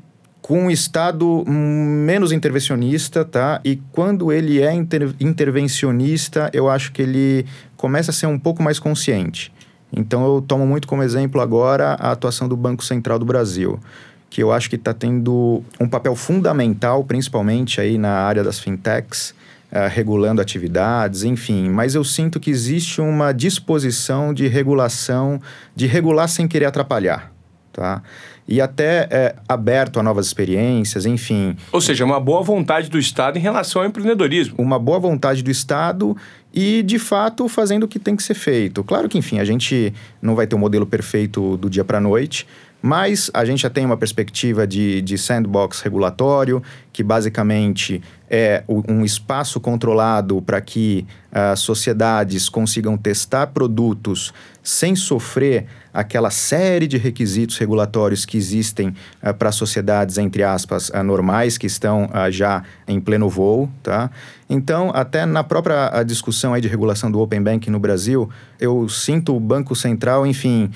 com 0.49 0.63
um 0.63 0.71
Estado 0.71 1.43
menos 1.47 2.31
intervencionista, 2.31 3.23
tá? 3.23 3.61
E 3.63 3.75
quando 3.91 4.31
ele 4.31 4.59
é 4.59 4.73
inter 4.73 5.13
intervencionista, 5.19 6.49
eu 6.51 6.67
acho 6.67 6.91
que 6.91 7.03
ele 7.03 7.45
começa 7.77 8.09
a 8.09 8.13
ser 8.13 8.25
um 8.25 8.39
pouco 8.39 8.63
mais 8.63 8.79
consciente. 8.79 9.53
Então, 9.93 10.25
eu 10.25 10.41
tomo 10.41 10.65
muito 10.65 10.87
como 10.87 11.03
exemplo 11.03 11.39
agora 11.39 11.89
a 11.89 12.09
atuação 12.09 12.47
do 12.47 12.57
Banco 12.57 12.83
Central 12.83 13.19
do 13.19 13.25
Brasil, 13.25 13.79
que 14.27 14.41
eu 14.41 14.51
acho 14.51 14.71
que 14.71 14.75
está 14.75 14.91
tendo 14.91 15.63
um 15.79 15.87
papel 15.87 16.15
fundamental, 16.15 17.03
principalmente 17.03 17.79
aí 17.79 17.99
na 17.99 18.13
área 18.13 18.43
das 18.43 18.57
fintechs, 18.59 19.35
uh, 19.71 19.87
regulando 19.87 20.41
atividades, 20.41 21.21
enfim. 21.21 21.69
Mas 21.69 21.93
eu 21.93 22.03
sinto 22.03 22.39
que 22.39 22.49
existe 22.49 22.99
uma 23.01 23.31
disposição 23.31 24.33
de 24.33 24.47
regulação, 24.47 25.39
de 25.75 25.85
regular 25.85 26.27
sem 26.27 26.47
querer 26.47 26.65
atrapalhar, 26.65 27.31
tá? 27.71 28.01
E 28.49 28.59
até 28.59 29.07
é, 29.11 29.35
aberto 29.47 29.99
a 29.99 30.03
novas 30.03 30.25
experiências, 30.25 31.05
enfim. 31.05 31.55
Ou 31.71 31.79
seja, 31.79 32.03
uma 32.03 32.19
boa 32.19 32.41
vontade 32.41 32.89
do 32.89 32.97
Estado 32.97 33.37
em 33.37 33.41
relação 33.41 33.83
ao 33.83 33.87
empreendedorismo. 33.87 34.55
Uma 34.57 34.79
boa 34.79 34.97
vontade 34.97 35.43
do 35.43 35.51
Estado 35.51 36.17
e, 36.51 36.81
de 36.81 36.97
fato, 36.97 37.47
fazendo 37.47 37.83
o 37.83 37.87
que 37.87 37.99
tem 37.99 38.15
que 38.15 38.23
ser 38.23 38.33
feito. 38.33 38.83
Claro 38.83 39.07
que, 39.07 39.19
enfim, 39.19 39.37
a 39.37 39.45
gente 39.45 39.93
não 40.19 40.33
vai 40.33 40.47
ter 40.47 40.55
um 40.55 40.59
modelo 40.59 40.87
perfeito 40.87 41.57
do 41.57 41.69
dia 41.69 41.85
para 41.85 41.99
a 41.99 42.01
noite, 42.01 42.47
mas 42.81 43.29
a 43.35 43.45
gente 43.45 43.61
já 43.61 43.69
tem 43.69 43.85
uma 43.85 43.97
perspectiva 43.97 44.65
de, 44.65 44.99
de 45.03 45.15
sandbox 45.15 45.81
regulatório, 45.81 46.63
que 46.91 47.03
basicamente 47.03 48.01
é 48.27 48.63
um 48.67 49.05
espaço 49.05 49.59
controlado 49.59 50.41
para 50.41 50.59
que 50.59 51.05
as 51.31 51.61
uh, 51.61 51.65
sociedades 51.65 52.49
consigam 52.49 52.97
testar 52.97 53.47
produtos 53.47 54.33
sem 54.63 54.95
sofrer 54.95 55.67
aquela 55.93 56.29
série 56.29 56.87
de 56.87 56.97
requisitos 56.97 57.57
regulatórios 57.57 58.25
que 58.25 58.37
existem 58.37 58.89
uh, 59.23 59.33
para 59.33 59.51
sociedades, 59.51 60.17
entre 60.17 60.43
aspas, 60.43 60.89
uh, 60.89 61.03
normais, 61.03 61.57
que 61.57 61.67
estão 61.67 62.05
uh, 62.05 62.31
já 62.31 62.63
em 62.87 62.99
pleno 62.99 63.29
voo, 63.29 63.69
tá? 63.81 64.09
Então, 64.49 64.91
até 64.95 65.25
na 65.27 65.43
própria 65.43 66.01
discussão 66.03 66.53
aí 66.55 66.61
de 66.61 66.67
regulação 66.67 67.11
do 67.11 67.19
Open 67.19 67.41
Banking 67.41 67.69
no 67.69 67.79
Brasil, 67.79 68.27
eu 68.59 68.89
sinto 68.89 69.35
o 69.35 69.39
Banco 69.39 69.75
Central, 69.75 70.25
enfim, 70.25 70.71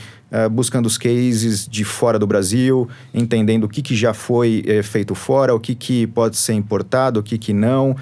buscando 0.52 0.86
os 0.86 0.96
cases 0.96 1.68
de 1.68 1.84
fora 1.84 2.20
do 2.20 2.28
Brasil, 2.28 2.88
entendendo 3.12 3.64
o 3.64 3.68
que, 3.68 3.82
que 3.82 3.96
já 3.96 4.14
foi 4.14 4.64
feito 4.84 5.16
fora, 5.16 5.56
o 5.56 5.60
que, 5.60 5.74
que 5.74 6.06
pode 6.06 6.38
ser 6.38 6.54
importado, 6.54 7.20
o 7.20 7.24
que, 7.24 7.36
que 7.36 7.52
não, 7.52 7.96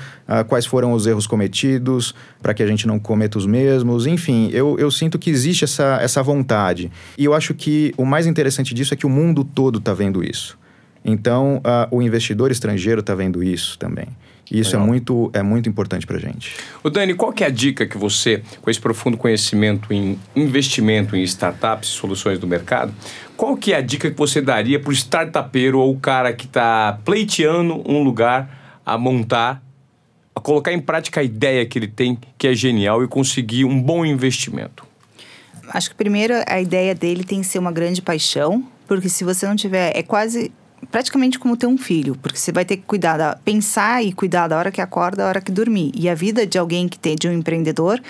quais 0.50 0.66
foram 0.66 0.92
os 0.92 1.08
erros 1.08 1.26
cometidos, 1.26 2.14
para 2.42 2.54
que 2.54 2.62
a 2.62 2.68
gente 2.68 2.86
não 2.86 3.00
cometa 3.00 3.38
os 3.38 3.46
mesmos. 3.46 4.06
Enfim, 4.06 4.50
eu, 4.52 4.78
eu 4.78 4.92
sinto 4.92 5.18
que 5.18 5.30
existe 5.30 5.64
essa, 5.64 6.00
essa 6.02 6.22
vontade. 6.22 6.92
E 7.18 7.26
eu 7.26 7.34
acho 7.34 7.54
que 7.54 7.94
o 7.98 8.06
mais 8.06 8.28
interessante 8.28 8.74
disso 8.74 8.94
é 8.94 8.98
que 8.98 9.06
o 9.06 9.10
mundo 9.10 9.44
todo 9.44 9.80
está 9.80 9.94
vendo 9.94 10.24
isso. 10.24 10.58
Então, 11.04 11.58
uh, 11.58 11.96
o 11.96 12.02
investidor 12.02 12.52
estrangeiro 12.52 13.02
está 13.02 13.16
vendo 13.16 13.44
isso 13.44 13.78
também. 13.78 14.08
E 14.52 14.60
isso 14.60 14.76
é 14.76 14.80
muito, 14.80 15.32
é 15.34 15.42
muito 15.42 15.70
importante 15.70 16.06
para 16.06 16.18
a 16.18 16.20
gente. 16.20 16.54
O 16.84 16.90
Dani, 16.90 17.14
qual 17.14 17.32
que 17.32 17.42
é 17.42 17.48
a 17.48 17.50
dica 17.50 17.88
que 17.88 17.98
você, 17.98 18.44
com 18.62 18.70
esse 18.70 18.82
profundo 18.82 19.16
conhecimento 19.16 19.94
em 19.94 20.20
investimento 20.36 21.16
em 21.16 21.24
startups 21.24 21.88
e 21.88 21.94
soluções 21.94 22.38
do 22.38 22.46
mercado, 22.46 22.94
qual 23.38 23.56
que 23.56 23.72
é 23.72 23.78
a 23.78 23.82
dica 23.82 24.12
que 24.12 24.18
você 24.18 24.42
daria 24.42 24.78
para 24.78 24.90
o 24.90 24.94
startupeiro 24.94 25.80
ou 25.80 25.94
o 25.94 26.00
cara 26.00 26.34
que 26.34 26.46
está 26.46 27.00
pleiteando 27.06 27.82
um 27.90 28.04
lugar 28.04 28.82
a 28.86 28.98
montar, 28.98 29.64
a 30.36 30.42
colocar 30.42 30.74
em 30.74 30.82
prática 30.82 31.22
a 31.22 31.24
ideia 31.24 31.66
que 31.66 31.80
ele 31.80 31.88
tem, 31.88 32.18
que 32.38 32.46
é 32.46 32.54
genial, 32.54 33.02
e 33.02 33.08
conseguir 33.08 33.64
um 33.64 33.82
bom 33.82 34.06
investimento? 34.06 34.91
Acho 35.74 35.90
que 35.90 35.96
primeiro 35.96 36.34
a 36.48 36.62
ideia 36.62 36.94
dele 36.94 37.24
tem 37.24 37.42
que 37.42 37.48
ser 37.48 37.60
uma 37.60 37.72
grande 37.72 38.02
paixão, 38.02 38.64
porque 38.88 39.10
se 39.10 39.24
você 39.24 39.48
não 39.48 39.56
tiver, 39.56 39.96
é 39.96 40.04
quase 40.04 40.52
praticamente 40.90 41.38
como 41.38 41.56
ter 41.56 41.68
um 41.68 41.78
filho, 41.78 42.16
porque 42.22 42.38
você 42.38 42.52
vai 42.52 42.66
ter 42.66 42.78
que 42.78 42.84
cuidar 42.84 43.18
da, 43.18 43.36
pensar 43.36 44.04
e 44.04 44.12
cuidar 44.12 44.48
da 44.48 44.58
hora 44.58 44.72
que 44.72 44.82
acorda, 44.82 45.18
da 45.18 45.28
hora 45.28 45.42
que 45.42 45.52
dormir. 45.52 45.92
E 45.96 46.10
a 46.10 46.16
vida 46.16 46.46
de 46.46 46.58
alguém 46.58 46.88
que 46.88 46.98
tem 46.98 47.16
de 47.16 47.28
um 47.28 47.34
empreendedor, 47.34 48.02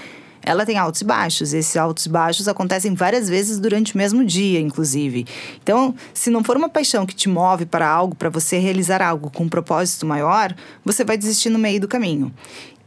ela 0.43 0.65
tem 0.65 0.77
altos 0.77 1.01
e 1.01 1.05
baixos. 1.05 1.53
Esses 1.53 1.75
altos 1.77 2.05
e 2.05 2.09
baixos 2.09 2.47
acontecem 2.47 2.93
várias 2.93 3.29
vezes 3.29 3.59
durante 3.59 3.93
o 3.93 3.97
mesmo 3.97 4.25
dia, 4.25 4.59
inclusive. 4.59 5.25
Então, 5.61 5.93
se 6.13 6.29
não 6.29 6.43
for 6.43 6.57
uma 6.57 6.69
paixão 6.69 7.05
que 7.05 7.15
te 7.15 7.29
move 7.29 7.65
para 7.65 7.87
algo, 7.87 8.15
para 8.15 8.29
você 8.29 8.57
realizar 8.57 9.01
algo 9.01 9.29
com 9.29 9.43
um 9.43 9.49
propósito 9.49 10.05
maior, 10.05 10.55
você 10.83 11.03
vai 11.03 11.17
desistir 11.17 11.49
no 11.49 11.59
meio 11.59 11.79
do 11.79 11.87
caminho. 11.87 12.33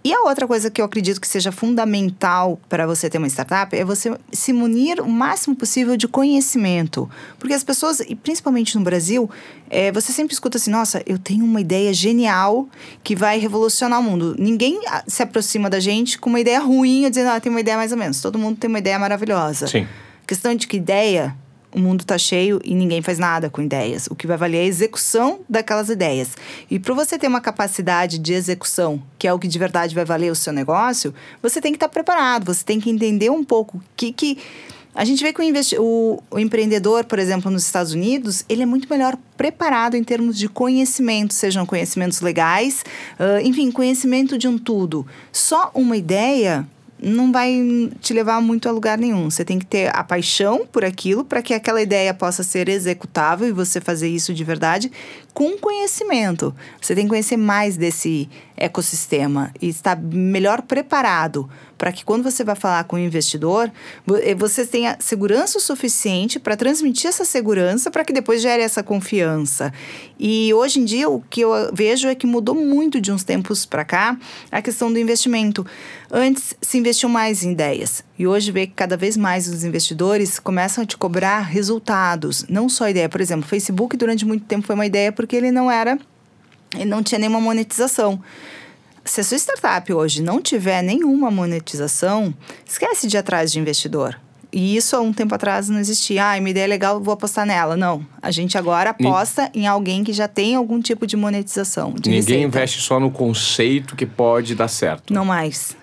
E 0.04 0.12
a 0.12 0.20
outra 0.20 0.46
coisa 0.46 0.70
que 0.70 0.82
eu 0.82 0.84
acredito 0.84 1.18
que 1.18 1.26
seja 1.26 1.50
fundamental 1.50 2.60
para 2.68 2.86
você 2.86 3.08
ter 3.08 3.16
uma 3.16 3.26
startup 3.26 3.74
é 3.74 3.82
você 3.82 4.14
se 4.30 4.52
munir 4.52 5.00
o 5.00 5.08
máximo 5.08 5.56
possível 5.56 5.96
de 5.96 6.06
conhecimento. 6.06 7.08
Porque 7.38 7.54
as 7.54 7.64
pessoas, 7.64 8.00
e 8.00 8.14
principalmente 8.14 8.76
no 8.76 8.84
Brasil, 8.84 9.30
é, 9.70 9.90
você 9.90 10.12
sempre 10.12 10.34
escuta 10.34 10.58
assim: 10.58 10.70
nossa, 10.70 11.02
eu 11.06 11.18
tenho 11.18 11.42
uma 11.46 11.58
ideia 11.58 11.90
genial 11.94 12.68
que 13.02 13.16
vai 13.16 13.38
revolucionar 13.38 13.98
o 13.98 14.02
mundo. 14.02 14.36
Ninguém 14.38 14.78
ah, 14.88 15.02
se 15.06 15.22
aproxima 15.22 15.70
da 15.70 15.80
gente 15.80 16.18
com 16.18 16.28
uma 16.28 16.40
ideia 16.40 16.60
ruim, 16.60 17.08
dizendo, 17.08 17.30
ah, 17.30 17.40
tem 17.40 17.50
uma 17.50 17.60
ideia 17.60 17.78
mais 17.78 17.90
ou 17.90 17.96
menos. 17.96 18.20
Todo 18.20 18.38
mundo 18.38 18.58
tem 18.58 18.68
uma 18.68 18.80
ideia 18.80 18.98
maravilhosa. 18.98 19.66
Sim. 19.68 19.88
Questão 20.26 20.54
de 20.54 20.66
que 20.66 20.76
ideia 20.76 21.34
o 21.74 21.80
mundo 21.80 22.02
está 22.02 22.16
cheio 22.16 22.60
e 22.64 22.74
ninguém 22.74 23.02
faz 23.02 23.18
nada 23.18 23.50
com 23.50 23.60
ideias. 23.60 24.06
O 24.06 24.14
que 24.14 24.26
vai 24.26 24.36
valer 24.36 24.58
é 24.58 24.60
a 24.62 24.66
execução 24.66 25.40
daquelas 25.48 25.88
ideias. 25.88 26.36
E 26.70 26.78
para 26.78 26.94
você 26.94 27.18
ter 27.18 27.26
uma 27.26 27.40
capacidade 27.40 28.18
de 28.18 28.32
execução, 28.32 29.02
que 29.18 29.26
é 29.26 29.32
o 29.32 29.38
que 29.38 29.48
de 29.48 29.58
verdade 29.58 29.94
vai 29.94 30.04
valer 30.04 30.30
o 30.30 30.36
seu 30.36 30.52
negócio, 30.52 31.12
você 31.42 31.60
tem 31.60 31.72
que 31.72 31.76
estar 31.76 31.88
tá 31.88 31.92
preparado, 31.92 32.54
você 32.54 32.64
tem 32.64 32.80
que 32.80 32.88
entender 32.88 33.30
um 33.30 33.42
pouco 33.42 33.78
o 33.78 33.82
que, 33.96 34.12
que 34.12 34.38
a 34.94 35.04
gente 35.04 35.24
vê 35.24 35.32
que 35.32 35.40
o, 35.40 35.42
investi 35.42 35.76
o, 35.76 36.22
o, 36.30 36.38
empreendedor, 36.38 37.04
por 37.04 37.18
exemplo, 37.18 37.50
nos 37.50 37.64
Estados 37.64 37.92
Unidos, 37.92 38.44
ele 38.48 38.62
é 38.62 38.66
muito 38.66 38.88
melhor 38.88 39.18
preparado 39.36 39.96
em 39.96 40.04
termos 40.04 40.38
de 40.38 40.48
conhecimento, 40.48 41.34
sejam 41.34 41.66
conhecimentos 41.66 42.20
legais, 42.20 42.84
uh, 43.18 43.44
enfim, 43.44 43.72
conhecimento 43.72 44.38
de 44.38 44.46
um 44.46 44.56
tudo. 44.56 45.04
Só 45.32 45.72
uma 45.74 45.96
ideia 45.96 46.64
não 47.02 47.32
vai 47.32 47.90
te 48.00 48.12
levar 48.12 48.40
muito 48.40 48.68
a 48.68 48.72
lugar 48.72 48.96
nenhum. 48.96 49.30
Você 49.30 49.44
tem 49.44 49.58
que 49.58 49.66
ter 49.66 49.94
a 49.94 50.02
paixão 50.02 50.66
por 50.70 50.84
aquilo 50.84 51.24
para 51.24 51.42
que 51.42 51.52
aquela 51.52 51.82
ideia 51.82 52.14
possa 52.14 52.42
ser 52.42 52.68
executável 52.68 53.48
e 53.48 53.52
você 53.52 53.80
fazer 53.80 54.08
isso 54.08 54.32
de 54.32 54.44
verdade 54.44 54.90
com 55.32 55.58
conhecimento. 55.58 56.54
Você 56.80 56.94
tem 56.94 57.04
que 57.04 57.10
conhecer 57.10 57.36
mais 57.36 57.76
desse 57.76 58.28
ecossistema 58.56 59.52
e 59.60 59.68
estar 59.68 60.00
melhor 60.00 60.62
preparado 60.62 61.50
para 61.76 61.90
que 61.92 62.04
quando 62.04 62.22
você 62.22 62.44
vai 62.44 62.54
falar 62.54 62.84
com 62.84 62.96
o 62.96 62.98
investidor, 62.98 63.70
eh, 64.22 64.34
você 64.34 64.64
tenha 64.64 64.96
segurança 65.00 65.58
o 65.58 65.60
suficiente 65.60 66.38
para 66.38 66.56
transmitir 66.56 67.08
essa 67.08 67.24
segurança 67.24 67.90
para 67.90 68.04
que 68.04 68.12
depois 68.12 68.40
gere 68.40 68.62
essa 68.62 68.82
confiança. 68.82 69.72
E 70.18 70.54
hoje 70.54 70.80
em 70.80 70.84
dia 70.84 71.08
o 71.08 71.20
que 71.20 71.40
eu 71.40 71.50
vejo 71.72 72.08
é 72.08 72.14
que 72.14 72.26
mudou 72.26 72.54
muito 72.54 73.00
de 73.00 73.10
uns 73.10 73.24
tempos 73.24 73.66
para 73.66 73.84
cá 73.84 74.16
a 74.50 74.62
questão 74.62 74.92
do 74.92 74.98
investimento. 74.98 75.66
Antes 76.16 76.54
se 76.62 76.78
investiu 76.78 77.08
mais 77.08 77.42
em 77.42 77.50
ideias 77.50 78.04
e 78.16 78.24
hoje 78.24 78.52
vê 78.52 78.68
que 78.68 78.72
cada 78.72 78.96
vez 78.96 79.16
mais 79.16 79.48
os 79.48 79.64
investidores 79.64 80.38
começam 80.38 80.84
a 80.84 80.86
te 80.86 80.96
cobrar 80.96 81.40
resultados, 81.40 82.46
não 82.48 82.68
só 82.68 82.88
ideia. 82.88 83.08
Por 83.08 83.20
exemplo, 83.20 83.48
Facebook 83.48 83.96
durante 83.96 84.24
muito 84.24 84.44
tempo 84.44 84.64
foi 84.64 84.76
uma 84.76 84.86
ideia 84.86 85.10
porque 85.10 85.34
ele 85.34 85.50
não 85.50 85.68
era, 85.68 85.98
ele 86.72 86.84
não 86.84 87.02
tinha 87.02 87.18
nenhuma 87.18 87.40
monetização. 87.40 88.22
Se 89.04 89.22
a 89.22 89.24
sua 89.24 89.38
startup 89.38 89.92
hoje 89.92 90.22
não 90.22 90.40
tiver 90.40 90.82
nenhuma 90.82 91.32
monetização, 91.32 92.32
esquece 92.64 93.08
de 93.08 93.16
ir 93.16 93.18
atrás 93.18 93.50
de 93.50 93.58
investidor. 93.58 94.16
E 94.52 94.76
isso 94.76 94.94
há 94.94 95.00
um 95.00 95.12
tempo 95.12 95.34
atrás 95.34 95.68
não 95.68 95.80
existia. 95.80 96.26
Ah, 96.26 96.38
uma 96.38 96.48
ideia 96.48 96.68
legal, 96.68 97.00
vou 97.00 97.12
apostar 97.12 97.44
nela. 97.44 97.76
Não. 97.76 98.06
A 98.22 98.30
gente 98.30 98.56
agora 98.56 98.90
aposta 98.90 99.50
Ni... 99.52 99.62
em 99.62 99.66
alguém 99.66 100.04
que 100.04 100.12
já 100.12 100.28
tem 100.28 100.54
algum 100.54 100.80
tipo 100.80 101.08
de 101.08 101.16
monetização. 101.16 101.90
De 101.90 102.08
Ninguém 102.08 102.20
receita. 102.20 102.46
investe 102.46 102.80
só 102.80 103.00
no 103.00 103.10
conceito 103.10 103.96
que 103.96 104.06
pode 104.06 104.54
dar 104.54 104.68
certo. 104.68 105.12
Não 105.12 105.24
mais. 105.24 105.76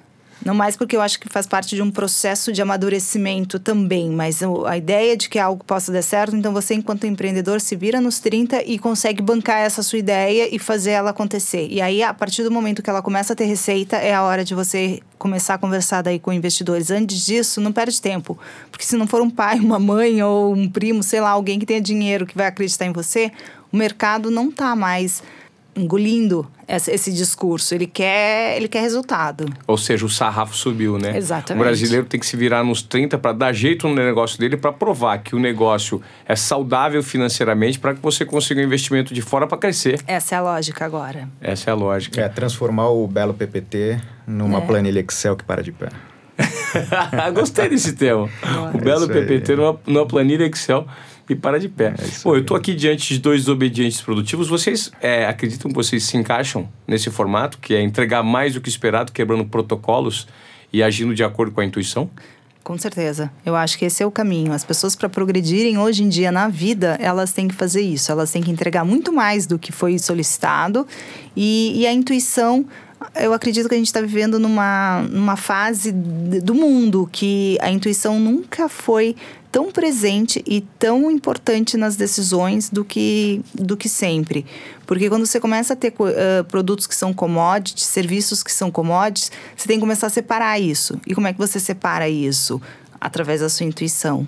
Não 0.43 0.55
mais 0.55 0.75
porque 0.75 0.95
eu 0.95 1.01
acho 1.01 1.19
que 1.19 1.29
faz 1.29 1.45
parte 1.45 1.75
de 1.75 1.81
um 1.83 1.91
processo 1.91 2.51
de 2.51 2.61
amadurecimento 2.61 3.59
também, 3.59 4.09
mas 4.09 4.41
a 4.65 4.75
ideia 4.75 5.15
de 5.15 5.29
que 5.29 5.37
algo 5.37 5.63
possa 5.63 5.91
dar 5.91 6.01
certo, 6.01 6.35
então 6.35 6.51
você, 6.51 6.73
enquanto 6.73 7.05
empreendedor, 7.05 7.61
se 7.61 7.75
vira 7.75 8.01
nos 8.01 8.19
30 8.19 8.63
e 8.63 8.79
consegue 8.79 9.21
bancar 9.21 9.59
essa 9.59 9.83
sua 9.83 9.99
ideia 9.99 10.53
e 10.53 10.57
fazer 10.57 10.91
ela 10.91 11.11
acontecer. 11.11 11.67
E 11.69 11.79
aí, 11.79 12.01
a 12.01 12.11
partir 12.11 12.43
do 12.43 12.49
momento 12.49 12.81
que 12.81 12.89
ela 12.89 13.03
começa 13.03 13.33
a 13.33 13.35
ter 13.35 13.45
receita, 13.45 13.97
é 13.97 14.13
a 14.13 14.23
hora 14.23 14.43
de 14.43 14.55
você 14.55 14.99
começar 15.19 15.53
a 15.53 15.57
conversar 15.59 16.01
daí 16.01 16.17
com 16.17 16.33
investidores. 16.33 16.89
Antes 16.89 17.23
disso, 17.23 17.61
não 17.61 17.71
perde 17.71 18.01
tempo. 18.01 18.37
Porque 18.71 18.83
se 18.83 18.97
não 18.97 19.05
for 19.05 19.21
um 19.21 19.29
pai, 19.29 19.59
uma 19.59 19.77
mãe 19.77 20.23
ou 20.23 20.55
um 20.55 20.67
primo, 20.67 21.03
sei 21.03 21.21
lá, 21.21 21.29
alguém 21.29 21.59
que 21.59 21.65
tenha 21.67 21.79
dinheiro 21.79 22.25
que 22.25 22.35
vai 22.35 22.47
acreditar 22.47 22.85
em 22.85 22.91
você, 22.91 23.31
o 23.71 23.77
mercado 23.77 24.31
não 24.31 24.49
está 24.49 24.75
mais 24.75 25.21
engolindo 25.76 26.49
esse 26.67 27.11
discurso. 27.11 27.74
Ele 27.76 27.88
quer, 27.88 28.57
ele 28.57 28.67
quer 28.67 28.82
resultado. 28.82 29.45
Ou 29.67 29.78
seja, 29.78 30.05
o 30.05 30.09
sarrafo 30.09 30.55
subiu, 30.55 30.97
né? 30.97 31.17
Exatamente. 31.17 31.61
O 31.61 31.65
brasileiro 31.65 32.05
tem 32.05 32.19
que 32.19 32.26
se 32.26 32.36
virar 32.38 32.63
nos 32.63 32.82
30 32.82 33.17
para 33.17 33.34
dar 33.34 33.53
jeito 33.53 33.88
no 33.88 33.95
negócio 33.95 34.39
dele 34.39 34.57
para 34.57 34.72
provar 34.72 35.17
que 35.19 35.36
o 35.36 35.39
negócio 35.39 36.01
é 36.26 36.36
saudável 36.36 37.01
financeiramente 37.03 37.80
para 37.80 37.93
que 37.93 38.01
você 38.01 38.26
consiga 38.26 38.61
um 38.61 38.63
investimento 38.63 39.13
de 39.13 39.22
fora 39.22 39.47
para 39.47 39.57
crescer. 39.57 39.99
Essa 40.07 40.36
é 40.36 40.38
a 40.38 40.41
lógica 40.41 40.86
agora. 40.86 41.30
Essa 41.41 41.69
é 41.69 41.74
a 41.74 41.76
lógica. 41.76 42.22
É 42.22 42.30
transformar 42.30 42.89
o 42.89 43.07
belo 43.07 43.34
PPT 43.34 43.99
numa 44.28 44.59
é. 44.59 44.61
planilha 44.61 44.99
Excel 44.99 45.36
que 45.36 45.43
para 45.43 45.61
de 45.61 45.72
pé. 45.72 45.89
Gostei 47.34 47.69
desse 47.69 47.93
tema. 47.93 48.30
o 48.74 48.78
belo 48.78 49.07
PPT 49.07 49.55
numa, 49.55 49.80
numa 49.86 50.05
planilha 50.05 50.45
Excel 50.45 50.88
e 51.32 51.36
para 51.36 51.59
de 51.59 51.69
pé. 51.69 51.93
É 51.97 52.23
Bom, 52.23 52.36
eu 52.36 52.41
estou 52.41 52.57
aqui 52.57 52.75
diante 52.75 53.13
de 53.13 53.19
dois 53.19 53.41
desobedientes 53.41 54.01
produtivos. 54.01 54.49
Vocês 54.49 54.91
é, 55.01 55.25
acreditam 55.25 55.69
que 55.69 55.75
vocês 55.75 56.03
se 56.03 56.17
encaixam 56.17 56.67
nesse 56.86 57.09
formato, 57.09 57.57
que 57.57 57.73
é 57.73 57.82
entregar 57.82 58.21
mais 58.21 58.53
do 58.53 58.61
que 58.61 58.67
esperado, 58.67 59.11
quebrando 59.11 59.45
protocolos 59.45 60.27
e 60.73 60.84
agindo 60.84 61.15
de 61.15 61.23
acordo 61.23 61.53
com 61.53 61.61
a 61.61 61.65
intuição? 61.65 62.09
Com 62.63 62.77
certeza. 62.77 63.32
Eu 63.45 63.55
acho 63.55 63.77
que 63.77 63.86
esse 63.86 64.03
é 64.03 64.05
o 64.05 64.11
caminho. 64.11 64.51
As 64.51 64.63
pessoas, 64.63 64.95
para 64.95 65.09
progredirem 65.09 65.77
hoje 65.77 66.03
em 66.03 66.09
dia 66.09 66.32
na 66.32 66.47
vida, 66.47 66.97
elas 67.01 67.32
têm 67.32 67.47
que 67.47 67.55
fazer 67.55 67.82
isso. 67.82 68.11
Elas 68.11 68.29
têm 68.32 68.43
que 68.43 68.51
entregar 68.51 68.84
muito 68.84 69.11
mais 69.11 69.47
do 69.47 69.57
que 69.57 69.71
foi 69.71 69.97
solicitado. 69.97 70.86
E, 71.36 71.73
e 71.75 71.88
a 71.88 71.93
intuição, 71.93 72.65
eu 73.15 73.33
acredito 73.33 73.67
que 73.67 73.75
a 73.75 73.77
gente 73.77 73.87
está 73.87 74.01
vivendo 74.01 74.39
numa, 74.39 75.01
numa 75.09 75.35
fase 75.35 75.91
do 75.91 76.53
mundo 76.53 77.09
que 77.11 77.57
a 77.61 77.69
intuição 77.69 78.19
nunca 78.19 78.69
foi 78.69 79.15
tão 79.51 79.69
presente 79.71 80.41
e 80.47 80.61
tão 80.79 81.11
importante 81.11 81.75
nas 81.75 81.95
decisões 81.95 82.69
do 82.69 82.85
que, 82.85 83.41
do 83.53 83.75
que 83.75 83.89
sempre. 83.89 84.45
Porque 84.87 85.09
quando 85.09 85.25
você 85.25 85.39
começa 85.39 85.73
a 85.73 85.75
ter 85.75 85.93
eh, 85.99 86.43
produtos 86.43 86.87
que 86.87 86.95
são 86.95 87.13
commodities, 87.13 87.83
serviços 87.85 88.41
que 88.41 88.51
são 88.51 88.71
commodities, 88.71 89.31
você 89.55 89.67
tem 89.67 89.77
que 89.77 89.81
começar 89.81 90.07
a 90.07 90.09
separar 90.09 90.59
isso. 90.59 90.97
E 91.05 91.13
como 91.13 91.27
é 91.27 91.33
que 91.33 91.39
você 91.39 91.59
separa 91.59 92.07
isso? 92.07 92.61
Através 92.99 93.41
da 93.41 93.49
sua 93.49 93.65
intuição. 93.65 94.25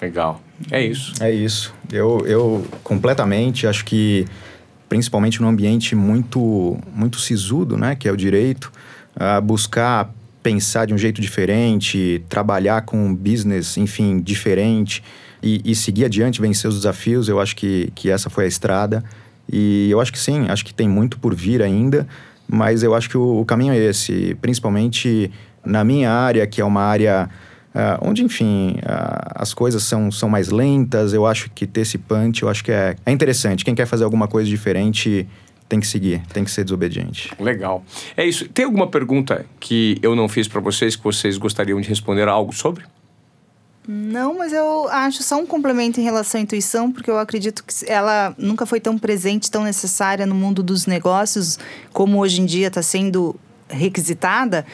Legal. 0.00 0.40
É 0.70 0.82
isso. 0.82 1.12
É 1.20 1.30
isso. 1.30 1.74
Eu, 1.92 2.24
eu 2.26 2.64
completamente 2.84 3.66
acho 3.66 3.84
que, 3.84 4.26
principalmente 4.90 5.40
num 5.40 5.48
ambiente 5.48 5.94
muito, 5.94 6.76
muito 6.92 7.20
sisudo, 7.20 7.78
né, 7.78 7.94
que 7.94 8.08
é 8.08 8.12
o 8.12 8.16
direito, 8.16 8.72
ah, 9.14 9.40
buscar 9.40 10.12
pensar 10.42 10.84
de 10.86 10.92
um 10.92 10.98
jeito 10.98 11.20
diferente, 11.20 12.22
trabalhar 12.28 12.82
com 12.82 13.06
um 13.06 13.14
business, 13.14 13.76
enfim, 13.76 14.20
diferente 14.20 15.02
e, 15.40 15.62
e 15.64 15.76
seguir 15.76 16.06
adiante, 16.06 16.40
vencer 16.40 16.68
os 16.68 16.74
desafios, 16.74 17.28
eu 17.28 17.40
acho 17.40 17.54
que, 17.54 17.92
que 17.94 18.10
essa 18.10 18.28
foi 18.28 18.44
a 18.46 18.48
estrada. 18.48 19.04
E 19.50 19.88
eu 19.90 20.00
acho 20.00 20.12
que 20.12 20.18
sim, 20.18 20.46
acho 20.48 20.64
que 20.64 20.74
tem 20.74 20.88
muito 20.88 21.18
por 21.18 21.34
vir 21.34 21.62
ainda, 21.62 22.06
mas 22.48 22.82
eu 22.82 22.92
acho 22.92 23.08
que 23.08 23.16
o, 23.16 23.40
o 23.40 23.44
caminho 23.44 23.72
é 23.72 23.78
esse, 23.78 24.36
principalmente 24.40 25.30
na 25.64 25.84
minha 25.84 26.10
área, 26.10 26.44
que 26.48 26.60
é 26.60 26.64
uma 26.64 26.82
área 26.82 27.30
ah, 27.74 27.98
onde, 28.02 28.22
enfim, 28.24 28.76
ah, 28.84 29.32
as 29.36 29.54
coisas 29.54 29.82
são, 29.82 30.10
são 30.10 30.28
mais 30.28 30.48
lentas. 30.50 31.12
Eu 31.12 31.26
acho 31.26 31.50
que 31.50 31.66
ter 31.66 31.82
esse 31.82 31.98
punch, 31.98 32.42
eu 32.42 32.48
acho 32.48 32.64
que 32.64 32.72
é, 32.72 32.96
é 33.04 33.12
interessante. 33.12 33.64
Quem 33.64 33.74
quer 33.74 33.86
fazer 33.86 34.04
alguma 34.04 34.26
coisa 34.26 34.48
diferente 34.48 35.28
tem 35.68 35.78
que 35.78 35.86
seguir, 35.86 36.20
tem 36.32 36.44
que 36.44 36.50
ser 36.50 36.64
desobediente. 36.64 37.30
Legal. 37.38 37.84
É 38.16 38.26
isso. 38.26 38.48
Tem 38.48 38.64
alguma 38.64 38.88
pergunta 38.88 39.46
que 39.60 39.98
eu 40.02 40.16
não 40.16 40.28
fiz 40.28 40.48
para 40.48 40.60
vocês 40.60 40.96
que 40.96 41.04
vocês 41.04 41.38
gostariam 41.38 41.80
de 41.80 41.88
responder 41.88 42.26
algo 42.26 42.52
sobre? 42.52 42.84
Não, 43.86 44.36
mas 44.36 44.52
eu 44.52 44.88
acho 44.88 45.22
só 45.22 45.36
um 45.40 45.46
complemento 45.46 46.00
em 46.00 46.02
relação 46.02 46.40
à 46.40 46.42
intuição, 46.42 46.92
porque 46.92 47.10
eu 47.10 47.18
acredito 47.18 47.64
que 47.64 47.90
ela 47.90 48.34
nunca 48.36 48.66
foi 48.66 48.80
tão 48.80 48.98
presente, 48.98 49.50
tão 49.50 49.64
necessária 49.64 50.26
no 50.26 50.34
mundo 50.34 50.62
dos 50.62 50.86
negócios, 50.86 51.58
como 51.92 52.18
hoje 52.18 52.40
em 52.40 52.46
dia 52.46 52.66
está 52.66 52.82
sendo 52.82 53.34
requisitada. 53.68 54.66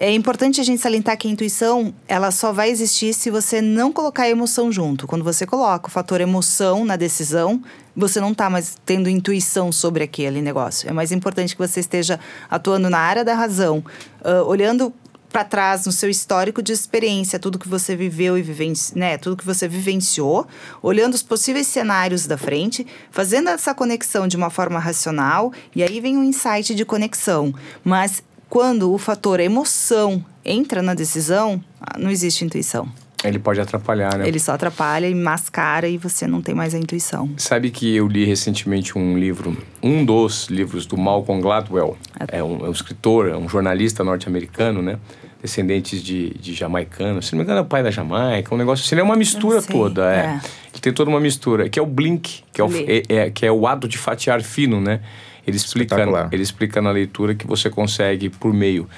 É 0.00 0.12
importante 0.12 0.60
a 0.60 0.64
gente 0.64 0.80
salientar 0.80 1.18
que 1.18 1.26
a 1.26 1.30
intuição, 1.30 1.92
ela 2.06 2.30
só 2.30 2.52
vai 2.52 2.70
existir 2.70 3.12
se 3.12 3.30
você 3.30 3.60
não 3.60 3.92
colocar 3.92 4.22
a 4.22 4.30
emoção 4.30 4.70
junto. 4.70 5.08
Quando 5.08 5.24
você 5.24 5.44
coloca 5.44 5.88
o 5.88 5.90
fator 5.90 6.20
emoção 6.20 6.84
na 6.84 6.94
decisão, 6.94 7.60
você 7.96 8.20
não 8.20 8.30
está 8.30 8.48
mais 8.48 8.76
tendo 8.86 9.08
intuição 9.08 9.72
sobre 9.72 10.04
aquele 10.04 10.40
negócio. 10.40 10.88
É 10.88 10.92
mais 10.92 11.10
importante 11.10 11.56
que 11.56 11.66
você 11.66 11.80
esteja 11.80 12.20
atuando 12.48 12.88
na 12.88 12.98
área 12.98 13.24
da 13.24 13.34
razão, 13.34 13.84
ah, 14.22 14.44
olhando 14.44 14.94
para 15.28 15.44
trás 15.44 15.84
no 15.84 15.92
seu 15.92 16.08
histórico 16.08 16.62
de 16.62 16.72
experiência, 16.72 17.38
tudo 17.38 17.58
que 17.58 17.68
você 17.68 17.94
viveu 17.94 18.38
e 18.38 18.42
vivenci, 18.42 18.96
né, 18.96 19.18
tudo 19.18 19.36
que 19.36 19.44
você 19.44 19.68
vivenciou, 19.68 20.46
olhando 20.82 21.14
os 21.14 21.22
possíveis 21.22 21.66
cenários 21.66 22.26
da 22.26 22.38
frente, 22.38 22.86
fazendo 23.10 23.50
essa 23.50 23.74
conexão 23.74 24.26
de 24.26 24.36
uma 24.36 24.48
forma 24.48 24.78
racional, 24.78 25.52
e 25.74 25.82
aí 25.82 26.00
vem 26.00 26.16
um 26.16 26.22
insight 26.22 26.74
de 26.74 26.84
conexão. 26.84 27.52
Mas 27.84 28.22
quando 28.48 28.92
o 28.92 28.98
fator 28.98 29.40
emoção 29.40 30.24
entra 30.44 30.82
na 30.82 30.94
decisão, 30.94 31.62
não 31.98 32.10
existe 32.10 32.44
intuição. 32.44 32.88
Ele 33.24 33.38
pode 33.38 33.60
atrapalhar, 33.60 34.16
né? 34.16 34.28
Ele 34.28 34.38
só 34.38 34.52
atrapalha 34.52 35.08
e 35.08 35.14
mascara 35.14 35.88
e 35.88 35.98
você 35.98 36.26
não 36.26 36.40
tem 36.40 36.54
mais 36.54 36.72
a 36.72 36.78
intuição. 36.78 37.28
Sabe 37.36 37.70
que 37.70 37.96
eu 37.96 38.06
li 38.06 38.24
recentemente 38.24 38.96
um 38.96 39.18
livro, 39.18 39.56
um 39.82 40.04
dos 40.04 40.46
livros 40.46 40.86
do 40.86 40.96
Malcolm 40.96 41.42
Gladwell. 41.42 41.96
É 42.28 42.42
um, 42.42 42.64
é 42.64 42.68
um 42.68 42.72
escritor, 42.72 43.28
é 43.28 43.36
um 43.36 43.48
jornalista 43.48 44.04
norte-americano, 44.04 44.80
né? 44.80 44.98
Descendentes 45.42 46.00
de, 46.00 46.30
de 46.34 46.54
jamaicanos. 46.54 47.26
Se 47.26 47.32
não 47.32 47.38
me 47.38 47.44
engano, 47.44 47.58
é 47.58 47.62
o 47.62 47.66
pai 47.66 47.82
da 47.82 47.90
Jamaica. 47.90 48.54
Um 48.54 48.58
negócio 48.58 48.84
assim. 48.84 48.94
Ele 48.94 49.00
é 49.00 49.04
uma 49.04 49.16
mistura 49.16 49.60
toda, 49.62 50.12
é. 50.12 50.18
é. 50.18 50.40
Ele 50.72 50.80
tem 50.80 50.92
toda 50.92 51.10
uma 51.10 51.20
mistura. 51.20 51.68
Que 51.68 51.78
é 51.80 51.82
o 51.82 51.86
blink, 51.86 52.44
que 52.52 52.60
é 52.60 52.64
o, 52.64 52.68
é, 52.72 53.02
é- 53.08 53.30
que 53.30 53.44
é 53.44 53.50
o 53.50 53.66
ato 53.66 53.88
de 53.88 53.98
fatiar 53.98 54.40
fino, 54.42 54.80
né? 54.80 55.00
Ele 55.48 55.56
explica, 55.56 55.96
ele 56.30 56.42
explica 56.42 56.82
na 56.82 56.90
leitura 56.90 57.34
que 57.34 57.46
você 57.46 57.70
consegue, 57.70 58.28
por 58.28 58.52
meio 58.52 58.88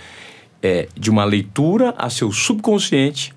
é, 0.62 0.88
de 0.94 1.10
uma 1.10 1.24
leitura 1.24 1.94
a 1.96 2.10
seu 2.10 2.32
subconsciente, 2.32 3.32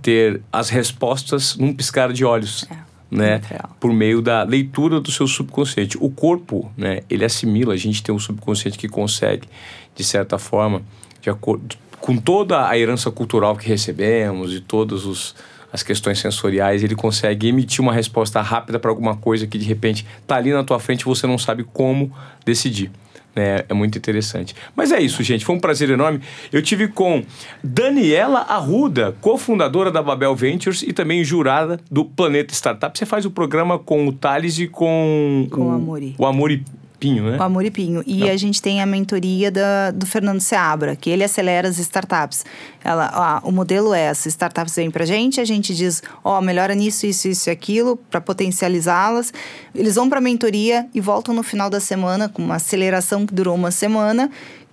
ter 0.00 0.40
as 0.52 0.68
respostas 0.68 1.56
num 1.56 1.72
piscar 1.72 2.12
de 2.12 2.24
olhos. 2.24 2.66
É, 2.70 2.76
Né? 3.10 3.40
Por 3.78 3.92
meio 3.92 4.22
da 4.22 4.42
leitura 4.42 4.98
do 4.98 5.10
seu 5.10 5.26
subconsciente. 5.26 5.98
O 6.00 6.08
corpo, 6.08 6.72
né, 6.76 7.00
ele 7.10 7.24
assimila, 7.24 7.74
a 7.74 7.76
gente 7.76 8.02
tem 8.02 8.14
um 8.14 8.18
subconsciente 8.18 8.78
que 8.78 8.88
consegue, 8.88 9.46
de 9.94 10.02
certa 10.02 10.38
forma, 10.38 10.80
de 11.20 11.28
acordo 11.28 11.76
com 12.00 12.16
toda 12.16 12.68
a 12.68 12.76
herança 12.76 13.10
cultural 13.10 13.56
que 13.56 13.68
recebemos 13.68 14.52
e 14.52 14.60
todas 14.60 15.04
os, 15.04 15.36
as 15.72 15.82
questões 15.82 16.18
sensoriais, 16.18 16.82
ele 16.84 16.94
consegue 16.94 17.48
emitir 17.48 17.80
uma 17.80 17.92
resposta 17.92 18.40
rápida 18.40 18.78
para 18.78 18.90
alguma 18.90 19.16
coisa 19.16 19.46
que 19.46 19.56
de 19.56 19.64
repente 19.64 20.06
está 20.20 20.36
ali 20.36 20.52
na 20.52 20.62
tua 20.62 20.78
frente 20.78 21.02
e 21.02 21.04
você 21.04 21.26
não 21.26 21.38
sabe 21.38 21.64
como 21.64 22.12
decidir. 22.44 22.90
né? 23.34 23.64
É 23.68 23.72
muito 23.72 23.96
interessante. 23.96 24.54
Mas 24.76 24.92
é 24.92 25.00
isso, 25.00 25.22
gente. 25.22 25.44
Foi 25.44 25.56
um 25.56 25.60
prazer 25.60 25.88
enorme. 25.88 26.20
Eu 26.52 26.60
tive 26.60 26.88
com 26.88 27.24
Daniela 27.64 28.40
Arruda, 28.40 29.16
cofundadora 29.20 29.90
da 29.90 30.02
Babel 30.02 30.34
Ventures 30.36 30.82
e 30.82 30.92
também 30.92 31.24
jurada 31.24 31.80
do 31.90 32.04
Planeta 32.04 32.52
Startup. 32.52 32.96
Você 32.96 33.06
faz 33.06 33.24
o 33.24 33.30
programa 33.30 33.78
com 33.78 34.06
o 34.06 34.12
Thales 34.12 34.58
e 34.58 34.66
com, 34.68 35.48
Com 35.50 35.68
o 35.68 35.70
Amori. 35.70 36.14
O 36.18 36.26
Amori 36.26 36.62
Pinho, 37.02 37.28
né? 37.28 37.36
O 37.36 37.42
Amor 37.42 37.64
e 37.64 37.70
Pinho. 37.70 38.00
E 38.06 38.30
a 38.30 38.36
gente 38.36 38.62
tem 38.62 38.80
a 38.80 38.86
mentoria 38.86 39.50
da, 39.50 39.90
do 39.90 40.06
Fernando 40.06 40.40
Seabra, 40.40 40.94
que 40.94 41.10
ele 41.10 41.24
acelera 41.24 41.66
as 41.66 41.76
startups. 41.78 42.44
Ela, 42.84 43.40
ó, 43.44 43.48
o 43.48 43.50
modelo 43.50 43.92
é: 43.92 44.08
as 44.08 44.24
startups 44.24 44.76
vêm 44.76 44.88
pra 44.88 45.04
gente, 45.04 45.40
a 45.40 45.44
gente 45.44 45.74
diz, 45.74 46.00
ó, 46.22 46.40
melhora 46.40 46.76
nisso, 46.76 47.04
isso, 47.04 47.26
isso 47.26 47.48
e 47.48 47.52
aquilo, 47.52 47.96
para 47.96 48.20
potencializá-las. 48.20 49.34
Eles 49.74 49.96
vão 49.96 50.08
pra 50.08 50.20
mentoria 50.20 50.86
e 50.94 51.00
voltam 51.00 51.34
no 51.34 51.42
final 51.42 51.68
da 51.68 51.80
semana 51.80 52.28
com 52.28 52.40
uma 52.40 52.54
aceleração 52.54 53.26
que 53.26 53.34
durou 53.34 53.56
uma 53.56 53.72
semana. 53.72 54.30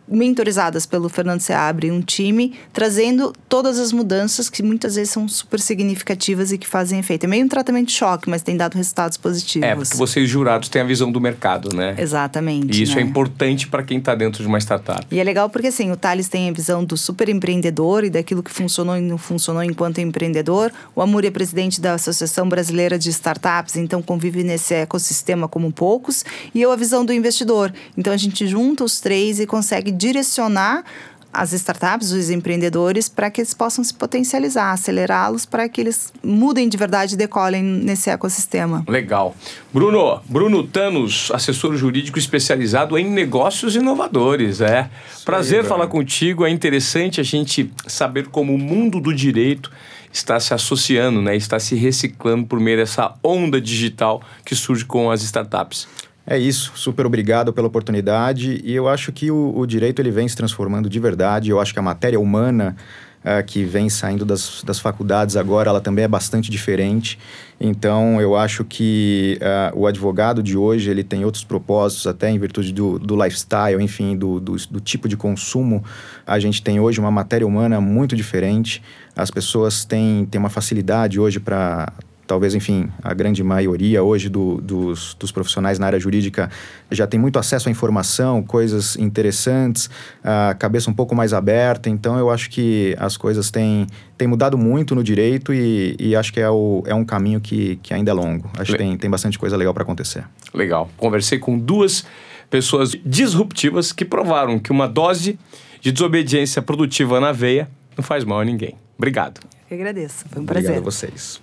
Mentorizadas 0.10 0.86
pelo 0.86 1.10
Fernando 1.10 1.42
Seabra 1.42 1.88
e 1.88 1.92
um 1.92 2.02
time, 2.02 2.54
trazendo 2.74 3.34
todas 3.48 3.80
as 3.80 3.92
mudanças 3.92 4.50
que 4.50 4.64
muitas 4.64 4.96
vezes 4.96 5.12
são 5.12 5.28
super 5.28 5.60
significativas 5.60 6.52
e 6.52 6.58
que 6.58 6.68
fazem 6.68 7.00
efeito. 7.00 7.26
É 7.26 7.28
meio 7.28 7.46
um 7.46 7.48
tratamento 7.48 7.88
de 7.88 7.94
choque, 7.94 8.30
mas 8.30 8.42
tem 8.42 8.58
dado 8.58 8.76
resultados 8.76 9.18
positivos. 9.18 9.68
É, 9.68 9.76
porque 9.76 9.96
vocês 9.96 10.30
jurados 10.30 10.70
têm 10.70 10.82
a 10.82 10.86
visão 10.86 11.12
do 11.12 11.22
mercado, 11.22 11.76
né? 11.76 11.96
Exatamente. 11.98 12.80
E 12.80 12.84
isso 12.84 12.94
é 12.94 13.04
né? 13.04 13.10
importante 13.10 13.68
para 13.68 13.84
quem 13.84 13.98
está 14.00 14.16
dentro 14.16 14.42
de 14.42 14.48
uma 14.48 14.58
startup. 14.60 15.06
E 15.12 15.20
é 15.20 15.24
legal 15.24 15.50
porque 15.50 15.68
assim, 15.68 15.92
o 15.92 15.98
Thales 15.98 16.28
tem 16.28 16.50
a 16.50 16.54
visão 16.54 16.84
do 16.84 16.98
super 16.98 17.30
empreendedor 17.30 18.04
e 18.04 18.10
daquilo 18.10 18.44
que 18.44 18.52
funcionou 18.52 18.98
e 18.98 19.02
não 19.02 19.18
funcionou 19.18 19.64
enquanto 19.64 20.00
empreendedor. 20.00 20.72
O 20.96 21.02
Amuri 21.02 21.28
é 21.28 21.32
presidente 21.32 21.80
da 21.80 21.94
Associação 21.94 22.48
Brasileira 22.48 22.98
de 22.98 23.10
Startups, 23.10 23.76
então 23.76 24.02
convive 24.02 24.44
nesse 24.44 24.74
ecossistema 24.74 25.48
como 25.48 25.72
poucos. 25.72 26.24
E 26.54 26.62
eu 26.62 26.72
a 26.72 26.76
visão 26.76 27.06
do 27.06 27.14
investidor. 27.14 27.74
Então 27.98 28.12
a 28.12 28.18
gente 28.18 28.48
junta 28.48 28.84
os 28.84 29.00
três 29.00 29.40
e 29.40 29.46
consegue 29.46 29.92
direcionar 30.00 30.84
as 31.32 31.54
startups, 31.54 32.12
os 32.12 32.30
empreendedores, 32.30 33.08
para 33.08 33.30
que 33.30 33.42
eles 33.42 33.54
possam 33.54 33.84
se 33.84 33.94
potencializar, 33.94 34.72
acelerá-los 34.72 35.46
para 35.46 35.70
que 35.70 35.80
eles 35.80 36.12
mudem 36.24 36.68
de 36.68 36.76
verdade 36.76 37.14
e 37.14 37.18
decolem 37.18 37.62
nesse 37.62 38.10
ecossistema. 38.10 38.84
Legal. 38.88 39.36
Bruno, 39.72 40.22
Bruno 40.28 40.64
Tanos, 40.64 41.32
assessor 41.32 41.76
jurídico 41.76 42.18
especializado 42.18 42.98
em 42.98 43.10
negócios 43.10 43.76
inovadores. 43.76 44.60
É. 44.60 44.90
Prazer 45.24 45.62
aí, 45.62 45.68
falar 45.68 45.86
Bruno. 45.86 46.02
contigo. 46.02 46.46
É 46.46 46.50
interessante 46.50 47.22
a 47.22 47.24
gente 47.24 47.72
saber 47.86 48.28
como 48.28 48.56
o 48.56 48.58
mundo 48.58 49.00
do 49.00 49.14
direito 49.14 49.72
está 50.12 50.40
se 50.40 50.56
associando, 50.56 51.22
né? 51.22 51.36
Está 51.36 51.60
se 51.60 51.76
reciclando 51.76 52.48
por 52.48 52.60
meio 52.60 52.78
dessa 52.78 53.14
onda 53.24 53.62
digital 53.62 54.22
que 54.44 54.56
surge 54.56 54.84
com 54.84 55.12
as 55.12 55.22
startups. 55.22 55.88
É 56.32 56.38
isso, 56.38 56.74
super 56.76 57.08
obrigado 57.08 57.52
pela 57.52 57.66
oportunidade. 57.66 58.62
E 58.64 58.76
eu 58.76 58.88
acho 58.88 59.12
que 59.12 59.32
o, 59.32 59.52
o 59.58 59.66
direito 59.66 60.00
ele 60.00 60.12
vem 60.12 60.28
se 60.28 60.38
transformando 60.38 60.88
de 60.88 61.00
verdade. 61.00 61.50
Eu 61.50 61.60
acho 61.60 61.74
que 61.74 61.80
a 61.80 61.82
matéria 61.82 62.20
humana 62.20 62.76
ah, 63.24 63.42
que 63.42 63.64
vem 63.64 63.90
saindo 63.90 64.24
das, 64.24 64.62
das 64.64 64.80
faculdades 64.80 65.36
agora, 65.36 65.72
ela 65.72 65.82
também 65.82 66.06
é 66.06 66.08
bastante 66.08 66.52
diferente. 66.52 67.18
Então, 67.60 68.22
eu 68.22 68.36
acho 68.36 68.64
que 68.64 69.40
ah, 69.42 69.72
o 69.76 69.88
advogado 69.88 70.44
de 70.44 70.56
hoje 70.56 70.92
ele 70.92 71.04
tem 71.04 71.26
outros 71.26 71.44
propósitos, 71.44 72.06
até 72.06 72.30
em 72.30 72.38
virtude 72.38 72.72
do, 72.72 73.00
do 73.00 73.16
lifestyle, 73.16 73.82
enfim, 73.82 74.16
do, 74.16 74.40
do, 74.40 74.56
do 74.70 74.80
tipo 74.80 75.10
de 75.10 75.18
consumo. 75.18 75.84
A 76.28 76.38
gente 76.38 76.62
tem 76.62 76.80
hoje 76.80 77.00
uma 77.00 77.10
matéria 77.10 77.48
humana 77.48 77.82
muito 77.82 78.16
diferente. 78.16 78.84
As 79.16 79.32
pessoas 79.32 79.84
têm, 79.84 80.28
têm 80.30 80.38
uma 80.38 80.50
facilidade 80.52 81.20
hoje 81.20 81.40
para 81.40 81.92
talvez, 82.30 82.54
enfim, 82.54 82.88
a 83.02 83.12
grande 83.12 83.44
maioria 83.44 84.04
hoje 84.04 84.30
do, 84.30 84.62
dos, 84.62 85.16
dos 85.16 85.32
profissionais 85.32 85.80
na 85.80 85.88
área 85.88 86.00
jurídica 86.00 86.48
já 86.92 87.08
tem 87.08 87.20
muito 87.20 87.40
acesso 87.40 87.70
à 87.70 87.72
informação, 87.72 88.44
coisas 88.44 88.96
interessantes, 88.98 89.90
a 90.24 90.54
cabeça 90.54 90.92
um 90.92 90.94
pouco 90.94 91.16
mais 91.16 91.34
aberta. 91.34 91.90
Então, 91.90 92.20
eu 92.20 92.30
acho 92.30 92.52
que 92.52 92.96
as 93.00 93.18
coisas 93.18 93.50
têm, 93.50 93.88
têm 94.16 94.28
mudado 94.28 94.60
muito 94.60 94.94
no 94.94 95.04
direito 95.04 95.52
e, 95.52 95.96
e 96.00 96.16
acho 96.16 96.32
que 96.32 96.40
é, 96.40 96.48
o, 96.48 96.84
é 96.86 96.94
um 96.94 97.04
caminho 97.04 97.42
que, 97.42 97.78
que 97.78 97.96
ainda 97.96 98.12
é 98.12 98.14
longo. 98.14 98.48
Acho 98.60 98.74
que 98.74 98.78
tem, 98.78 98.96
tem 98.96 99.10
bastante 99.10 99.40
coisa 99.40 99.58
legal 99.58 99.74
para 99.74 99.82
acontecer. 99.82 100.24
Legal. 100.54 100.88
Conversei 100.98 101.40
com 101.40 101.58
duas 101.58 102.06
pessoas 102.48 102.96
disruptivas 103.04 103.92
que 103.92 104.06
provaram 104.06 104.60
que 104.60 104.72
uma 104.72 104.88
dose 104.88 105.40
de 105.82 105.92
desobediência 105.92 106.62
produtiva 106.62 107.20
na 107.20 107.32
veia 107.32 107.68
não 107.98 108.04
faz 108.04 108.24
mal 108.24 108.40
a 108.40 108.46
ninguém. 108.46 108.76
Obrigado. 109.00 109.42
Eu 109.70 109.78
agradeço. 109.78 110.26
Foi 110.30 110.40
um 110.40 110.44
Obrigado 110.44 110.64
prazer. 110.64 110.78
a 110.78 110.82
vocês. 110.82 111.38